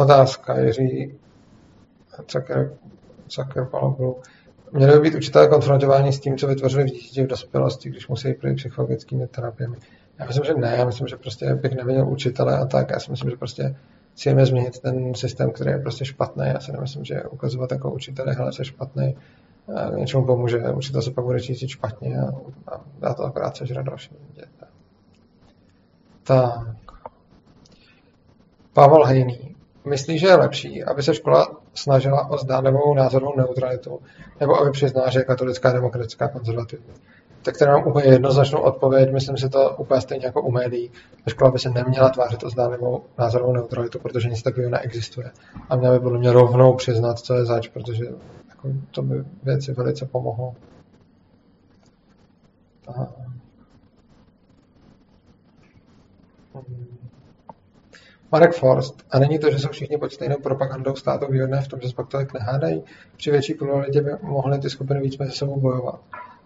[0.00, 1.14] Otázka Jiří
[2.26, 2.72] Caker,
[3.28, 3.68] Caker
[4.72, 8.34] Měli by být učitelé konfrontováni s tím, co vytvořili v dítěti v dospělosti, když musí
[8.34, 9.76] projít psychologickými terapiemi.
[10.18, 12.90] Já myslím, že ne, já myslím, že prostě bych neviděl učitele a tak.
[12.90, 13.76] Já si myslím, že prostě
[14.14, 16.44] chceme změnit ten systém, který je prostě špatný.
[16.46, 19.16] Já si nemyslím, že ukazovat jako učitele, hele, jsi špatný,
[19.94, 22.28] něčemu pomůže, učitel se pak bude cítit špatně a,
[22.72, 24.68] a dá to akorát sežrat dalším dětem.
[26.22, 26.76] Tak.
[28.72, 29.49] Pavel Hejný.
[29.84, 34.00] Myslí, že je lepší, aby se škola snažila o zdánlivou názorovou neutralitu,
[34.40, 36.94] nebo aby přiznala, že je katolická demokratická konzervativní.
[37.42, 40.90] Tak to mám úplně jednoznačnou odpověď, myslím si to úplně stejně jako u médií.
[41.28, 45.30] Škola by se neměla tvářit o zdánlivou názorovou neutralitu, protože nic takového neexistuje.
[45.68, 48.04] A měla by podle mě rovnou přiznat, co je zač, protože
[48.48, 50.54] jako, to by věci velice pomohlo.
[52.86, 53.12] Aha.
[58.32, 59.02] Marek Forst.
[59.10, 61.94] A není to, že jsou všichni pod stejnou propagandou státu výhodné v tom, že se
[61.94, 62.82] pak tolik nehádají.
[63.16, 66.00] Při větší pluralitě by mohly ty skupiny víc mezi sebou bojovat.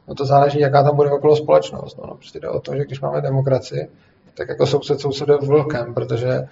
[0.09, 1.98] No to záleží, jaká tam bude okolo společnost.
[1.98, 3.89] No, no prostě jde o to, že když máme demokracii,
[4.35, 6.48] tak jako soused soused vlkem, protože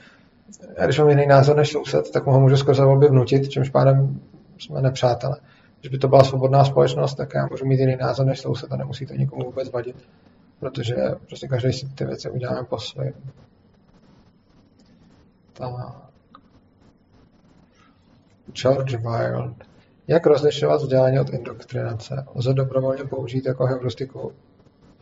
[0.79, 3.71] já když mám jiný názor než soused, tak mu ho můžu skrze volby vnutit, čímž
[3.71, 4.21] pádem
[4.59, 5.37] jsme nepřátelé.
[5.81, 8.77] Když by to byla svobodná společnost, tak já můžu mít jiný názor než soused a
[8.77, 9.97] nemusí to nikomu vůbec vadit,
[10.61, 10.97] protože
[11.27, 13.13] prostě každý si ty věci uděláme po svém.
[15.53, 16.13] Tak.
[18.53, 19.65] George Wild.
[20.09, 22.27] Jak rozlišovat vzdělání od indoktrinace?
[22.35, 24.33] Lze dobrovolně použít jako heuristiku,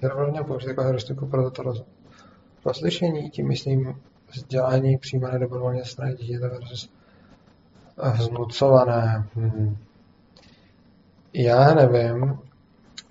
[0.02, 1.84] dobrovolně použít jako heuristiku pro toto roz...
[2.64, 4.00] rozlišení, tím myslím
[4.32, 6.90] vzdělání přijímané dobrovolně strany dítěte versus
[8.18, 9.24] vznucované.
[9.34, 9.76] Hmm.
[11.34, 12.38] Já nevím.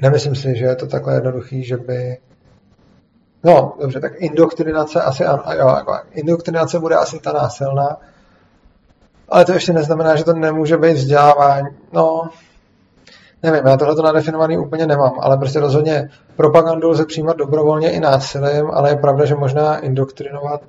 [0.01, 2.17] Nemyslím si, že je to takhle jednoduchý, že by
[3.43, 7.97] No, dobře, tak indoktrinace asi ano, jo, jako indoktrinace bude asi ta násilná,
[9.29, 11.67] ale to ještě neznamená, že to nemůže být vzdělávání.
[11.93, 12.29] No,
[13.43, 17.99] nevím, já tohle to nadefinovaný úplně nemám, ale prostě rozhodně propagandu lze přijímat dobrovolně i
[17.99, 20.61] násilím, ale je pravda, že možná indoktrinovat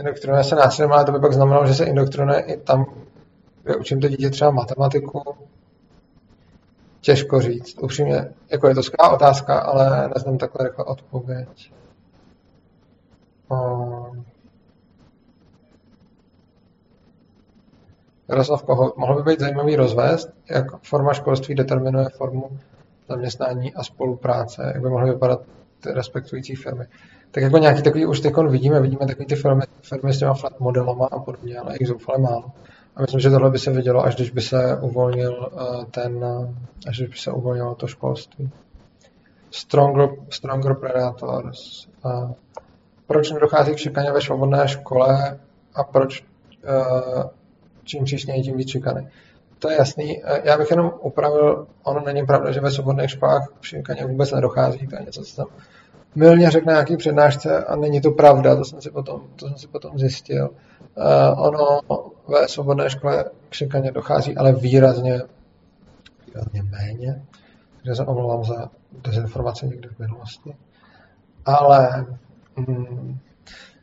[0.00, 2.84] indoktrinuje se násilím, ale to by pak znamenalo, že se indoktrinuje i tam,
[3.62, 5.22] kde učím to dítě třeba matematiku,
[7.02, 7.82] Těžko říct.
[7.82, 11.72] Upřímně, jako je to skvělá otázka, ale neznám takhle rychle odpověď.
[13.48, 14.24] Um,
[18.28, 22.58] Jaroslav Koho, mohl by být zajímavý rozvést, jak forma školství determinuje formu
[23.08, 25.40] zaměstnání a spolupráce, jak by mohly vypadat
[25.80, 26.86] ty respektující firmy.
[27.30, 30.60] Tak jako nějaký takový už teď vidíme, vidíme takový ty firmy, firmy s těma flat
[30.60, 32.52] modelama a podobně, ale jich zoufale málo.
[32.96, 36.88] A myslím, že tohle by se vidělo, až když by se uvolnil eh, ten, eh,
[36.88, 38.50] až když by se uvolnilo to školství.
[39.50, 41.86] Stronger, stronger Predators.
[42.04, 42.32] A
[43.06, 45.38] proč nedochází k šikaně ve svobodné škole
[45.74, 47.22] a proč uh,
[47.84, 49.08] čím přísněji, tím víc šikany?
[49.58, 50.22] To je jasný.
[50.44, 54.86] Já bych jenom upravil, ono není pravda, že ve svobodných školách k šikaně vůbec nedochází,
[54.86, 55.46] to je něco, co tam
[56.14, 59.58] milně řekne na nějaký přednášce a není to pravda, to jsem si potom, to jsem
[59.58, 60.50] si potom zjistil.
[60.96, 61.80] Uh, ono
[62.28, 65.22] ve svobodné škole k šikaně dochází, ale výrazně,
[66.26, 67.22] výrazně méně.
[67.76, 68.70] Takže se omlouvám za
[69.04, 70.56] dezinformace někdy v minulosti.
[71.44, 72.06] Ale
[72.56, 73.18] mm,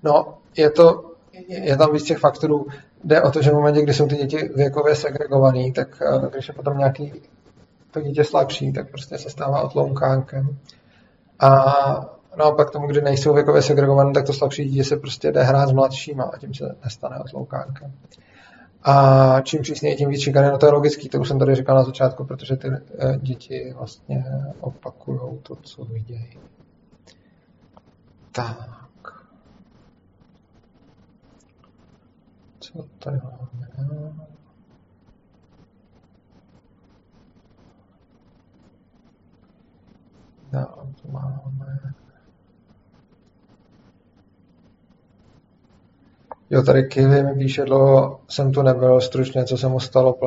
[0.04, 1.12] no, je to,
[1.48, 2.68] je tam víc těch faktorů.
[3.04, 6.48] Jde o to, že v momentě, kdy jsou ty děti věkově segregované, tak eh, když
[6.48, 7.14] je potom nějaký
[7.92, 10.58] to dítě slabší, tak prostě se stává otlounkánkem.
[11.40, 15.70] A naopak tomu, kdy nejsou věkově segregované, tak to slabší dítě se prostě jde hrát
[15.70, 17.94] s mladšíma a tím se nestane otloukánkem.
[18.84, 21.76] A čím přísněji, tím víc šikany, no to je logický, to už jsem tady říkal
[21.76, 24.26] na začátku, protože ty eh, děti vlastně
[24.60, 26.40] opakují to, co vidějí.
[28.32, 28.80] Tak.
[32.60, 33.70] Co tady máme?
[40.52, 40.66] No,
[41.02, 41.94] to máme.
[46.50, 50.20] Jo, tady Kivy mi píše, dlouho jsem tu nebyl, stručně, co se mu stalo.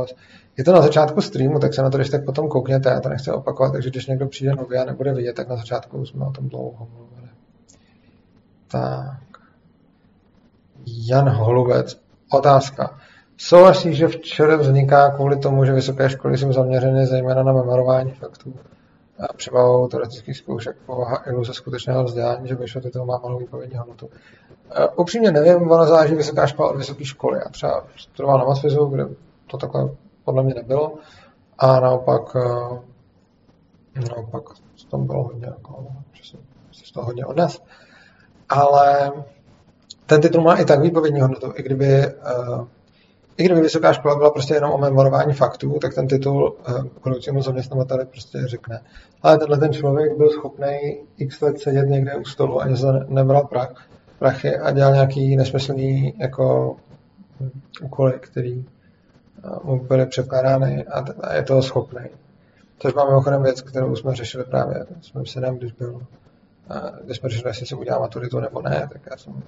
[0.56, 3.08] Je to na začátku streamu, tak se na to když tak potom koukněte, já to
[3.08, 6.30] nechci opakovat, takže když někdo přijde nový a nebude vidět, tak na začátku jsme o
[6.30, 7.28] tom dlouho mluvili.
[8.68, 9.20] Tak.
[10.86, 12.00] Jan Holubec.
[12.32, 12.98] Otázka.
[13.36, 18.54] Souhlasí, že včera vzniká kvůli tomu, že vysoké školy jsou zaměřeny zejména na memorování faktů
[19.18, 24.10] a přebavou teoretických zkoušek povaha iluze skutečného vzdělání, že vyšlo to má malou výpovědní hodnotu.
[24.78, 27.38] Uh, upřímně nevím, ono záleží vysoká škola od vysoké školy.
[27.44, 29.06] Já třeba studoval na Matfizu, kde
[29.46, 29.88] to takhle
[30.24, 30.94] podle mě nebylo.
[31.58, 32.78] A naopak, uh,
[34.08, 34.42] naopak
[34.90, 36.22] tam bylo hodně, jako, že
[36.72, 37.62] si z toho hodně odnes.
[38.48, 39.12] Ale
[40.06, 42.66] ten titul má i tak výpovědní hodnotu, i kdyby uh,
[43.36, 46.56] i kdyby vysoká škola byla prostě jenom o memorování faktů, tak ten titul
[47.04, 48.80] budoucímu zaměstnavateli prostě řekne.
[49.22, 53.46] Ale tenhle ten člověk byl schopný x let sedět někde u stolu a se nebral
[53.46, 53.74] prach,
[54.22, 56.76] prachy a dělal nějaký nesmyslný jako
[57.82, 58.64] úkoly, který
[59.64, 62.04] mu byly překládány a, a je toho schopný.
[62.78, 66.06] Což máme mimochodem věc, kterou jsme řešili právě s mým synem, když byl,
[67.04, 69.42] když jsme řešili, jestli si udělá maturitu nebo ne, tak já jsem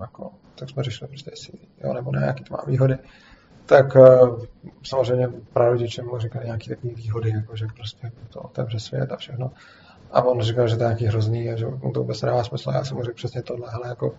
[0.00, 2.98] jako, tak jsme řešili prostě, jestli jo nebo ne, jaký to má výhody.
[3.66, 3.96] Tak
[4.82, 9.52] samozřejmě prarodiče mu říkali nějaké takové výhody, jako že prostě to otevře svět a všechno.
[10.10, 12.70] A on říkal, že to je nějaký hrozný a že mu to vůbec nedává smysl.
[12.70, 14.14] Já jsem mu řekl přesně tohle, hele, jako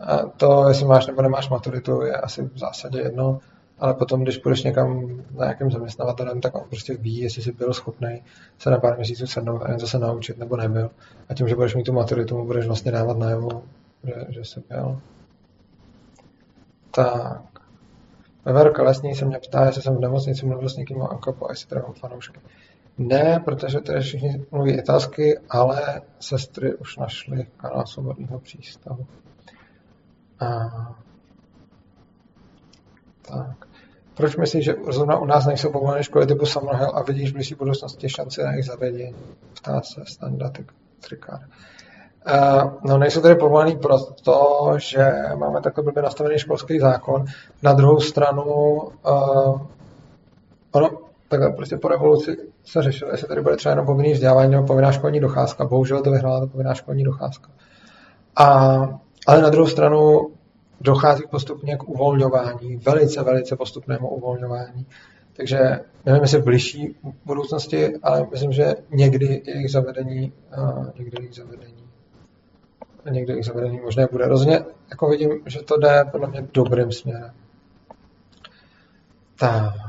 [0.00, 3.38] a to, jestli máš nebo nemáš maturitu, je asi v zásadě jedno,
[3.78, 7.72] ale potom, když půjdeš někam na nějakým zaměstnavatelem, tak on prostě ví, jestli jsi byl
[7.72, 8.22] schopný
[8.58, 10.90] se na pár měsíců sednout a něco se naučit, nebo nebyl.
[11.28, 13.62] A tím, že budeš mít tu maturitu, mu budeš vlastně dávat najevo,
[14.04, 15.00] že, že jsi byl.
[16.90, 17.42] Tak.
[18.44, 21.52] Veverka Lesní se mě ptá, jestli jsem v nemocnici mluvil s někým o Ankopo a
[21.52, 22.40] jestli mám fanoušky.
[22.98, 29.06] Ne, protože tady všichni mluví italsky, ale sestry už našly kanál svobodného přístavu.
[30.40, 30.46] A...
[33.22, 33.66] Tak.
[34.14, 37.54] Proč myslíš, že zrovna u nás nejsou povolené školy typu Summerhill a vidíš v blížší
[37.54, 39.14] budoucnosti šanci na jejich zavedení?
[39.54, 40.50] Ptá se Standa
[41.00, 41.40] Trikár.
[41.40, 47.24] Uh, no nejsou tady povolený proto, že máme takhle blbě nastavený školský zákon.
[47.62, 49.60] Na druhou stranu uh,
[50.72, 50.90] ono
[51.28, 52.36] takhle prostě po revoluci
[52.70, 55.64] se řešilo, jestli tady bude třeba jenom povinný vzdělávání nebo povinná školní docházka.
[55.64, 57.50] Bohužel to vyhrála ta povinná školní docházka.
[58.36, 58.46] A,
[59.26, 60.28] ale na druhou stranu
[60.80, 64.86] dochází postupně k uvolňování, velice, velice postupnému uvolňování.
[65.36, 65.58] Takže
[66.06, 70.32] nevím, jestli v blížší budoucnosti, ale myslím, že někdy jejich zavedení,
[70.98, 71.88] někdy jejich zavedení
[73.10, 74.28] někdy jejich zavedení možné bude.
[74.28, 77.32] Rozhodně jako vidím, že to jde podle mě dobrým směrem.
[79.38, 79.87] Tak.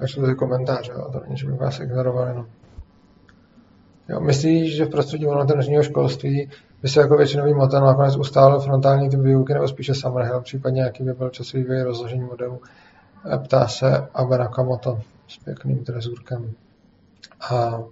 [0.00, 2.46] Našli ty komentáře, a to není, že bych vás ignoroval jenom.
[4.08, 6.50] Jo, myslíš, že v prostředí volnotenžního školství
[6.82, 11.04] by se jako většinový model nakonec ustálil frontální typ výuky nebo spíše Summerhill, případně jaký
[11.04, 12.60] by byl časový vývoj rozložení modelu?
[13.44, 16.52] Ptá se Abe Nakamoto s pěkným trezůrkem.
[17.50, 17.82] A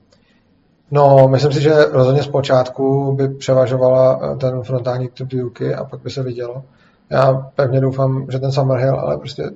[0.90, 6.00] No, myslím si, že rozhodně zpočátku by převažovala eh, ten frontální typ výuky a pak
[6.00, 6.64] by se vidělo.
[7.10, 9.50] Já pevně doufám, že ten Summerhill, ale prostě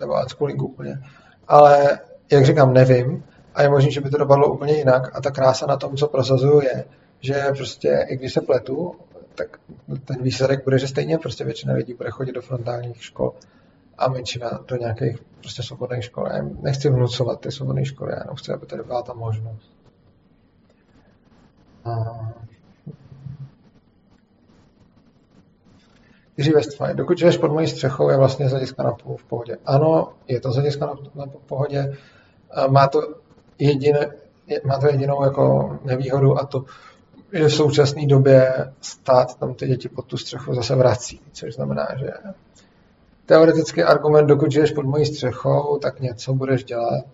[0.00, 1.02] nebo, unschooling úplně.
[1.48, 1.98] Ale
[2.32, 3.24] jak říkám, nevím
[3.54, 6.08] a je možné, že by to dopadlo úplně jinak a ta krása na tom, co
[6.08, 6.84] prosazuju je,
[7.20, 8.94] že prostě i když se pletu,
[9.34, 9.60] tak
[10.04, 13.32] ten výsledek bude, že stejně prostě většina lidí bude chodit do frontálních škol
[13.98, 16.26] a menšina do nějakých prostě svobodných škol.
[16.26, 19.72] Já nechci vnucovat ty svobodné školy, já jenom chci, aby tady byla ta možnost.
[26.40, 29.56] Jiří Westfalen, dokud žiješ pod mojí střechou, je vlastně z hlediska na v pohodě.
[29.66, 31.96] Ano, je to z hlediska na, na v pohodě.
[32.68, 33.14] Má to,
[33.58, 34.10] jediné,
[34.64, 36.64] má to jedinou jako nevýhodu a to,
[37.32, 41.88] že v současné době stát tam ty děti pod tu střechu zase vrací, což znamená,
[41.98, 42.10] že
[43.26, 47.04] teoretický argument, dokud žiješ pod mojí střechou, tak něco budeš dělat.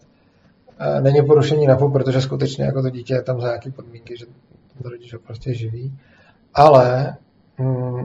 [1.00, 4.90] Není porušení NAPu, protože skutečně jako to dítě je tam za jaký podmínky, že ten
[4.90, 5.98] rodič ho prostě živí.
[6.54, 7.16] Ale
[7.58, 8.04] mm,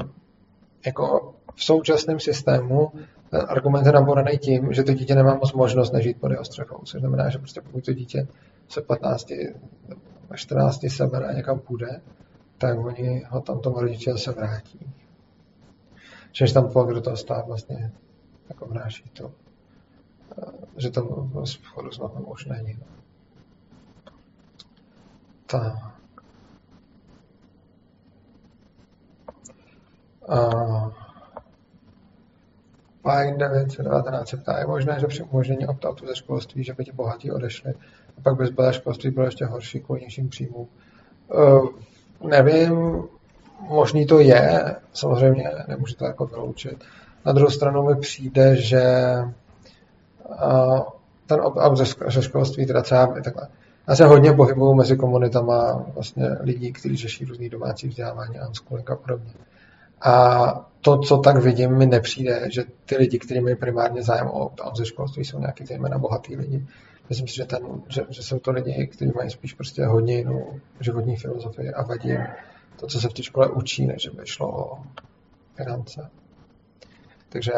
[0.86, 2.92] jako v současném systému
[3.30, 6.78] ten argument je naborený tím, že to dítě nemá moc možnost nežít pod jeho střechou.
[6.84, 8.28] Což znamená, že prostě pokud to dítě
[8.68, 9.32] se 15
[10.30, 12.02] a 14 sebere a někam půjde,
[12.58, 14.80] tak oni ho tam tomu rodiče se vrátí.
[16.32, 17.92] Čež tam pak do toho stát vlastně
[18.50, 19.32] jako vnáší to,
[20.78, 21.02] že to
[21.46, 21.90] v chodu
[22.26, 22.80] už není.
[25.46, 25.91] Tak.
[33.04, 36.92] Pine 919 se ptá, je možné, že při umožnění opt-outu ze školství, že by ti
[36.92, 37.74] bohatí odešli
[38.18, 40.68] a pak by zbylé školství bylo ještě horší kvůli nižším příjmům.
[41.34, 41.70] Uh,
[42.30, 43.04] nevím,
[43.60, 46.84] možný to je, samozřejmě nemůžu to jako vyloučit.
[47.26, 48.84] Na druhou stranu mi přijde, že
[50.26, 50.80] uh,
[51.26, 51.78] ten opt-out
[52.10, 53.48] ze, školství, teda třeba takhle,
[53.88, 58.96] já se hodně pohybuju mezi komunitama vlastně lidí, kteří řeší různý domácí vzdělávání, unschooling a
[58.96, 59.34] podobně.
[60.02, 64.32] A to, co tak vidím, mi nepřijde, že ty lidi, kteří mají primárně zájem o
[64.32, 66.66] opt ze školství, jsou nějaký zejména bohatý lidi.
[67.10, 70.60] Myslím si, že, ten, že, že jsou to lidi, kteří mají spíš prostě hodně jinou
[70.80, 72.18] životní filozofii a vadí
[72.80, 74.84] to, co se v té škole učí, než by šlo o
[75.56, 76.10] finance.
[77.30, 77.52] Takže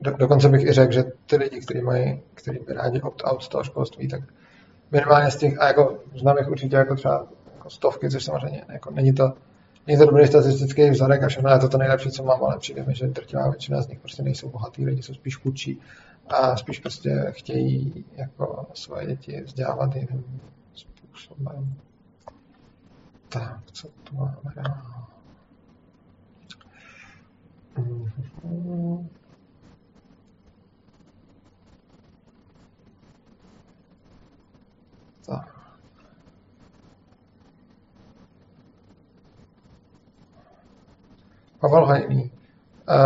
[0.00, 3.48] do, dokonce bych i řekl, že ty lidi, kteří mají, kteří by rádi opt-out z
[3.48, 4.20] toho školství, tak
[4.90, 8.90] minimálně z těch, a jako znám jich určitě jako třeba jako stovky, což samozřejmě jako
[8.90, 9.32] není to
[9.90, 12.84] Není to dobrý statistický vzorek a všechno je to to nejlepší, co mám, ale přijde
[12.84, 15.80] mi, že drtivá většina z nich prostě nejsou bohatý lidi, jsou spíš chudší
[16.26, 20.40] a spíš prostě chtějí jako svoje děti vzdělávat jiným
[20.74, 21.74] způsobem.
[23.28, 25.06] Tak, co tu máme dál?
[27.76, 29.08] Mm-hmm.
[35.26, 35.59] Tak.
[41.60, 42.30] Pavel Hajný.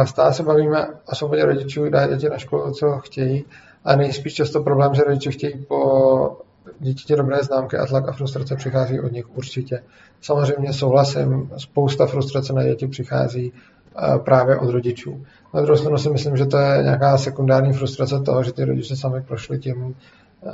[0.04, 3.44] Stále se bavíme o svobodě rodičů dát děti na školu, co chtějí,
[3.84, 6.36] a nejspíš často problém, že rodiče chtějí po
[6.80, 9.82] dítěti dobré známky a tlak a frustrace přichází od nich určitě.
[10.20, 15.24] Samozřejmě souhlasím, spousta frustrace na děti přichází eh, právě od rodičů.
[15.54, 18.96] Na druhou stranu si myslím, že to je nějaká sekundární frustrace toho, že ty rodiče
[18.96, 19.94] sami prošli tím,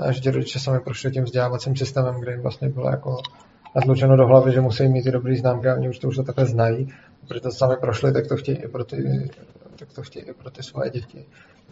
[0.09, 3.17] eh, že ti rodiče sami prošli tím vzdělávacím systémem, kde jim vlastně bylo jako
[3.77, 6.23] natlučeno do hlavy, že musí mít ty dobré známky a oni už to už to
[6.23, 6.95] takhle znají,
[7.29, 9.31] protože to sami prošli, tak to chtějí i pro ty,
[9.79, 11.27] tak to chtějí i pro ty svoje děti.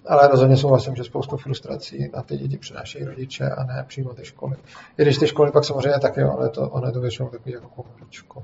[0.07, 4.25] Ale rozhodně souhlasím, že spoustu frustrací na ty děti přinášejí rodiče a ne přímo ty
[4.25, 4.57] školy.
[4.99, 7.69] I když ty školy pak samozřejmě taky, ale to, ono je to většinou takový jako
[7.69, 8.43] komuničko.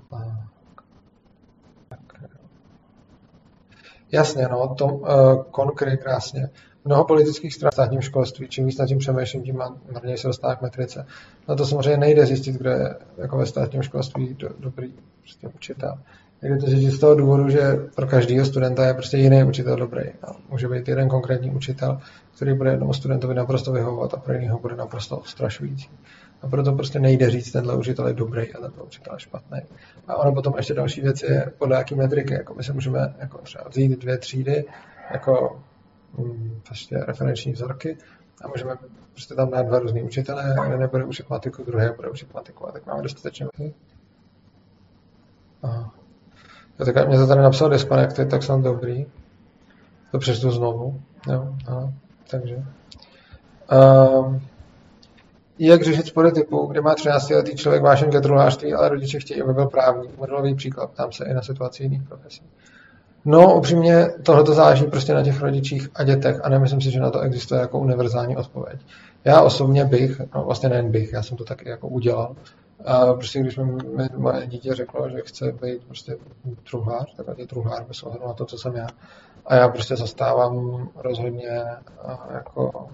[4.12, 6.50] Jasně, no, to uh, konkrétně krásně.
[6.84, 9.62] Mnoho politických stran v státním školství, čím víc nad tím přemýšlím, tím
[9.92, 11.06] marněji se dostává k metrice.
[11.48, 15.98] No to samozřejmě nejde zjistit, kde je jako ve státním školství do, dobrý prostě učitel.
[16.42, 17.60] Jde to zjistit z toho důvodu, že
[17.94, 20.02] pro každého studenta je prostě jiný učitel dobrý.
[20.22, 22.00] A může být jeden konkrétní učitel,
[22.36, 25.88] který bude jednomu studentovi naprosto vyhovovat a pro jiného bude naprosto strašující.
[26.42, 29.58] A proto prostě nejde říct, tenhle učitel je dobrý a tenhle učitel je špatný.
[30.08, 32.34] A ono potom ještě další věc je, podle jaký metriky.
[32.34, 34.64] Jako my se můžeme jako třeba vzít dvě třídy,
[35.12, 35.60] jako
[36.66, 37.98] prostě referenční vzorky
[38.44, 38.76] a můžeme
[39.12, 42.72] prostě tam dát dva různý učitele, jeden nebude učit matiku, druhý bude učit matiku a
[42.72, 43.46] tak máme dostatečně.
[45.62, 45.94] Aha.
[46.78, 49.06] Já tak mě to tady napsal disconnected, tak jsem dobrý.
[50.10, 51.02] To přečtu znovu.
[51.32, 51.92] Jo, aha,
[52.30, 52.64] takže.
[53.72, 54.40] Um,
[55.58, 59.42] jak řešit spory typu, kde má 13 letý člověk vášen ke druhářství, ale rodiče chtějí,
[59.42, 60.08] aby byl právní.
[60.16, 62.42] Modelový příklad, tam se i na situaci jiných profesí.
[63.24, 67.00] No, upřímně, tohle to záleží prostě na těch rodičích a dětech a nemyslím si, že
[67.00, 68.80] na to existuje jako univerzální odpověď.
[69.24, 72.36] Já osobně bych, no vlastně nejen bych, já jsem to taky jako udělal,
[72.84, 76.16] a prostě když mi moje dítě řeklo, že chce být prostě
[76.70, 78.86] truhlář, tak je truhlář bez ohledu na to, co jsem já.
[79.46, 81.64] A já prostě zastávám rozhodně
[82.34, 82.88] jako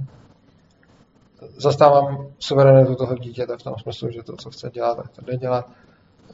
[1.59, 5.37] zastávám suverenitu toho dítěte v tom smyslu, že to, co chce dělat, tak to jde
[5.37, 5.71] dělat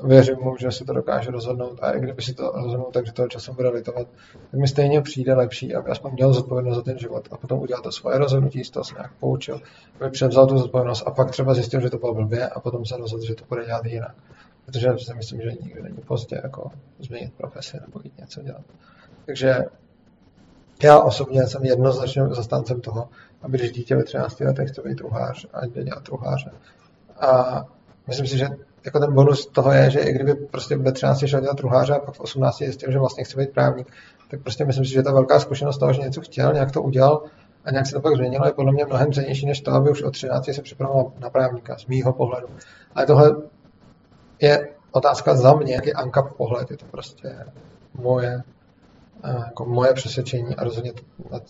[0.05, 3.12] věřím mu, že si to dokáže rozhodnout a i kdyby si to rozhodnul tak, že
[3.12, 4.06] toho času bude litovat,
[4.51, 7.82] tak mi stejně přijde lepší, aby aspoň měl zodpovědnost za ten život a potom udělal
[7.82, 9.60] to svoje rozhodnutí, z toho se nějak poučil,
[10.01, 12.97] aby převzal tu zodpovědnost a pak třeba zjistil, že to bylo blbě a potom se
[12.97, 14.14] rozhodl, že to bude dělat jinak.
[14.66, 18.62] Protože si myslím, že nikdy není pozdě jako změnit profesi nebo jít něco dělat.
[19.27, 19.64] Takže
[20.82, 23.09] já osobně jsem jednoznačně zastáncem toho,
[23.43, 26.51] aby když dítě ve 13 letech chce být truhář, ať dělat truháře.
[27.20, 27.64] A
[28.06, 28.48] myslím si, že
[28.87, 31.99] jako ten bonus toho je, že i kdyby prostě ve 13 šel dělat truhláře a
[31.99, 33.93] pak v 18 zjistil, že vlastně chce být právník,
[34.31, 37.23] tak prostě myslím si, že ta velká zkušenost toho, že něco chtěl, nějak to udělal
[37.65, 40.03] a nějak se to pak změnilo, je podle mě mnohem cenější než to, aby už
[40.03, 42.47] od 13 se připravoval na právníka, z mýho pohledu.
[42.95, 43.37] Ale tohle
[44.41, 47.37] je otázka za mě, jaký ankap pohled, je to prostě
[47.95, 48.43] moje,
[49.47, 51.03] jako moje přesvědčení a rozhodně to,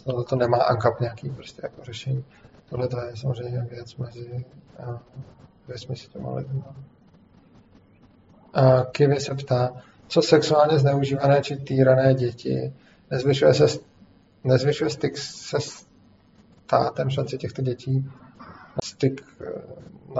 [0.04, 2.24] to, to nemá ankap nějaký prostě jako řešení.
[2.68, 4.44] Tohle to je samozřejmě věc mezi
[5.68, 6.62] věcmi s těma lidmi.
[8.92, 9.72] Kivy se ptá,
[10.08, 12.72] co sexuálně zneužívané či týrané děti
[13.10, 13.66] nezvyšuje, se,
[14.44, 15.56] nezvyšuje styk se
[16.66, 18.10] státem šanci těchto dětí
[18.40, 19.62] na styk eh,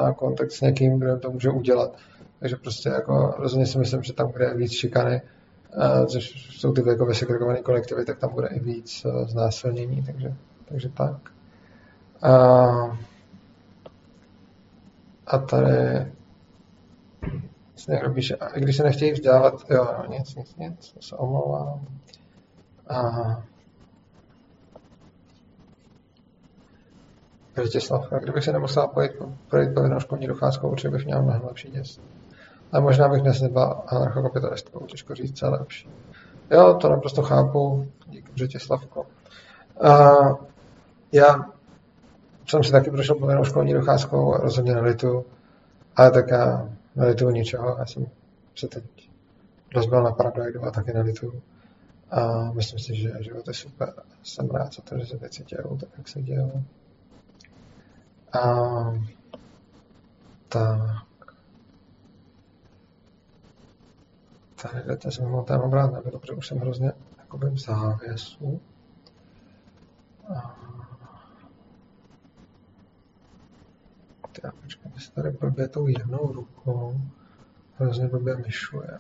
[0.01, 1.97] na kontakt s někým, kdo to může udělat.
[2.41, 6.73] Takže prostě jako rozhodně si myslím, že tam, kde je víc šikany, eh, což jsou
[6.73, 10.35] ty věkově segregované kolektivy, tak tam bude i víc eh, znásilnění, takže,
[10.65, 11.31] takže tak.
[12.23, 12.99] A,
[15.27, 16.07] a tady
[18.40, 21.81] A když se nechtějí vzdávat, jo, jo, nic, nic, nic, se omlouvám.
[22.89, 23.03] A
[27.57, 29.12] Vrtěslav, kdybych se nemusel pojít,
[29.48, 32.01] projít povinnou školní docházkou, určitě bych měl mnohem lepší děs.
[32.73, 35.89] Ale možná bych dnes nebyla anarchokapitalistkou, těžko říct, je lepší.
[36.51, 39.07] Jo, to naprosto chápu, díky Břetěslavko.
[39.81, 40.11] A
[41.12, 41.47] já
[42.47, 45.24] jsem si taky prošel povinnou školní docházkou, rozhodně nelitu,
[45.97, 47.77] ale tak já nelituju ničeho.
[47.78, 48.06] Já jsem
[48.55, 49.10] se teď
[49.74, 51.43] rozbil na Paraglideu a taky nelituju.
[52.10, 53.94] A myslím si, že život je super.
[54.23, 56.62] Jsem rád za to, že se věci dějou tak, jak se dějou.
[58.32, 58.44] A
[60.48, 61.06] tak.
[64.62, 68.60] Tady jdete se mimo téma brát nebylo, protože už jsem hrozně jakoby v závěsu.
[70.35, 70.66] A...
[74.45, 77.01] Já počkej, my se tady blbě tou jednou rukou
[77.79, 78.99] hrozně blbě myšuje.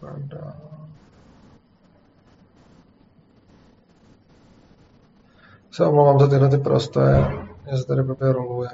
[0.00, 0.56] Pravda.
[5.70, 7.32] Se omlouvám za tyhle ty prosté,
[7.70, 8.68] že se tady blbě roluje.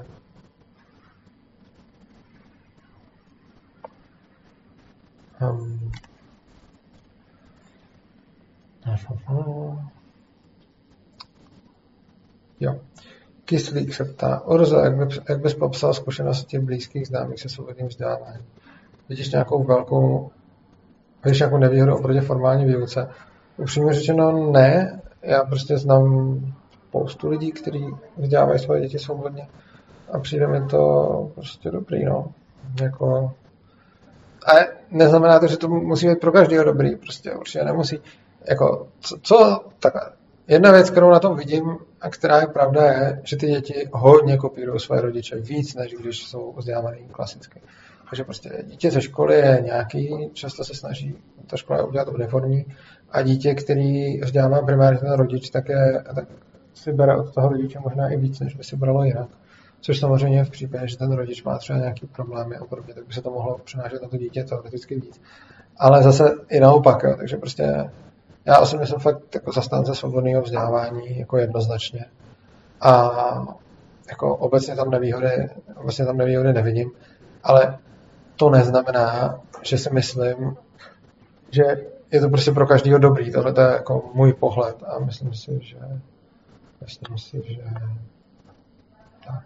[5.40, 5.76] Um.
[5.76, 5.96] Jo.
[13.44, 18.46] Kyslík se ptá, Orzo, jak, by, jak bys popsal zkušenosti blízkých známých se svobodným vzděláváním?
[19.08, 20.30] Vidíš nějakou velkou,
[21.24, 23.08] vidíš nějakou nevýhodu oproti formální výuce?
[23.56, 26.40] Upřímně řečeno ne, já prostě znám
[26.88, 27.86] spoustu lidí, kteří
[28.16, 29.48] vzdělávají svoje děti svobodně
[30.12, 32.26] a přijde mi to prostě dobrý, no.
[32.82, 33.32] Jako,
[34.46, 34.52] a
[34.90, 38.00] neznamená to, že to musí být pro každého dobrý, prostě určitě nemusí.
[38.48, 40.02] Jako, co, co takhle,
[40.48, 44.36] Jedna věc, kterou na tom vidím a která je pravda, je, že ty děti hodně
[44.36, 47.60] kopírují své rodiče víc, než když jsou vzdělávaný klasicky.
[48.10, 51.14] Takže prostě dítě ze školy je nějaký, často se snaží
[51.46, 52.64] ta škola udělat uniformní
[53.10, 56.28] a dítě, který vzdělává primárně ten rodič, tak, je, tak
[56.74, 59.28] si bere od toho rodiče možná i víc, než by si bralo jinak.
[59.80, 63.14] Což samozřejmě v případě, že ten rodič má třeba nějaký problémy a podobně, tak by
[63.14, 65.20] se to mohlo přenášet na to dítě teoreticky víc.
[65.76, 67.14] Ale zase i naopak, jo.
[67.16, 67.90] takže prostě
[68.46, 72.04] já osobně jsem fakt jako zastánce svobodného vzdělávání jako jednoznačně.
[72.80, 73.12] A
[74.08, 76.90] jako obecně tam nevýhody, obecně tam nevýhody nevidím,
[77.42, 77.78] ale
[78.36, 80.56] to neznamená, že si myslím,
[81.50, 81.62] že
[82.10, 83.32] je to prostě pro každého dobrý.
[83.32, 85.78] Tohle je jako můj pohled a myslím si, že
[86.80, 87.62] myslím si, že
[89.26, 89.44] tak.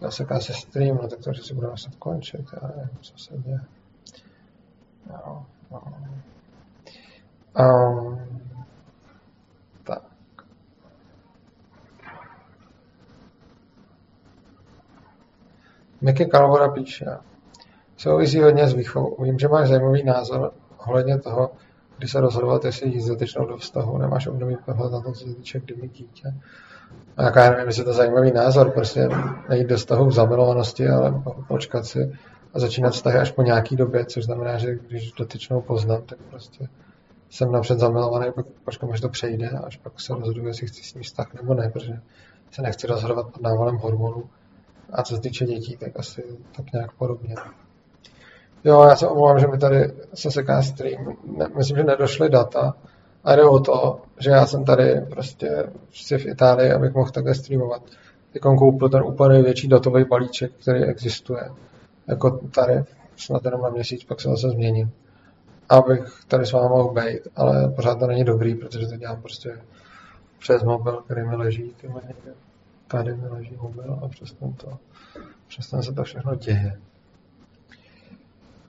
[0.00, 3.38] Zaseká se stream, no tak to, že si budeme muset končit, já nevím, co se
[3.38, 3.60] děje.
[5.10, 5.82] No, no.
[7.58, 8.18] Um,
[9.82, 10.02] tak.
[16.18, 17.06] Mickey Calvora píše,
[17.96, 19.22] souvisí hodně s výchovou.
[19.22, 21.50] Vím, že máš zajímavý názor ohledně toho,
[21.98, 23.98] kdy se rozhodovat, jestli jít zatečnou do vztahu.
[23.98, 26.34] Nemáš obdobný pohled na to, co se týče, kdy mít dítě.
[27.16, 29.08] A jaká já nevím, jestli to zajímavý názor, prostě
[29.48, 32.12] nejít do vztahu v zamilovanosti, ale počkat si
[32.54, 36.68] a začínat vztahy až po nějaký době, což znamená, že když dotyčnou poznám, tak prostě
[37.30, 40.94] jsem napřed zamilovaný, pak počkám, až to přejde, až pak se rozhoduji, jestli chci s
[40.94, 42.00] ním vztah nebo ne, protože
[42.50, 44.24] se nechci rozhodovat pod návalem hormonů.
[44.92, 46.24] A co se týče dětí, tak asi
[46.56, 47.34] tak nějak podobně.
[48.64, 51.16] Jo, já se omlouvám, že mi tady se seká stream.
[51.36, 52.74] Ne, myslím, že nedošly data.
[53.24, 57.34] A jde o to, že já jsem tady prostě si v Itálii, abych mohl takhle
[57.34, 57.82] streamovat.
[58.32, 61.50] Teď koupil ten úplně největší datový balíček, který existuje.
[62.06, 62.86] Jako tarif,
[63.16, 64.92] snad jenom na měsíc, pak se zase změním
[65.68, 69.60] abych tady s vámi mohl být, ale pořád to není dobrý, protože to dělám prostě
[70.38, 72.34] přes mobil, který mi leží, tyhle někde.
[72.88, 74.78] Tady mi leží mobil a přes to,
[75.48, 76.80] přes ten se to všechno děje.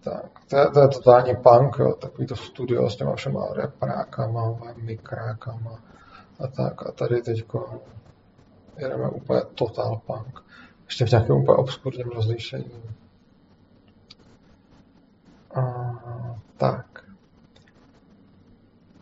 [0.04, 4.58] Tak, to je, to je totální punk, jo, takový to studio s těma všema reprákama,
[4.76, 5.80] mikrákama
[6.40, 6.88] a tak.
[6.88, 7.82] A tady teďko
[8.78, 10.44] jedeme úplně total punk.
[10.86, 12.84] Ještě v nějakém úplně obskurním rozlišení.
[15.56, 15.92] A,
[16.58, 17.06] tak.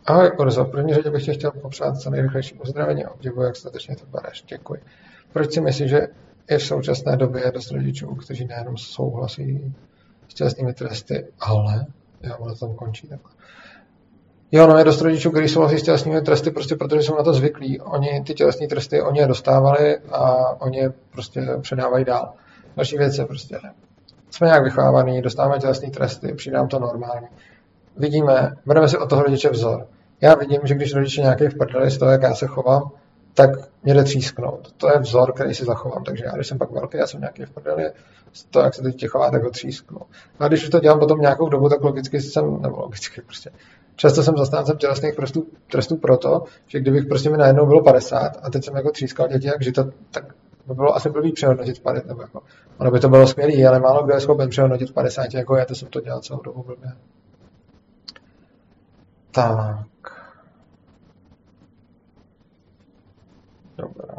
[0.06, 0.64] Ahoj, Orzo.
[0.64, 4.06] V první řadě bych tě chtěl popřát co nejrychlejší uzdravení a obdivuji, jak statečně to
[4.06, 4.42] bereš.
[4.48, 4.80] Děkuji.
[5.32, 6.08] Proč si myslíš, že
[6.50, 9.74] je v současné době dost rodičů, kteří nejenom souhlasí
[10.28, 11.86] s tělesnými tresty, ale
[12.22, 13.30] já ono tam končí takhle.
[14.52, 17.34] Jo, no je dost rodičů, kteří souhlasí s tělesnými tresty, prostě protože jsou na to
[17.34, 17.80] zvyklí.
[17.80, 22.32] Oni ty tělesní tresty, oni je dostávali a oni je prostě předávají dál.
[22.76, 23.60] Další věc je prostě,
[24.30, 27.28] jsme nějak vychovávaní, dostáváme tělesné tresty, přijde nám to normálně.
[27.96, 29.86] Vidíme, bereme si od toho rodiče vzor.
[30.20, 31.56] Já vidím, že když rodiče nějaký v
[31.88, 32.90] z toho, jak já se chovám,
[33.38, 33.50] tak
[33.82, 34.72] mě jde třísknout.
[34.76, 36.04] To je vzor, který si zachovám.
[36.04, 37.90] Takže já, když jsem pak velký, já jsem nějaký v prdeli,
[38.50, 40.00] toho, jak se to dítě chová, tak ho třísknu.
[40.38, 43.50] A když už to dělám potom nějakou dobu, tak logicky jsem, nebo logicky prostě,
[43.96, 48.50] často jsem zastáncem tělesných trestů, trestů proto, že kdybych prostě mi najednou bylo 50 a
[48.50, 50.24] teď jsem jako třískal děti jak žita, tak
[50.66, 52.42] by bylo asi blbý přehodnotit 50, nebo jako,
[52.78, 55.74] ono by to bylo skvělé, ale málo kdo je schopen přehodnotit 50, jako já to
[55.74, 56.92] jsem to dělal celou dobu blbě.
[59.30, 59.97] Tak.
[63.78, 64.14] Dobrá.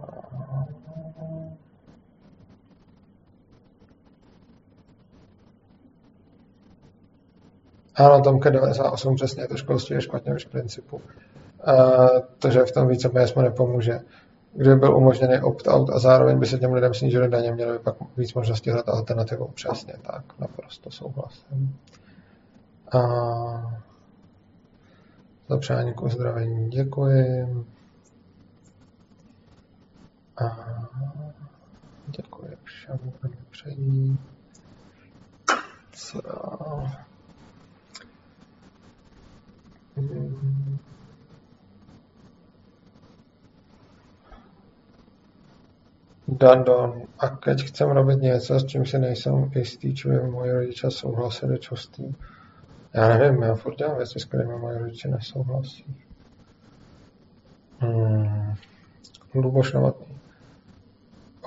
[7.95, 10.95] Ano, Tomka 98 přesně, to školství je špatně už v principu.
[10.95, 11.01] Uh,
[12.39, 13.99] takže v tom více peněz mu nepomůže.
[14.53, 17.95] Kdyby byl umožněný opt-out a zároveň by se těm lidem snížily daně, měli by pak
[18.17, 19.47] víc možností hledat alternativu.
[19.47, 21.75] Přesně tak, naprosto souhlasím.
[22.93, 23.73] Uh,
[25.49, 27.65] za přání k uzdravení děkuji.
[30.41, 30.57] A
[32.07, 34.19] děkuji všem, mi přejí.
[35.91, 36.91] Co dál?
[46.27, 47.01] Dandon.
[47.19, 51.59] A keď chcem robiť něco, s čím si nejsem jistý, či by moji rodiče souhlasili,
[51.59, 52.15] čo s tím.
[52.93, 55.95] Já nevím, já furt dělám věci, s kterými moji rodiče nesouhlasí.
[57.79, 58.53] Hmm.
[59.35, 60.08] Luboš Novotný.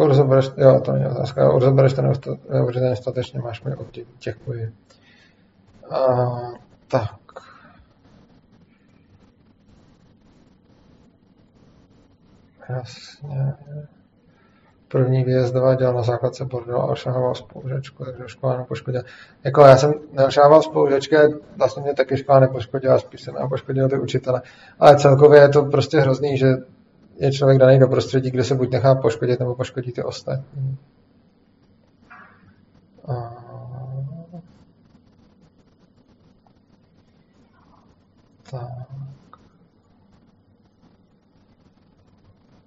[0.01, 1.48] Rozebereš, jo, to není otázka.
[1.48, 2.02] Rozebereš to
[2.51, 4.06] neuvěřitelně statečně, máš mi obdiv.
[4.24, 4.73] Děkuji.
[5.90, 6.31] A,
[6.89, 7.19] tak.
[12.69, 13.55] Jasně.
[14.89, 19.05] První výjezdová dělal na základce bordel a ošahoval spolužečku, takže škola nepoškodila.
[19.44, 21.16] Jako já jsem neošahoval spolužečky,
[21.56, 24.43] vlastně mě taky škola nepoškodila, spíš jsem poškodil ty učitele.
[24.78, 26.47] Ale celkově je to prostě hrozný, že
[27.23, 30.78] je člověk daný do prostředí, kde se buď nechá poškodit, nebo poškodí ty ostatní.
[38.51, 38.89] Tak.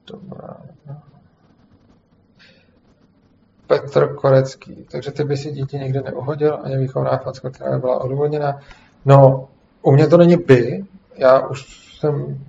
[0.08, 0.58] Dobrá.
[3.68, 4.86] Petr Korecký.
[4.92, 8.60] Takže ty by si dítě někdy neuhodil, ani výchovná facka, která by byla odůvodněna.
[9.06, 9.50] No,
[9.82, 10.86] u mě to není by.
[11.18, 12.46] Já už jsem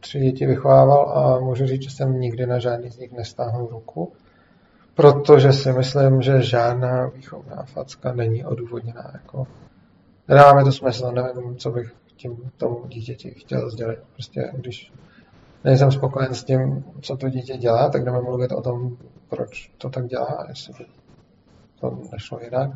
[0.00, 4.12] tři děti vychovával a můžu říct, že jsem nikdy na žádný z nich nestáhnul ruku,
[4.94, 9.10] protože si myslím, že žádná výchovná facka není odůvodněná.
[9.12, 9.46] Jako,
[10.28, 13.98] nedává to smysl, nevím, co bych tím tomu dítěti chtěl sdělit.
[14.12, 14.92] Prostě když
[15.64, 18.96] nejsem spokojen s tím, co to dítě dělá, tak jdeme mluvit o tom,
[19.28, 20.84] proč to tak dělá, jestli by
[21.80, 22.70] to nešlo jinak.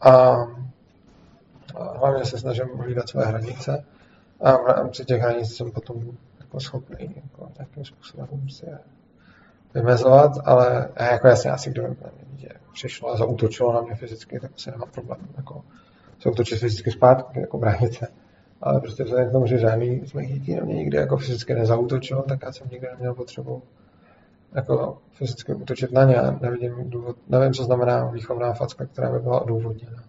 [0.00, 0.10] A,
[1.74, 3.84] a hlavně se snažím hlídat své hranice
[4.40, 5.96] a v rámci těch hranic jsem potom
[6.50, 8.78] jako schopný jako nějakým způsobem si je
[9.74, 11.88] vymezovat, ale jako jasně asi kdo na
[12.36, 15.64] mě přišlo a zautočilo na mě fyzicky, tak se nemá problém jako
[16.22, 18.06] zautočit fyzicky zpátky, jako bránit se.
[18.62, 21.54] Ale prostě vzhledem k tomu, že žádný z mých dětí na mě nikdy jako fyzicky
[21.54, 23.62] nezautočil, tak já jsem nikdy neměl potřebu
[24.52, 26.16] jako fyzicky útočit na ně.
[26.40, 30.02] Nevidím důvod, nevím, co znamená výchovná facka, která by byla odůvodněna.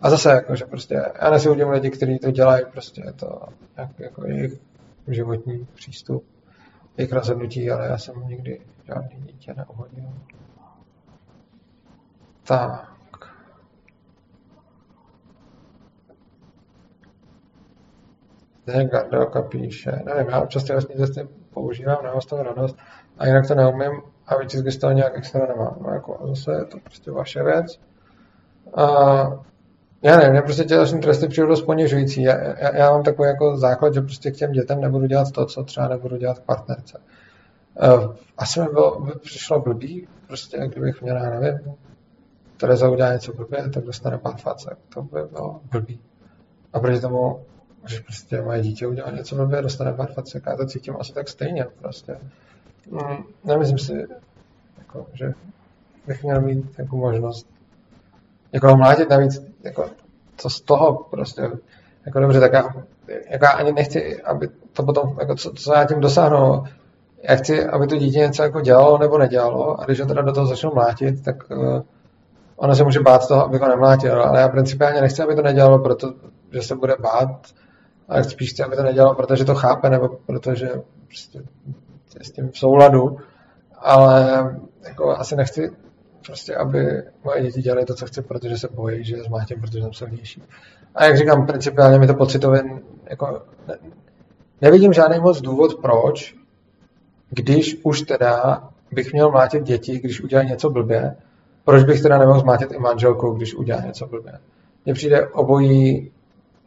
[0.00, 3.42] A zase, jako, že prostě, já nesoudím lidi, kteří to dělají, prostě je to
[3.76, 4.60] jako, jako jejich
[5.08, 6.24] životní přístup,
[6.98, 10.12] jejich rozhodnutí, ale já jsem nikdy žádný dítě neuhodil.
[12.44, 12.90] Tak.
[18.62, 22.76] Zdeněk Gardelka píše, nevím, já občas ty vlastní testy používám, nemám z toho radost,
[23.18, 25.76] a jinak to neumím a výtisky z toho nějak extra nemám.
[25.80, 27.80] No jako zase je to prostě vaše věc.
[28.76, 28.84] A
[30.02, 32.22] já nevím, mě prostě tělesní tresty přijdu dost ponižující.
[32.22, 35.46] Já, já, já, mám takový jako základ, že prostě k těm dětem nebudu dělat to,
[35.46, 36.98] co třeba nebudu dělat k partnerce.
[37.82, 41.74] Uh, asi mi bylo, by přišlo blbý, prostě kdybych měl, já nevím,
[42.60, 44.78] Tereza udělá něco blbě, tak dostane pár facek.
[44.94, 46.00] To by bylo blbý.
[46.72, 47.44] A proti tomu,
[47.86, 50.42] že prostě moje dítě udělá něco blbě, dostane pár facek.
[50.46, 52.18] Já to cítím asi tak stejně prostě.
[52.90, 54.06] Mm, nemyslím si,
[54.78, 55.32] jako, že
[56.06, 57.46] bych měl mít jako možnost
[58.52, 59.84] jako mlátit navíc, jako,
[60.36, 61.42] co z toho prostě,
[62.06, 62.68] jako dobře, tak já,
[63.30, 66.64] jako já ani nechci, aby to potom, jako co, co já tím dosáhnu,
[67.22, 70.32] já chci, aby to dítě něco jako dělalo nebo nedělalo a když ho teda do
[70.32, 71.82] toho začnu mlátit, tak uh,
[72.56, 75.78] ono se může bát toho, aby ho nemlátil, ale já principiálně nechci, aby to nedělalo,
[75.78, 77.46] protože se bude bát,
[78.08, 80.70] ale spíš chci, aby to nedělalo, protože to chápe, nebo protože
[81.06, 81.40] prostě
[82.22, 83.18] s tím v souladu,
[83.78, 84.44] ale
[84.88, 85.70] jako asi nechci
[86.26, 89.80] prostě, aby moje děti dělali to, co chci, protože se bojí, že je zmátím, protože
[89.80, 90.42] jsem silnější.
[90.94, 92.62] A jak říkám, principiálně mi to pocitově
[93.10, 93.74] jako ne,
[94.60, 96.36] nevidím žádný moc důvod, proč,
[97.30, 101.16] když už teda bych měl mlátit děti, když udělají něco blbě,
[101.64, 104.32] proč bych teda nemohl zmátit i manželku, když udělá něco blbě.
[104.84, 106.10] Mně přijde obojí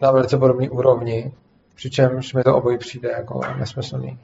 [0.01, 1.31] na velice podobné úrovni,
[1.75, 4.19] přičemž mi to obojí přijde jako nesmyslný.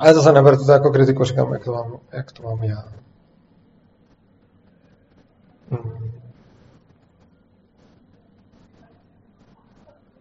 [0.00, 2.84] Ale zase neber to jako kritiku, říkám, jak to mám, jak to mám já.
[5.70, 6.10] Hmm.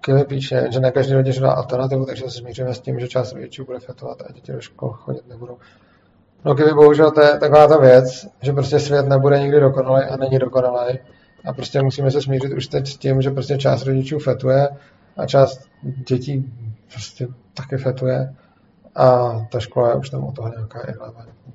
[0.01, 3.33] Kili píše, že ne každý rodič dá alternativu, takže se smíříme s tím, že část
[3.33, 5.57] rodičů bude fetovat a děti do škol chodit nebudou.
[6.45, 10.17] No Kili, bohužel to je taková ta věc, že prostě svět nebude nikdy dokonalý a
[10.17, 10.99] není dokonalý.
[11.45, 14.69] A prostě musíme se smířit už teď s tím, že prostě část rodičů fetuje
[15.17, 15.61] a část
[16.07, 16.53] dětí
[16.93, 18.35] prostě taky fetuje.
[18.99, 21.53] A ta škola je už tam o toho nějaká irrelevantní.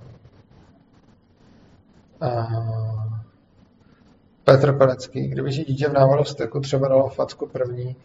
[4.44, 7.96] Petr Pelecký, kdyby si dítě v návalu steku třeba dalo facku první,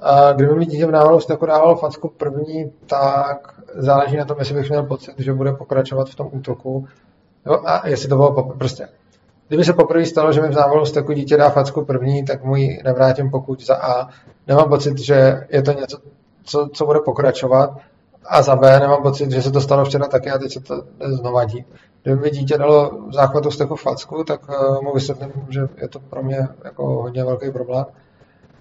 [0.00, 4.54] a kdyby mi dítě v návalu steku dávalo facku první, tak záleží na tom, jestli
[4.54, 6.86] bych měl pocit, že bude pokračovat v tom útoku.
[7.46, 8.88] Jo, a jestli to bylo pop- prostě.
[9.48, 12.56] Kdyby se poprvé stalo, že mi v návalu steku dítě dá facku první, tak mu
[12.56, 14.08] ji nevrátím pokud za A.
[14.46, 15.98] Nemám pocit, že je to něco,
[16.44, 17.78] co, co bude pokračovat.
[18.28, 20.84] A za B nemám pocit, že se to stalo včera taky a teď se to
[21.00, 21.64] znova dí.
[22.02, 26.22] Kdyby mi dítě dalo záchvatu steku facku, tak uh, mu vysvětlím, že je to pro
[26.22, 27.84] mě jako hodně velký problém.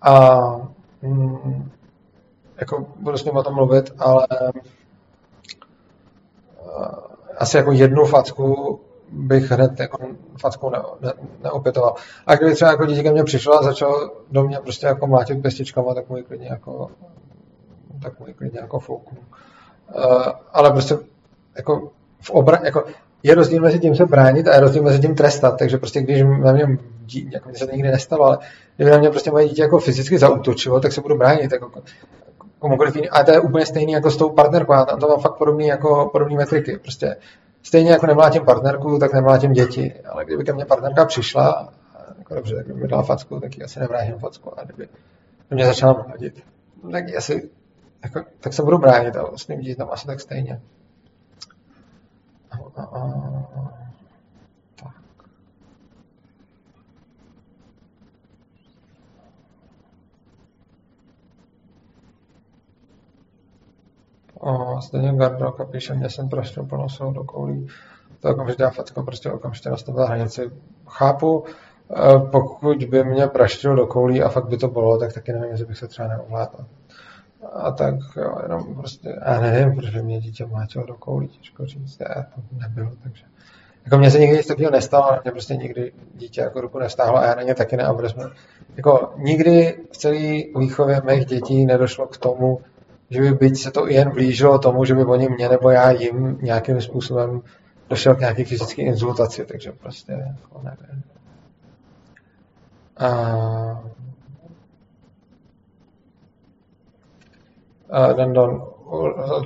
[0.01, 0.41] A
[1.01, 1.71] mm,
[2.59, 4.27] jako budu s ním o tom mluvit, ale
[7.37, 8.79] asi jako jednu facku
[9.11, 9.97] bych hned jako
[10.41, 11.13] facku ne, ne,
[11.43, 11.95] neopětoval.
[12.25, 15.41] A kdyby třeba jako dítě ke mně přišlo a začal do mě prostě jako mlátit
[15.41, 16.91] pěstičkama, tak mu klidně jako
[18.01, 19.17] tak mu klidně jako fouknu.
[19.95, 20.97] Uh, ale prostě
[21.57, 21.91] jako
[22.21, 22.83] v obra, jako
[23.23, 26.21] je rozdíl mezi tím se bránit a je rozdíl mezi tím trestat, takže prostě když
[26.21, 26.77] na mě,
[27.31, 28.37] jako mě se to nikdy nestalo, ale
[28.75, 31.71] kdyby na mě prostě moje dítě jako fyzicky zautočilo, tak se budu bránit jako
[32.59, 33.09] komukoliv jiný.
[33.09, 35.67] A to je úplně stejný jako s tou partnerkou, a tam to mám fakt podobný
[35.67, 36.77] jako podobný metriky.
[36.77, 37.15] Prostě
[37.63, 39.93] stejně jako nemlátím partnerku, tak nemlátím děti.
[40.09, 41.73] Ale kdyby ke mně partnerka přišla,
[42.17, 44.59] jako dobře, tak kdyby mi dala facku, tak ji asi nevrátím facku.
[44.59, 44.87] A kdyby
[45.49, 46.43] mě začala mladit,
[46.91, 47.49] tak asi,
[48.05, 50.61] jako, tak se budu bránit a s tím dítětem asi tak stejně.
[52.51, 53.13] A, a, a,
[54.75, 54.93] tak.
[64.39, 67.67] O, stejně Gardoka píše, mě jsem prostě plnou svou do koulí.
[68.19, 70.51] To okamžitě dá facka, prostě okamžitě nastavila hranici.
[70.87, 71.43] Chápu,
[71.95, 75.51] e, pokud by mě praštil do koulí a fakt by to bylo, tak taky nevím,
[75.51, 76.65] jestli bych se třeba neovládl.
[77.53, 81.65] A tak jo, jenom prostě, já nevím, proč by mě dítě mlátilo do koulí, těžko
[81.65, 83.25] říct, já to nebyl, takže.
[83.85, 87.25] Jako mně se nikdy nic takového nestalo, mě prostě nikdy dítě jako ruku nestáhlo a
[87.25, 87.85] já na ně taky ne.
[88.77, 92.61] Jako nikdy v celé výchově mých dětí nedošlo k tomu,
[93.09, 96.37] že by byť se to jen blížilo tomu, že by oni mě nebo já jim
[96.41, 97.41] nějakým způsobem
[97.89, 101.03] došel k nějaké fyzické insultaci, takže prostě jako nevím.
[102.97, 103.83] A...
[107.89, 108.67] A Dandon,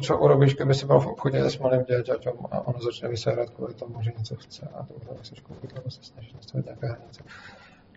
[0.02, 3.74] co urobíš, kdyby si byl v obchodě s malým děťaťem a ono začne vysérat kvůli
[3.74, 7.24] tomu, že něco chce a to chceš koupit, nebo se snaží nastavit nějaké hranice.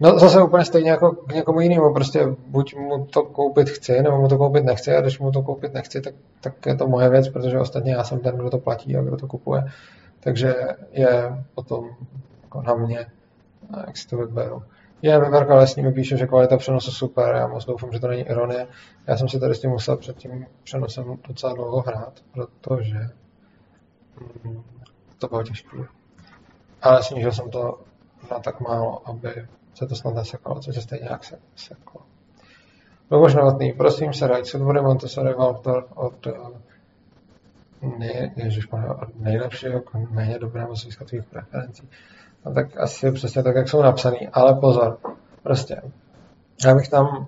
[0.01, 4.19] No zase úplně stejně jako k někomu jinému, prostě buď mu to koupit chci, nebo
[4.19, 7.09] mu to koupit nechci a když mu to koupit nechci, tak, tak je to moje
[7.09, 9.65] věc, protože ostatně já jsem ten, kdo to platí a kdo to kupuje.
[10.21, 10.55] Takže
[10.93, 11.91] je potom
[12.43, 13.07] jako na mě,
[13.87, 14.63] jak si to vyberu.
[15.03, 18.67] Je, Veverka Lesní píše, že kvalita přenosu super, já moc doufám, že to není ironie.
[19.07, 22.99] Já jsem si tady s tím musel před tím přenosem docela dlouho hrát, protože
[24.45, 24.63] mm,
[25.19, 25.77] to bylo těžké.
[26.83, 27.81] Ale snížil jsem to
[28.31, 32.01] na tak málo, aby se to snad nesekalo, což se stejně jak se seklo.
[33.11, 36.27] Luboš Novotný, prosím se, rajc od vody Montessori Waldorf od,
[37.99, 38.33] nej,
[39.01, 41.89] od nejlepšího k méně dobrému z tvých preferencí.
[42.47, 44.29] No tak asi přesně tak, jak jsou napsaný.
[44.33, 44.99] Ale pozor,
[45.43, 45.83] prostě,
[46.67, 47.27] já bych tam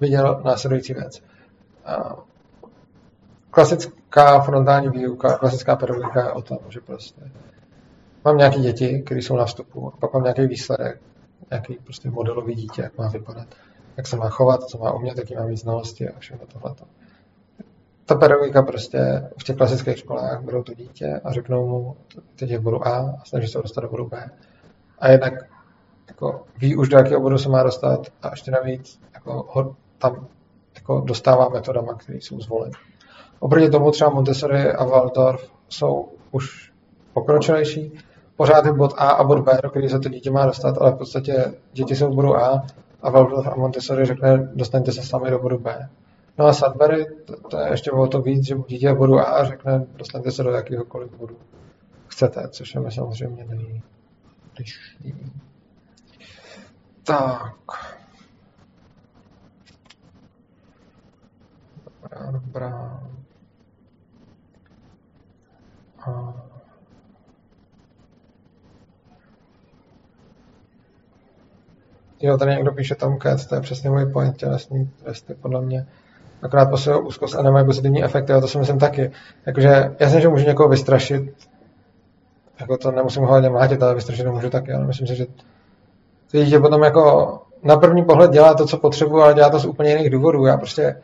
[0.00, 1.22] viděl následující věc.
[3.50, 7.20] Klasická frontální výuka, klasická pedagogika je o tom, že prostě
[8.24, 11.00] mám nějaké děti, které jsou na vstupu, a pak mám nějaký výsledek,
[11.50, 13.46] nějaký prostě modelový dítě, jak má vypadat,
[13.96, 16.84] jak se má chovat, co má umět, jaký má mít znalosti a všechno tohleto.
[18.08, 21.96] Ta pedagogika prostě v těch klasických školách berou to dítě a řeknou mu,
[22.36, 24.30] teď je v bodu A a snaží se dostat do bodu B.
[24.98, 25.32] A jednak
[26.08, 30.26] jako, ví už, do jakého bodu se má dostat a ještě navíc jako, ho tam
[30.74, 32.72] jako, dostává metodama, které jsou zvoleny.
[33.40, 36.72] Oproti tomu třeba Montessori a Waldorf jsou už
[37.12, 37.92] pokročilejší,
[38.36, 40.92] pořád je bod A a bod B, do který se to dítě má dostat, ale
[40.92, 42.62] v podstatě děti jsou v bodu A
[43.02, 45.88] a Waldorf a Montessori řekne, dostaňte se sami do bodu B.
[46.38, 49.86] No a Sudbury, to, to je ještě o to víc, že dítě bodu A řekne,
[49.96, 51.38] dostaňte se do jakéhokoliv bodu
[52.18, 55.14] chcete, což je mi samozřejmě nejbližší.
[57.04, 57.54] Tak.
[61.84, 63.02] Dobrá, dobrá.
[66.06, 66.34] A...
[72.20, 75.86] Jo, tady někdo píše Tomcat, to je přesně můj point, tělesný tresty, podle mě.
[76.42, 79.10] Akorát posilují úzkost a nemají pozitivní efekty, a to si myslím taky.
[79.46, 81.22] Jakože, jasně, že můžu někoho vystrašit,
[82.60, 85.26] jako to nemusím hlavně mlátit, ale vystrašit to můžu taky, ale myslím si, že
[86.30, 89.66] to dítě potom jako na první pohled dělá to, co potřebuje, ale dělá to z
[89.66, 90.46] úplně jiných důvodů.
[90.46, 91.02] Já prostě,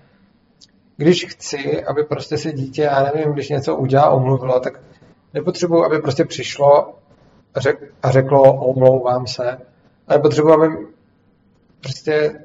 [0.97, 4.81] když chci, aby prostě si dítě, já nevím, když něco udělá, omluvilo, tak
[5.35, 6.94] nepotřebuji, aby prostě přišlo
[8.02, 9.59] a řeklo, omlouvám se,
[10.09, 10.69] ale potřebuji, aby
[11.81, 12.40] prostě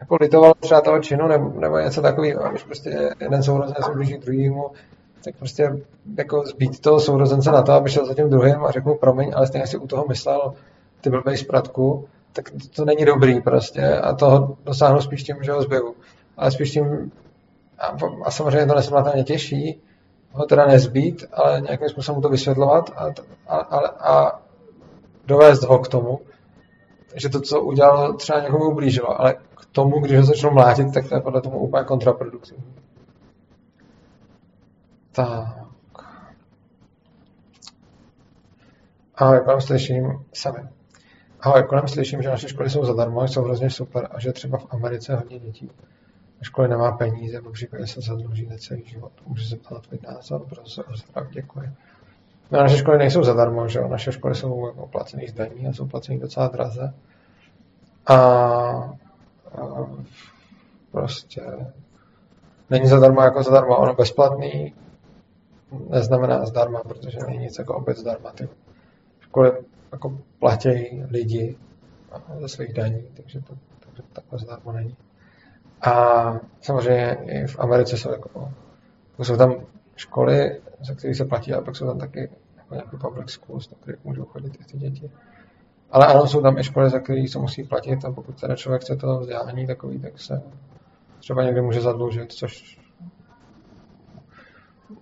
[0.00, 4.18] jako litoval třeba toho činu nebo, nebo něco takového, když prostě jeden sourozenec se blíží
[4.18, 4.70] druhýmu,
[5.24, 5.72] tak prostě
[6.18, 9.32] jako zbít toho sourozence na to, aby šel za tím druhým a řekl mu promiň,
[9.34, 10.54] ale stejně si u toho myslel
[11.00, 15.52] ty blbej zpratku, tak to, to není dobrý prostě a toho dosáhnu spíš tím, že
[15.52, 15.94] ho zbiju.
[16.36, 17.12] Ale spíš tím,
[17.78, 19.80] a, a samozřejmě to nesmlatelně těžší,
[20.32, 23.06] ho teda nezbít, ale nějakým způsobem mu to vysvětlovat a,
[23.48, 24.40] a, a, a
[25.26, 26.20] dovést ho k tomu,
[27.14, 29.34] že to, co udělal, třeba někomu ublížilo, ale
[29.72, 32.74] tomu, když ho začnou mlátit, tak to je podle tomu úplně kontraproduktivní.
[35.12, 35.58] Tak.
[39.14, 40.58] Ahoj, kolem slyším sami.
[41.40, 44.66] Ahoj, kolem slyším, že naše školy jsou zadarmo, jsou hrozně super a že třeba v
[44.70, 45.70] Americe hodně dětí
[46.42, 49.12] školy nemá peníze, po případě se zadluží na celý život.
[49.26, 51.72] Můžu se ptát tvůj názor, proto se ozdrav, děkuji.
[52.50, 53.88] No, naše školy nejsou zadarmo, že jo?
[53.88, 56.94] Naše školy jsou jako placený z daní a jsou placený docela draze.
[58.06, 58.16] A
[60.90, 61.42] prostě
[62.70, 64.74] není zadarmo jako zadarmo, ono bezplatný
[65.88, 68.30] neznamená zdarma, protože není nic jako opět zdarma.
[68.30, 68.48] Ty
[69.20, 69.52] školy
[69.92, 71.56] jako platí lidi
[72.40, 74.96] ze svých daní, takže to, takže to takhle zdarma není.
[75.80, 75.92] A
[76.60, 78.52] samozřejmě i v Americe jsou jako,
[79.22, 79.54] jsou tam
[79.96, 83.76] školy, za které se platí, a pak jsou tam taky jako nějaké public schools, na
[83.80, 85.10] kterých můžou chodit i ty děti.
[85.90, 88.82] Ale ano, jsou tam i školy, za které se musí platit a pokud ten člověk
[88.82, 90.42] chce to vzdělání takový, tak se
[91.18, 92.80] třeba někdy může zadlužit, což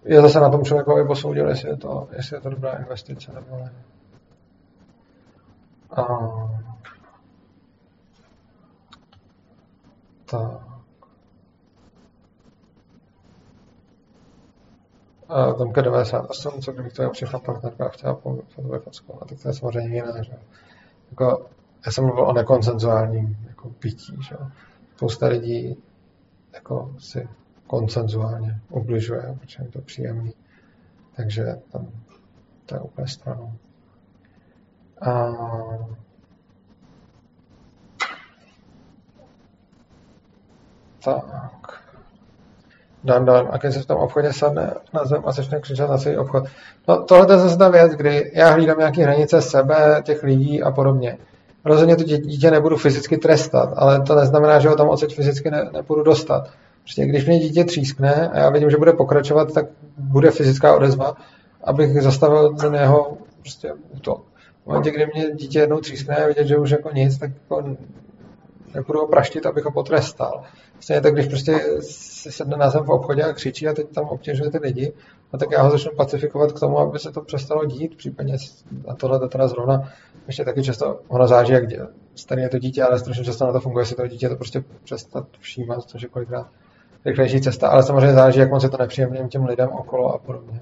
[0.04, 3.56] je zase na tom člověkovi posoudil, jestli je to, jestli je to dobrá investice nebo
[3.56, 3.72] ne.
[5.90, 6.04] A...
[10.30, 10.68] Tak.
[15.28, 18.20] A Tomka 98, co kdybych to přišla partnerka a chtěla.
[19.20, 20.32] A tak to je samozřejmě jiné, že
[21.10, 21.46] jako,
[21.86, 24.36] já jsem mluvil o nekoncenzuálním jako pití, že
[24.98, 25.76] Spousta lidí
[26.54, 27.28] jako si
[27.66, 30.34] koncenzuálně ubližuje, protože je to příjemný.
[31.16, 31.88] Takže tam
[32.66, 33.52] to je úplně stranou.
[35.00, 35.28] A
[41.04, 41.87] tak.
[43.04, 43.48] Dan, dan.
[43.50, 46.44] A když se v tom obchodě sadne na zem a začne křičet na celý obchod.
[46.88, 50.70] No tohle je zase ta věc, kdy já hlídám nějaké hranice sebe, těch lidí a
[50.70, 51.18] podobně.
[51.64, 55.70] Rozhodně to dítě nebudu fyzicky trestat, ale to neznamená, že ho tam odsaď fyzicky ne,
[55.72, 56.50] nepůjdu dostat.
[56.82, 59.66] Prostě když mě dítě třískne a já vidím, že bude pokračovat, tak
[59.98, 61.14] bude fyzická odezva,
[61.64, 64.22] abych zastavil ten jeho prostě útok.
[64.64, 67.76] V momentě, kdy mě dítě jednou třískne a vidět, že už jako nic, tak jako
[68.74, 70.42] nepůjdu ho praštit, abych ho potrestal.
[70.80, 74.04] Stejně tak, když prostě si sedne na zem v obchodě a křičí a teď tam
[74.04, 74.92] obtěžuje ty lidi,
[75.32, 78.36] no tak já ho začnu pacifikovat k tomu, aby se to přestalo dít, případně
[78.86, 79.92] na tohle to teda zrovna
[80.26, 81.64] ještě taky často, ono záží, jak
[82.14, 84.64] starý je to dítě, ale strašně často na to funguje, jestli to dítě to prostě
[84.84, 86.46] přestat všímat, což je kolikrát
[87.04, 90.60] rychlejší cesta, ale samozřejmě záleží, jak moc je to nepříjemným těm lidem okolo a podobně.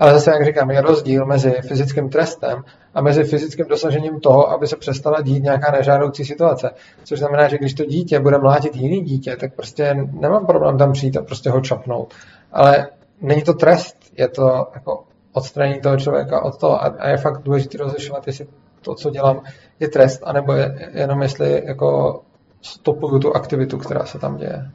[0.00, 2.64] Ale zase, jak říkám, je rozdíl mezi fyzickým trestem
[2.94, 6.70] a mezi fyzickým dosažením toho, aby se přestala dít nějaká nežádoucí situace.
[7.04, 10.92] Což znamená, že když to dítě bude mlátit jiný dítě, tak prostě nemám problém tam
[10.92, 12.14] přijít a prostě ho čapnout.
[12.52, 12.88] Ale
[13.20, 17.78] není to trest, je to jako odstranění toho člověka od toho a je fakt důležité
[17.78, 18.46] rozlišovat, jestli
[18.80, 19.40] to, co dělám,
[19.80, 22.20] je trest, anebo je jenom jestli jako
[22.62, 24.70] stopuju tu aktivitu, která se tam děje.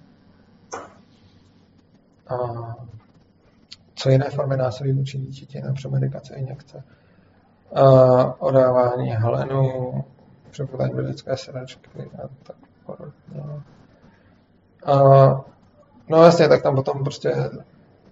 [2.27, 2.74] A
[4.05, 6.83] co jiné formy násilí vůči dítěti, například medikace, injekce,
[7.75, 10.03] a odávání helenu,
[10.51, 11.89] přeputání do dětské sedačky
[12.23, 12.55] a tak
[12.85, 13.13] podobně.
[14.85, 14.95] A,
[16.09, 17.49] no jasně, tak tam potom prostě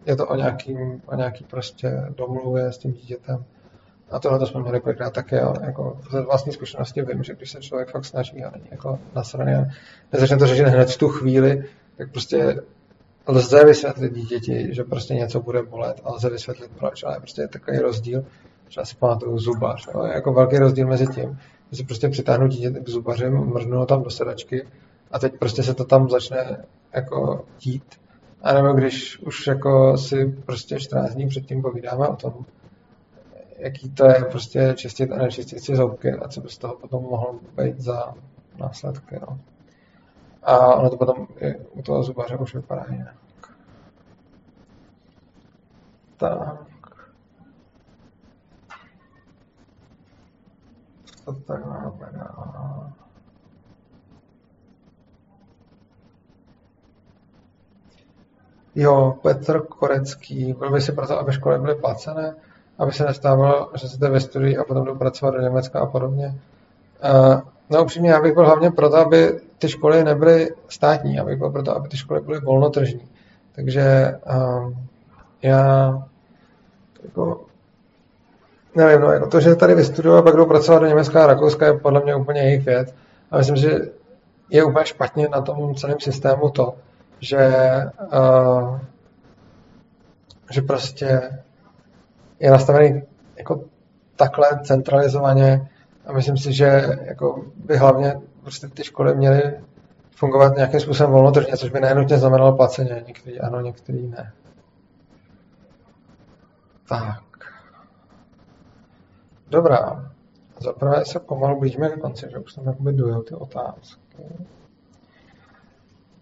[0.06, 3.46] je to o nějaký, o nějaký prostě domluvě s tím dítětem.
[4.12, 5.54] A tohle to jsme měli kolikrát také, jo.
[5.62, 9.54] jako ze vlastní zkušenosti vím, že když se člověk fakt snaží a není jako nasraný
[9.54, 9.66] a
[10.14, 11.66] nezačne to řešit hned v tu chvíli,
[11.98, 12.62] tak prostě
[13.28, 17.48] lze vysvětlit dítěti, že prostě něco bude bolet a lze vysvětlit proč, ale prostě je
[17.48, 18.26] takový rozdíl,
[18.66, 21.40] třeba si pamatuju zubař, jo, je jako velký rozdíl mezi tím,
[21.72, 24.68] že si prostě přitáhnu dítě k zubaři, mrznu tam do sedačky
[25.12, 27.84] a teď prostě se to tam začne jako dít.
[28.42, 32.34] A nebo když už jako si prostě 14 dní předtím povídáme o tom,
[33.58, 37.04] jaký to je prostě čistit a nečistit si zoubky a co by z toho potom
[37.04, 38.14] mohlo být za
[38.60, 39.20] následky.
[39.22, 39.40] No.
[40.44, 43.16] A ono to potom i u toho zubaře už vypadá jinak.
[46.18, 46.60] Tak.
[51.26, 51.92] Co tak máme?
[58.76, 60.54] Jo, Petr Korecký.
[60.54, 62.36] Byl by si proto, aby školy byly placené,
[62.78, 66.28] aby se nestávalo, že se ve studii a potom jdou pracovat do Německa a podobně.
[67.04, 71.50] Uh, no upřímně, já bych byl hlavně proto, aby ty školy nebyly státní, abych byl
[71.50, 73.08] proto, aby ty školy byly volnotržní.
[73.56, 74.76] Takže um,
[75.42, 76.04] já
[77.04, 77.46] jako,
[78.76, 81.66] nevím, no, jako to, že tady vystudují a pak jdou pracovat do Německa a Rakouska
[81.66, 82.96] je podle mě úplně jejich věc.
[83.32, 83.80] A myslím, že
[84.50, 86.76] je úplně špatně na tom celém systému to,
[87.20, 87.54] že,
[88.14, 88.80] uh,
[90.52, 91.22] že prostě
[92.40, 93.04] je nastavený
[93.38, 93.64] jako
[94.16, 95.70] takhle centralizovaně
[96.06, 99.64] a myslím si, že jako by hlavně prostě ty školy měly
[100.12, 103.04] fungovat nějakým způsobem volnotržně, což by nenutně znamenalo placeně.
[103.08, 104.34] Některý ano, některý ne.
[106.88, 107.24] Tak.
[109.48, 110.12] Dobrá.
[110.60, 114.24] Zaprvé se pomalu blížíme ke konci, že už tam jakoby dojel ty otázky.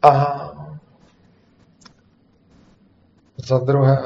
[0.02, 0.35] A
[3.38, 3.98] za druhé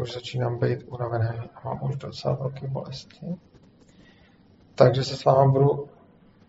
[0.00, 3.36] už začínám být unavený a mám už docela velké bolesti.
[4.74, 5.88] Takže se s vámi budu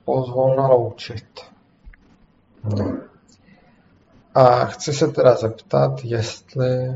[0.10, 1.40] pozvolna loučit.
[2.64, 2.98] No.
[4.36, 6.95] A chci se teda zeptat, jestli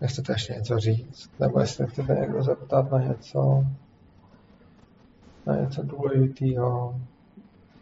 [0.00, 3.64] nechcete ještě něco říct, nebo jestli chcete někdo zeptat na něco,
[5.46, 7.00] na něco důležitého,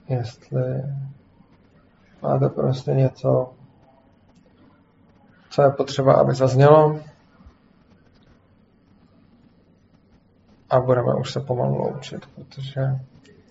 [0.09, 0.83] jestli
[2.23, 3.53] máte prostě něco,
[5.51, 7.01] co je potřeba, aby zaznělo.
[10.71, 12.81] A budeme už se pomalu loučit, protože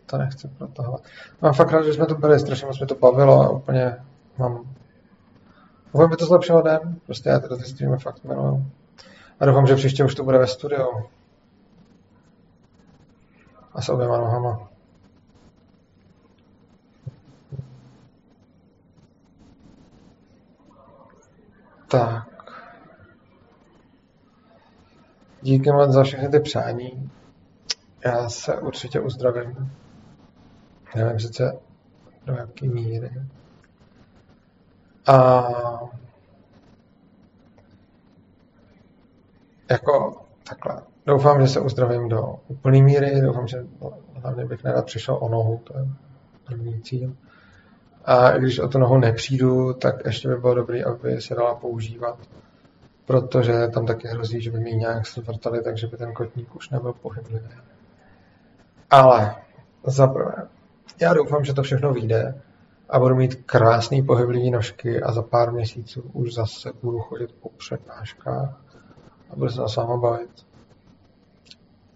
[0.10, 1.02] to nechci protahovat.
[1.42, 3.96] Mám fakt rád, že jsme tu byli, strašně moc mi to bavilo a úplně
[4.38, 4.76] mám...
[5.94, 8.66] Doufám, to zlepšilo den, prostě já tyto ty streamy fakt miluju.
[9.40, 11.06] A doufám, že příště už to bude ve studiu.
[13.74, 14.70] A s oběma nohama.
[21.88, 22.28] Tak.
[25.42, 27.12] Díky moc za všechny ty přání.
[28.06, 29.72] Já se určitě uzdravím.
[30.96, 31.60] Nevím sice
[32.26, 33.12] do jaký míry.
[35.08, 35.44] A
[39.70, 40.82] jako takhle.
[41.06, 43.66] Doufám, že se uzdravím do úplné míry, doufám, že
[44.14, 45.86] hlavně bych nerad přišel o nohu, to je
[46.44, 47.16] první cíl.
[48.06, 52.20] A když o tu nohu nepřijdu, tak ještě by bylo dobré, aby se dala používat,
[53.06, 56.94] protože tam taky hrozí, že by mi nějak zvrtali, takže by ten kotník už nebyl
[56.94, 57.50] pohyblivý.
[58.90, 59.36] Ale
[59.84, 60.48] za prvé,
[61.02, 62.42] já doufám, že to všechno vyjde
[62.90, 67.50] a budu mít krásný pohyblivý nožky a za pár měsíců už zase budu chodit po
[67.50, 68.62] přednáškách
[69.30, 70.30] a budu se na váma bavit.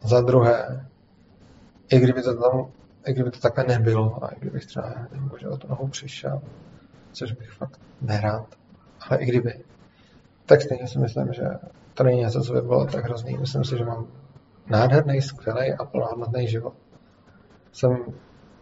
[0.03, 0.85] Za druhé,
[1.91, 2.71] i kdyby to tam,
[3.05, 6.41] i kdyby to takhle nebylo a i kdybych třeba, nevím, že o to nohu přišel,
[7.11, 8.55] což bych fakt nerád,
[9.09, 9.63] ale i kdyby,
[10.45, 11.43] tak stejně si myslím, že
[11.93, 13.37] to není něco, co by bylo tak hrozný.
[13.37, 14.07] Myslím si, že mám
[14.67, 16.73] nádherný, skvělý a plnohodnotný život.
[17.71, 17.97] Jsem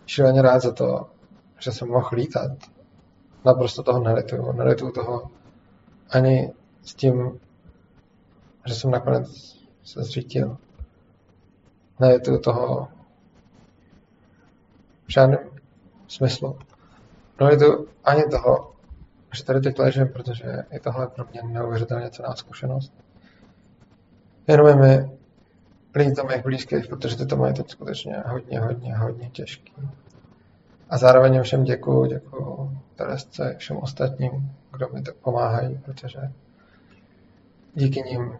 [0.09, 1.09] šíleně rád za to,
[1.59, 2.51] že jsem mohl lítat.
[3.45, 4.51] Naprosto toho nelituju.
[4.51, 5.31] Nelituju toho
[6.09, 6.53] ani
[6.83, 7.39] s tím,
[8.65, 10.57] že jsem nakonec se zřítil.
[11.99, 12.87] Nelituju toho
[15.07, 15.49] v žádném
[16.07, 16.59] smyslu.
[17.39, 18.73] Nelituju ani toho,
[19.35, 22.93] že tady teď ležím, protože je tohle pro mě neuvěřitelně cená zkušenost.
[24.47, 25.18] Jenom je mi
[25.95, 29.73] líto mých blízkých, protože ty to mají teď skutečně hodně, hodně, hodně těžký.
[30.89, 36.19] A zároveň všem děkuju, děkuju Teresce, všem ostatním, kdo mi tak pomáhají, protože
[37.75, 38.37] díky nim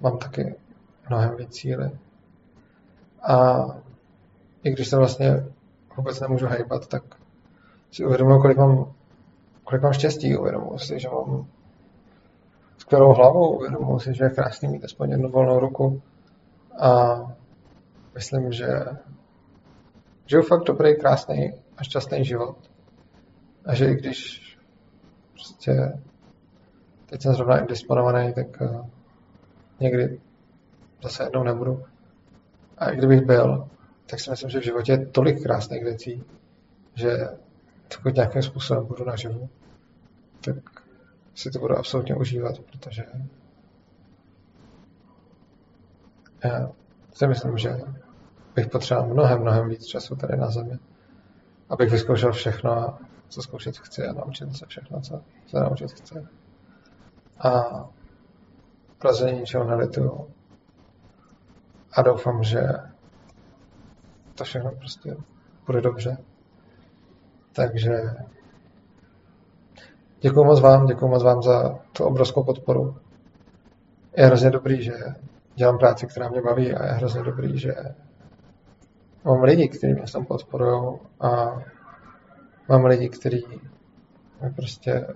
[0.00, 0.54] mám taky
[1.08, 1.90] mnohem víc síly.
[3.22, 3.64] A
[4.62, 5.44] i když se vlastně
[5.96, 7.02] vůbec nemůžu hejbat, tak
[7.90, 8.92] si uvědomuji, kolik mám,
[9.64, 10.36] kolik mám štěstí.
[10.36, 11.46] Uvědomuji si, že mám
[12.84, 16.02] skvělou hlavu, uvědomuji si, že je krásný mít aspoň jednu volnou ruku.
[16.80, 17.20] A
[18.14, 18.68] myslím, že
[20.26, 22.56] žiju fakt dobrý, krásný a šťastný život.
[23.64, 24.42] A že i když
[25.32, 25.98] prostě
[27.06, 28.86] teď jsem zrovna indisponovaný, tak uh,
[29.80, 30.20] někdy
[31.02, 31.82] zase jednou nebudu.
[32.78, 33.68] A i kdybych byl,
[34.06, 36.24] tak si myslím, že v životě je tolik krásných věcí,
[36.94, 37.28] že
[37.96, 39.48] pokud nějakým způsobem budu naživu,
[40.44, 40.56] tak
[41.34, 43.04] si to budu absolutně užívat, protože
[46.44, 46.70] já
[47.12, 47.80] si myslím, že
[48.54, 50.78] bych potřeboval mnohem, mnohem víc času tady na zemi,
[51.68, 52.98] abych vyzkoušel všechno,
[53.28, 56.26] co zkoušet chci a naučit se všechno, co se naučit chci.
[57.38, 57.62] A
[59.04, 60.30] rozhodně ničeho nelituju.
[61.92, 62.60] A doufám, že
[64.34, 65.16] to všechno prostě
[65.66, 66.16] bude dobře.
[67.52, 67.90] Takže
[70.24, 72.96] děkuji moc vám, děkuji moc vám za tu obrovskou podporu.
[74.16, 74.92] Je hrozně dobrý, že
[75.54, 77.74] dělám práci, která mě baví a je hrozně dobrý, že
[79.24, 81.62] mám lidi, kteří mě tam podporují a
[82.68, 83.44] mám lidi, kteří
[84.42, 85.06] mi prostě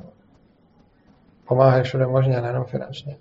[1.49, 3.17] pomáhají všude možně, nejenom finančně.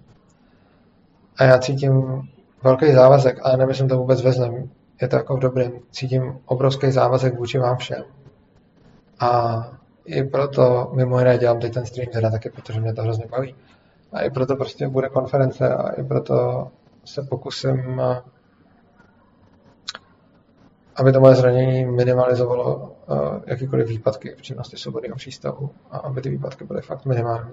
[1.38, 2.22] A já cítím
[2.64, 4.70] velký závazek, ale nemyslím to vůbec ve zlém.
[5.02, 5.72] Je to jako v dobrém.
[5.92, 8.04] Cítím obrovský závazek vůči vám všem.
[9.20, 9.60] A
[10.08, 13.56] i proto mimo jiné dělám teď ten stream teda taky, protože mě to hrozně baví.
[14.12, 16.68] A i proto prostě bude konference a i proto
[17.06, 18.02] se pokusím
[20.98, 26.30] aby to moje zranění minimalizovalo uh, jakýkoliv výpadky v činnosti svobodného přístavu a aby ty
[26.30, 27.52] výpadky byly fakt minimální.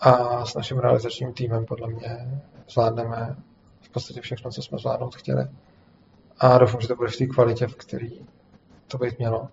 [0.00, 3.36] A s naším realizačním týmem podle mě zvládneme
[3.80, 5.46] v podstatě všechno, co jsme zvládnout chtěli.
[6.38, 8.10] A doufám, že to bude v té kvalitě, v který
[8.88, 9.48] to být mělo.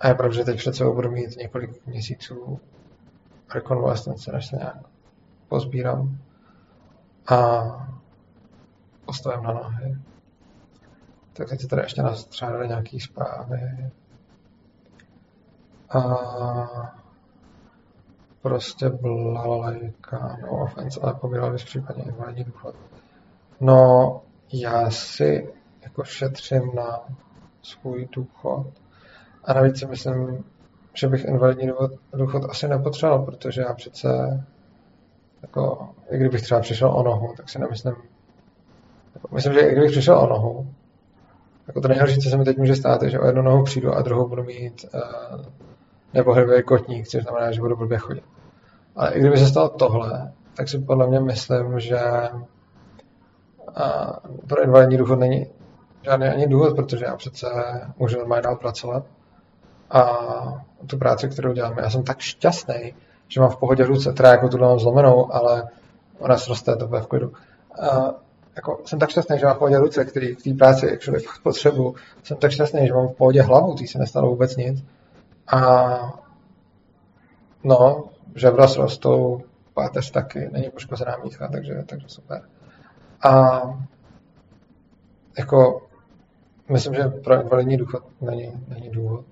[0.00, 2.60] A je pravda, že teď před sebou budu mít několik měsíců
[3.54, 4.76] rekonvalescence, než se nějak
[5.48, 6.18] pozbírám
[7.26, 7.62] a
[9.06, 9.98] postavím na nohy.
[11.32, 13.90] Tak teď se tady ještě nastřádali nějaký zprávy.
[15.90, 16.94] A
[18.42, 22.74] prostě blalalajka, no offense, ale pobíral bys případně invalidní důchod.
[23.60, 24.20] No,
[24.52, 27.00] já si jako šetřím na
[27.62, 28.66] svůj důchod.
[29.44, 30.44] A navíc si myslím,
[30.94, 31.70] že bych invalidní
[32.12, 34.40] důchod, asi nepotřeboval, protože já přece
[35.42, 37.94] jako, i kdybych třeba přišel o nohu, tak si nemyslím,
[39.14, 40.66] jako, myslím, že i kdybych přišel o nohu,
[41.66, 43.94] jako to nejhorší, co se mi teď může stát, je, že o jednu nohu přijdu
[43.94, 45.00] a druhou budu mít uh,
[46.14, 48.24] nepohybový kotník, což znamená, že budu blbě chodit.
[48.96, 52.00] Ale i kdyby se stalo tohle, tak si podle mě myslím, že
[53.76, 54.12] uh,
[54.48, 55.46] pro invalidní důchod není
[56.02, 57.46] žádný ani důvod, protože já přece
[57.98, 59.06] můžu normálně dál pracovat
[59.94, 62.94] a tu práci, kterou dělám, já jsem tak šťastný,
[63.28, 65.68] že mám v pohodě ruce, teda jako tu mám zlomenou, ale
[66.18, 67.32] ona zroste, to bude v klidu.
[67.82, 68.14] A
[68.56, 71.94] jako, jsem tak šťastný, že mám v pohodě ruce, který v té práci actually potřebuju.
[72.22, 74.84] Jsem tak šťastný, že mám v pohodě hlavu, tý se nestalo vůbec nic.
[75.46, 76.22] A
[77.64, 78.04] no,
[78.34, 79.42] žebra rostou,
[79.74, 82.42] páteř taky, není poškozená mícha, takže, takže super.
[83.22, 83.62] A
[85.38, 85.82] jako
[86.68, 89.24] myslím, že pro invalidní důchod není, není důvod.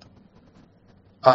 [1.23, 1.33] A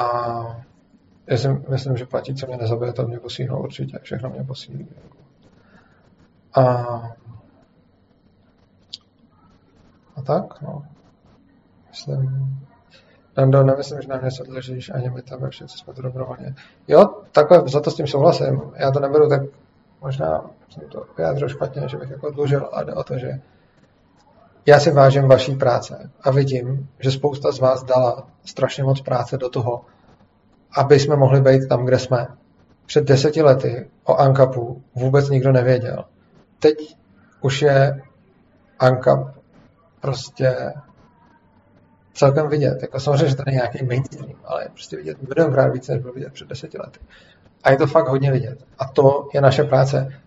[1.26, 4.44] já si myslím, že platí, co mě nezabije, to mě posílí, no určitě, všechno mě
[4.44, 4.88] posílí.
[6.54, 6.62] A,
[10.16, 10.86] a tak, no.
[11.88, 12.58] Myslím,
[13.38, 16.54] Dando, nemyslím, že nám něco dlužíš, ani my tam co jsme to dobrovolně.
[16.88, 18.60] Jo, takhle za to s tím souhlasím.
[18.76, 19.42] Já to neberu tak,
[20.00, 23.40] možná jsem to vyjádřil špatně, že bych jako dlužil, ale jde o to, že
[24.68, 29.38] já si vážím vaší práce a vidím, že spousta z vás dala strašně moc práce
[29.38, 29.84] do toho,
[30.76, 32.26] aby jsme mohli být tam, kde jsme.
[32.86, 36.04] Před deseti lety o Ankapu vůbec nikdo nevěděl.
[36.58, 36.96] Teď
[37.40, 38.02] už je
[38.78, 39.34] Ankap
[40.00, 40.72] prostě
[42.14, 42.82] celkem vidět.
[42.82, 46.14] Jako samozřejmě, že to není nějaký mainstream, ale je prostě vidět milion více, než bylo
[46.14, 47.00] vidět před deseti lety.
[47.64, 48.58] A je to fakt hodně vidět.
[48.78, 50.20] A to je naše práce.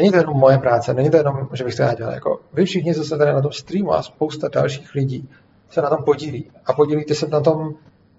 [0.00, 2.12] Není to jenom moje práce, není to jenom, že bych to já dělal.
[2.12, 5.28] Jako vy všichni, co se tady na tom streamu a spousta dalších lidí
[5.70, 6.50] se na tom podílí.
[6.66, 7.74] A podílíte se na tom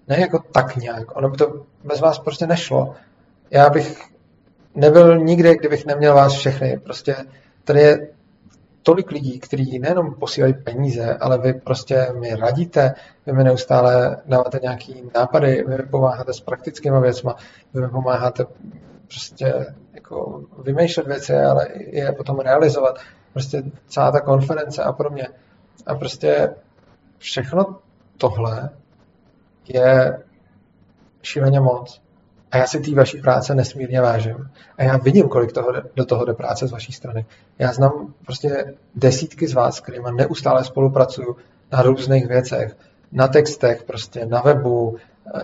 [0.08, 1.16] ne jako tak nějak.
[1.16, 2.94] Ono by to bez vás prostě nešlo.
[3.50, 4.04] Já bych
[4.74, 6.80] nebyl nikde, kdybych neměl vás všechny.
[6.84, 7.16] Prostě
[7.64, 8.08] tady je
[8.82, 12.94] tolik lidí, kteří nejenom posílají peníze, ale vy prostě mi radíte,
[13.26, 17.30] vy mi neustále dáváte nějaký nápady, vy mi pomáháte s praktickými věcmi,
[17.74, 18.44] vy mi pomáháte
[19.12, 22.98] prostě jako vymýšlet věci, ale je potom realizovat.
[23.32, 25.28] Prostě celá ta konference a podobně.
[25.86, 26.54] A prostě
[27.18, 27.78] všechno
[28.16, 28.70] tohle
[29.68, 30.22] je
[31.22, 32.02] šíleně moc.
[32.50, 34.50] A já si té vaší práce nesmírně vážím.
[34.78, 37.26] A já vidím, kolik toho, do toho jde práce z vaší strany.
[37.58, 41.36] Já znám prostě desítky z vás, kterými neustále spolupracuju
[41.72, 42.76] na různých věcech,
[43.12, 44.96] na textech, prostě na webu,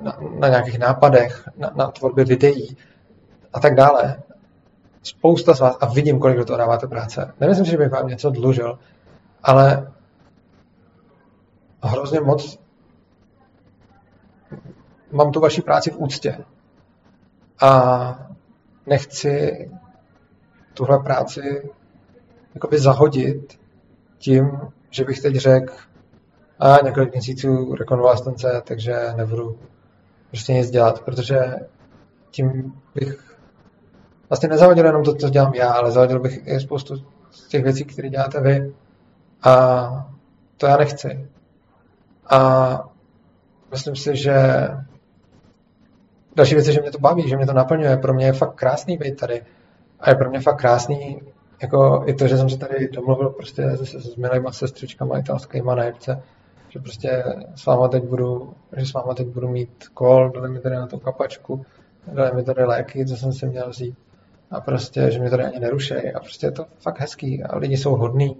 [0.02, 2.76] na, na nějakých nápadech, na, na tvorbě videí
[3.52, 4.22] a tak dále.
[5.02, 7.34] Spousta z vás a vidím, kolik do toho dáváte práce.
[7.40, 8.78] Nemyslím si, že bych vám něco dlužil,
[9.42, 9.92] ale
[11.82, 12.58] hrozně moc
[15.12, 16.44] mám tu vaši práci v úctě.
[17.60, 18.28] A
[18.86, 19.70] nechci
[20.74, 21.70] tuhle práci
[22.54, 23.60] jakoby zahodit
[24.18, 24.60] tím,
[24.90, 25.74] že bych teď řekl
[26.58, 29.58] a několik měsíců rekonvalescence, takže nebudu
[30.30, 31.54] prostě nic dělat, protože
[32.30, 33.27] tím bych
[34.28, 36.96] vlastně nezahodil jenom to, co dělám já, ale zahodil bych i spoustu
[37.30, 38.74] z těch věcí, které děláte vy.
[39.42, 40.10] A
[40.56, 41.28] to já nechci.
[42.30, 42.80] A
[43.70, 44.68] myslím si, že
[46.36, 47.96] další věc je, že mě to baví, že mě to naplňuje.
[47.96, 49.42] Pro mě je fakt krásný být tady.
[50.00, 51.20] A je pro mě fakt krásný
[51.62, 55.84] jako i to, že jsem se tady domluvil prostě s, s milýma sestřičkama italskýma na
[55.84, 56.22] jebce,
[56.68, 57.24] že prostě
[57.54, 60.86] s váma teď budu, že s váma teď budu mít kol, dali mi tady na
[60.86, 61.66] tu kapačku,
[62.12, 63.94] dali mi tady léky, co jsem si měl vzít
[64.50, 66.12] a prostě, že mě tady ani nerušej.
[66.16, 67.42] A prostě je to fakt hezký.
[67.42, 68.36] A lidi jsou hodní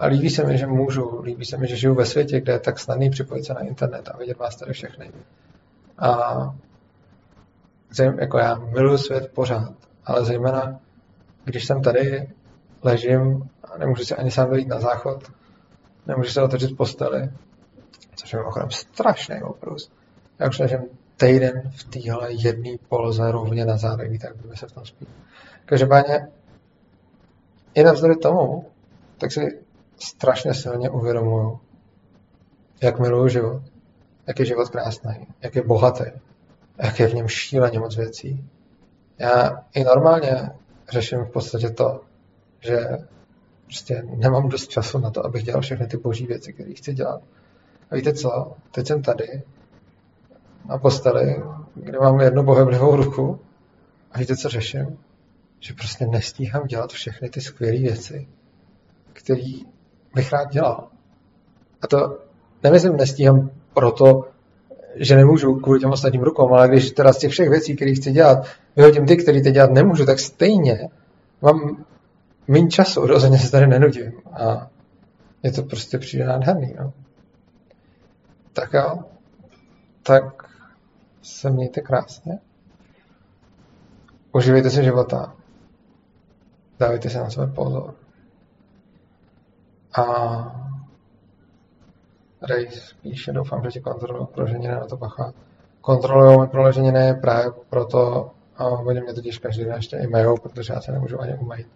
[0.00, 2.58] a líbí se mi, že můžu, líbí se mi, že žiju ve světě, kde je
[2.58, 5.12] tak snadný připojit se na internet a vidět vás tady všechny.
[5.98, 6.54] A
[8.20, 9.72] jako já miluji svět pořád,
[10.04, 10.80] ale zejména,
[11.44, 12.30] když jsem tady,
[12.82, 15.32] ležím a nemůžu si ani sám dojít na záchod,
[16.06, 17.30] nemůžeš se z posteli,
[18.14, 19.92] což je mimochodem strašný oprus.
[20.38, 20.80] Já už ležím
[21.20, 25.06] týden v téhle jedné poloze rovně na zádech, tak by se v tom spí.
[25.64, 26.28] Každopádně
[27.74, 28.70] i navzdory tomu,
[29.18, 29.60] tak si
[29.98, 31.60] strašně silně uvědomuju,
[32.82, 33.62] jak miluju život,
[34.26, 36.04] jak je život krásný, jak je bohatý,
[36.78, 38.44] jak je v něm šíleně moc věcí.
[39.18, 40.50] Já i normálně
[40.90, 42.00] řeším v podstatě to,
[42.60, 42.86] že
[43.64, 47.22] prostě nemám dost času na to, abych dělal všechny ty boží věci, které chci dělat.
[47.90, 48.52] A víte co?
[48.70, 49.42] Teď jsem tady
[50.68, 51.42] na posteli,
[51.74, 53.40] kde mám jednu boheblivou ruku
[54.12, 54.98] a víte, co řeším?
[55.60, 58.28] Že prostě nestíhám dělat všechny ty skvělé věci,
[59.12, 59.52] které
[60.14, 60.88] bych rád dělal.
[61.82, 62.18] A to
[62.62, 64.28] nemyslím nestíhám proto,
[64.96, 68.12] že nemůžu kvůli těm ostatním rukou, ale když teda z těch všech věcí, které chci
[68.12, 68.46] dělat,
[68.76, 70.88] vyhodím ty, které teď dělat nemůžu, tak stejně
[71.42, 71.84] mám
[72.48, 74.12] méně času, rozhodně se tady nenudím.
[74.32, 74.70] A
[75.42, 76.74] je to prostě přijde nádherný.
[76.78, 76.92] No.
[78.52, 78.98] Tak jo,
[80.02, 80.49] tak
[81.22, 82.38] se mějte krásně.
[84.32, 85.34] Uživejte si života.
[86.78, 87.94] Dávejte si na sebe pozor.
[90.00, 90.04] A
[92.42, 95.32] Ray spíše doufám, že ti kontrolují proženěné na to bacha.
[95.80, 100.72] Kontrolují mi proleženěné právě proto, a oni mě totiž každý den ještě i majou, protože
[100.72, 101.66] já se nemůžu ani umýt.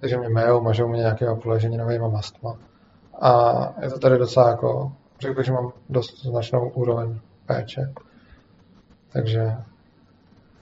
[0.00, 2.58] Takže mě majou, mažou mě nějakýma proleženinovýma mastma.
[3.20, 7.92] A je to tady docela jako, řekl bych, že mám dost značnou úroveň péče.
[9.12, 9.56] Takže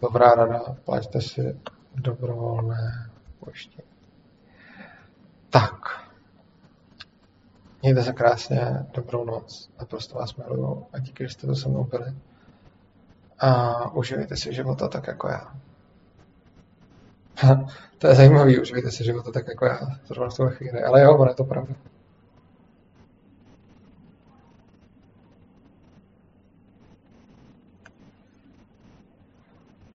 [0.03, 1.61] dobrá rada, plaťte si
[1.95, 3.11] dobrovolné
[3.41, 3.89] pojištění.
[5.51, 6.07] Tak.
[7.83, 9.71] Mějte se krásně, dobrou noc.
[9.79, 12.15] Naprosto vás miluju a díky, že jste to se mnou byli.
[13.39, 15.55] A užijte si života tak jako já.
[17.99, 19.81] to je zajímavý, užijte si života tak jako já.
[20.07, 20.83] Zrovna v chvíli.
[20.83, 21.75] Ale jo, ono je to pravda.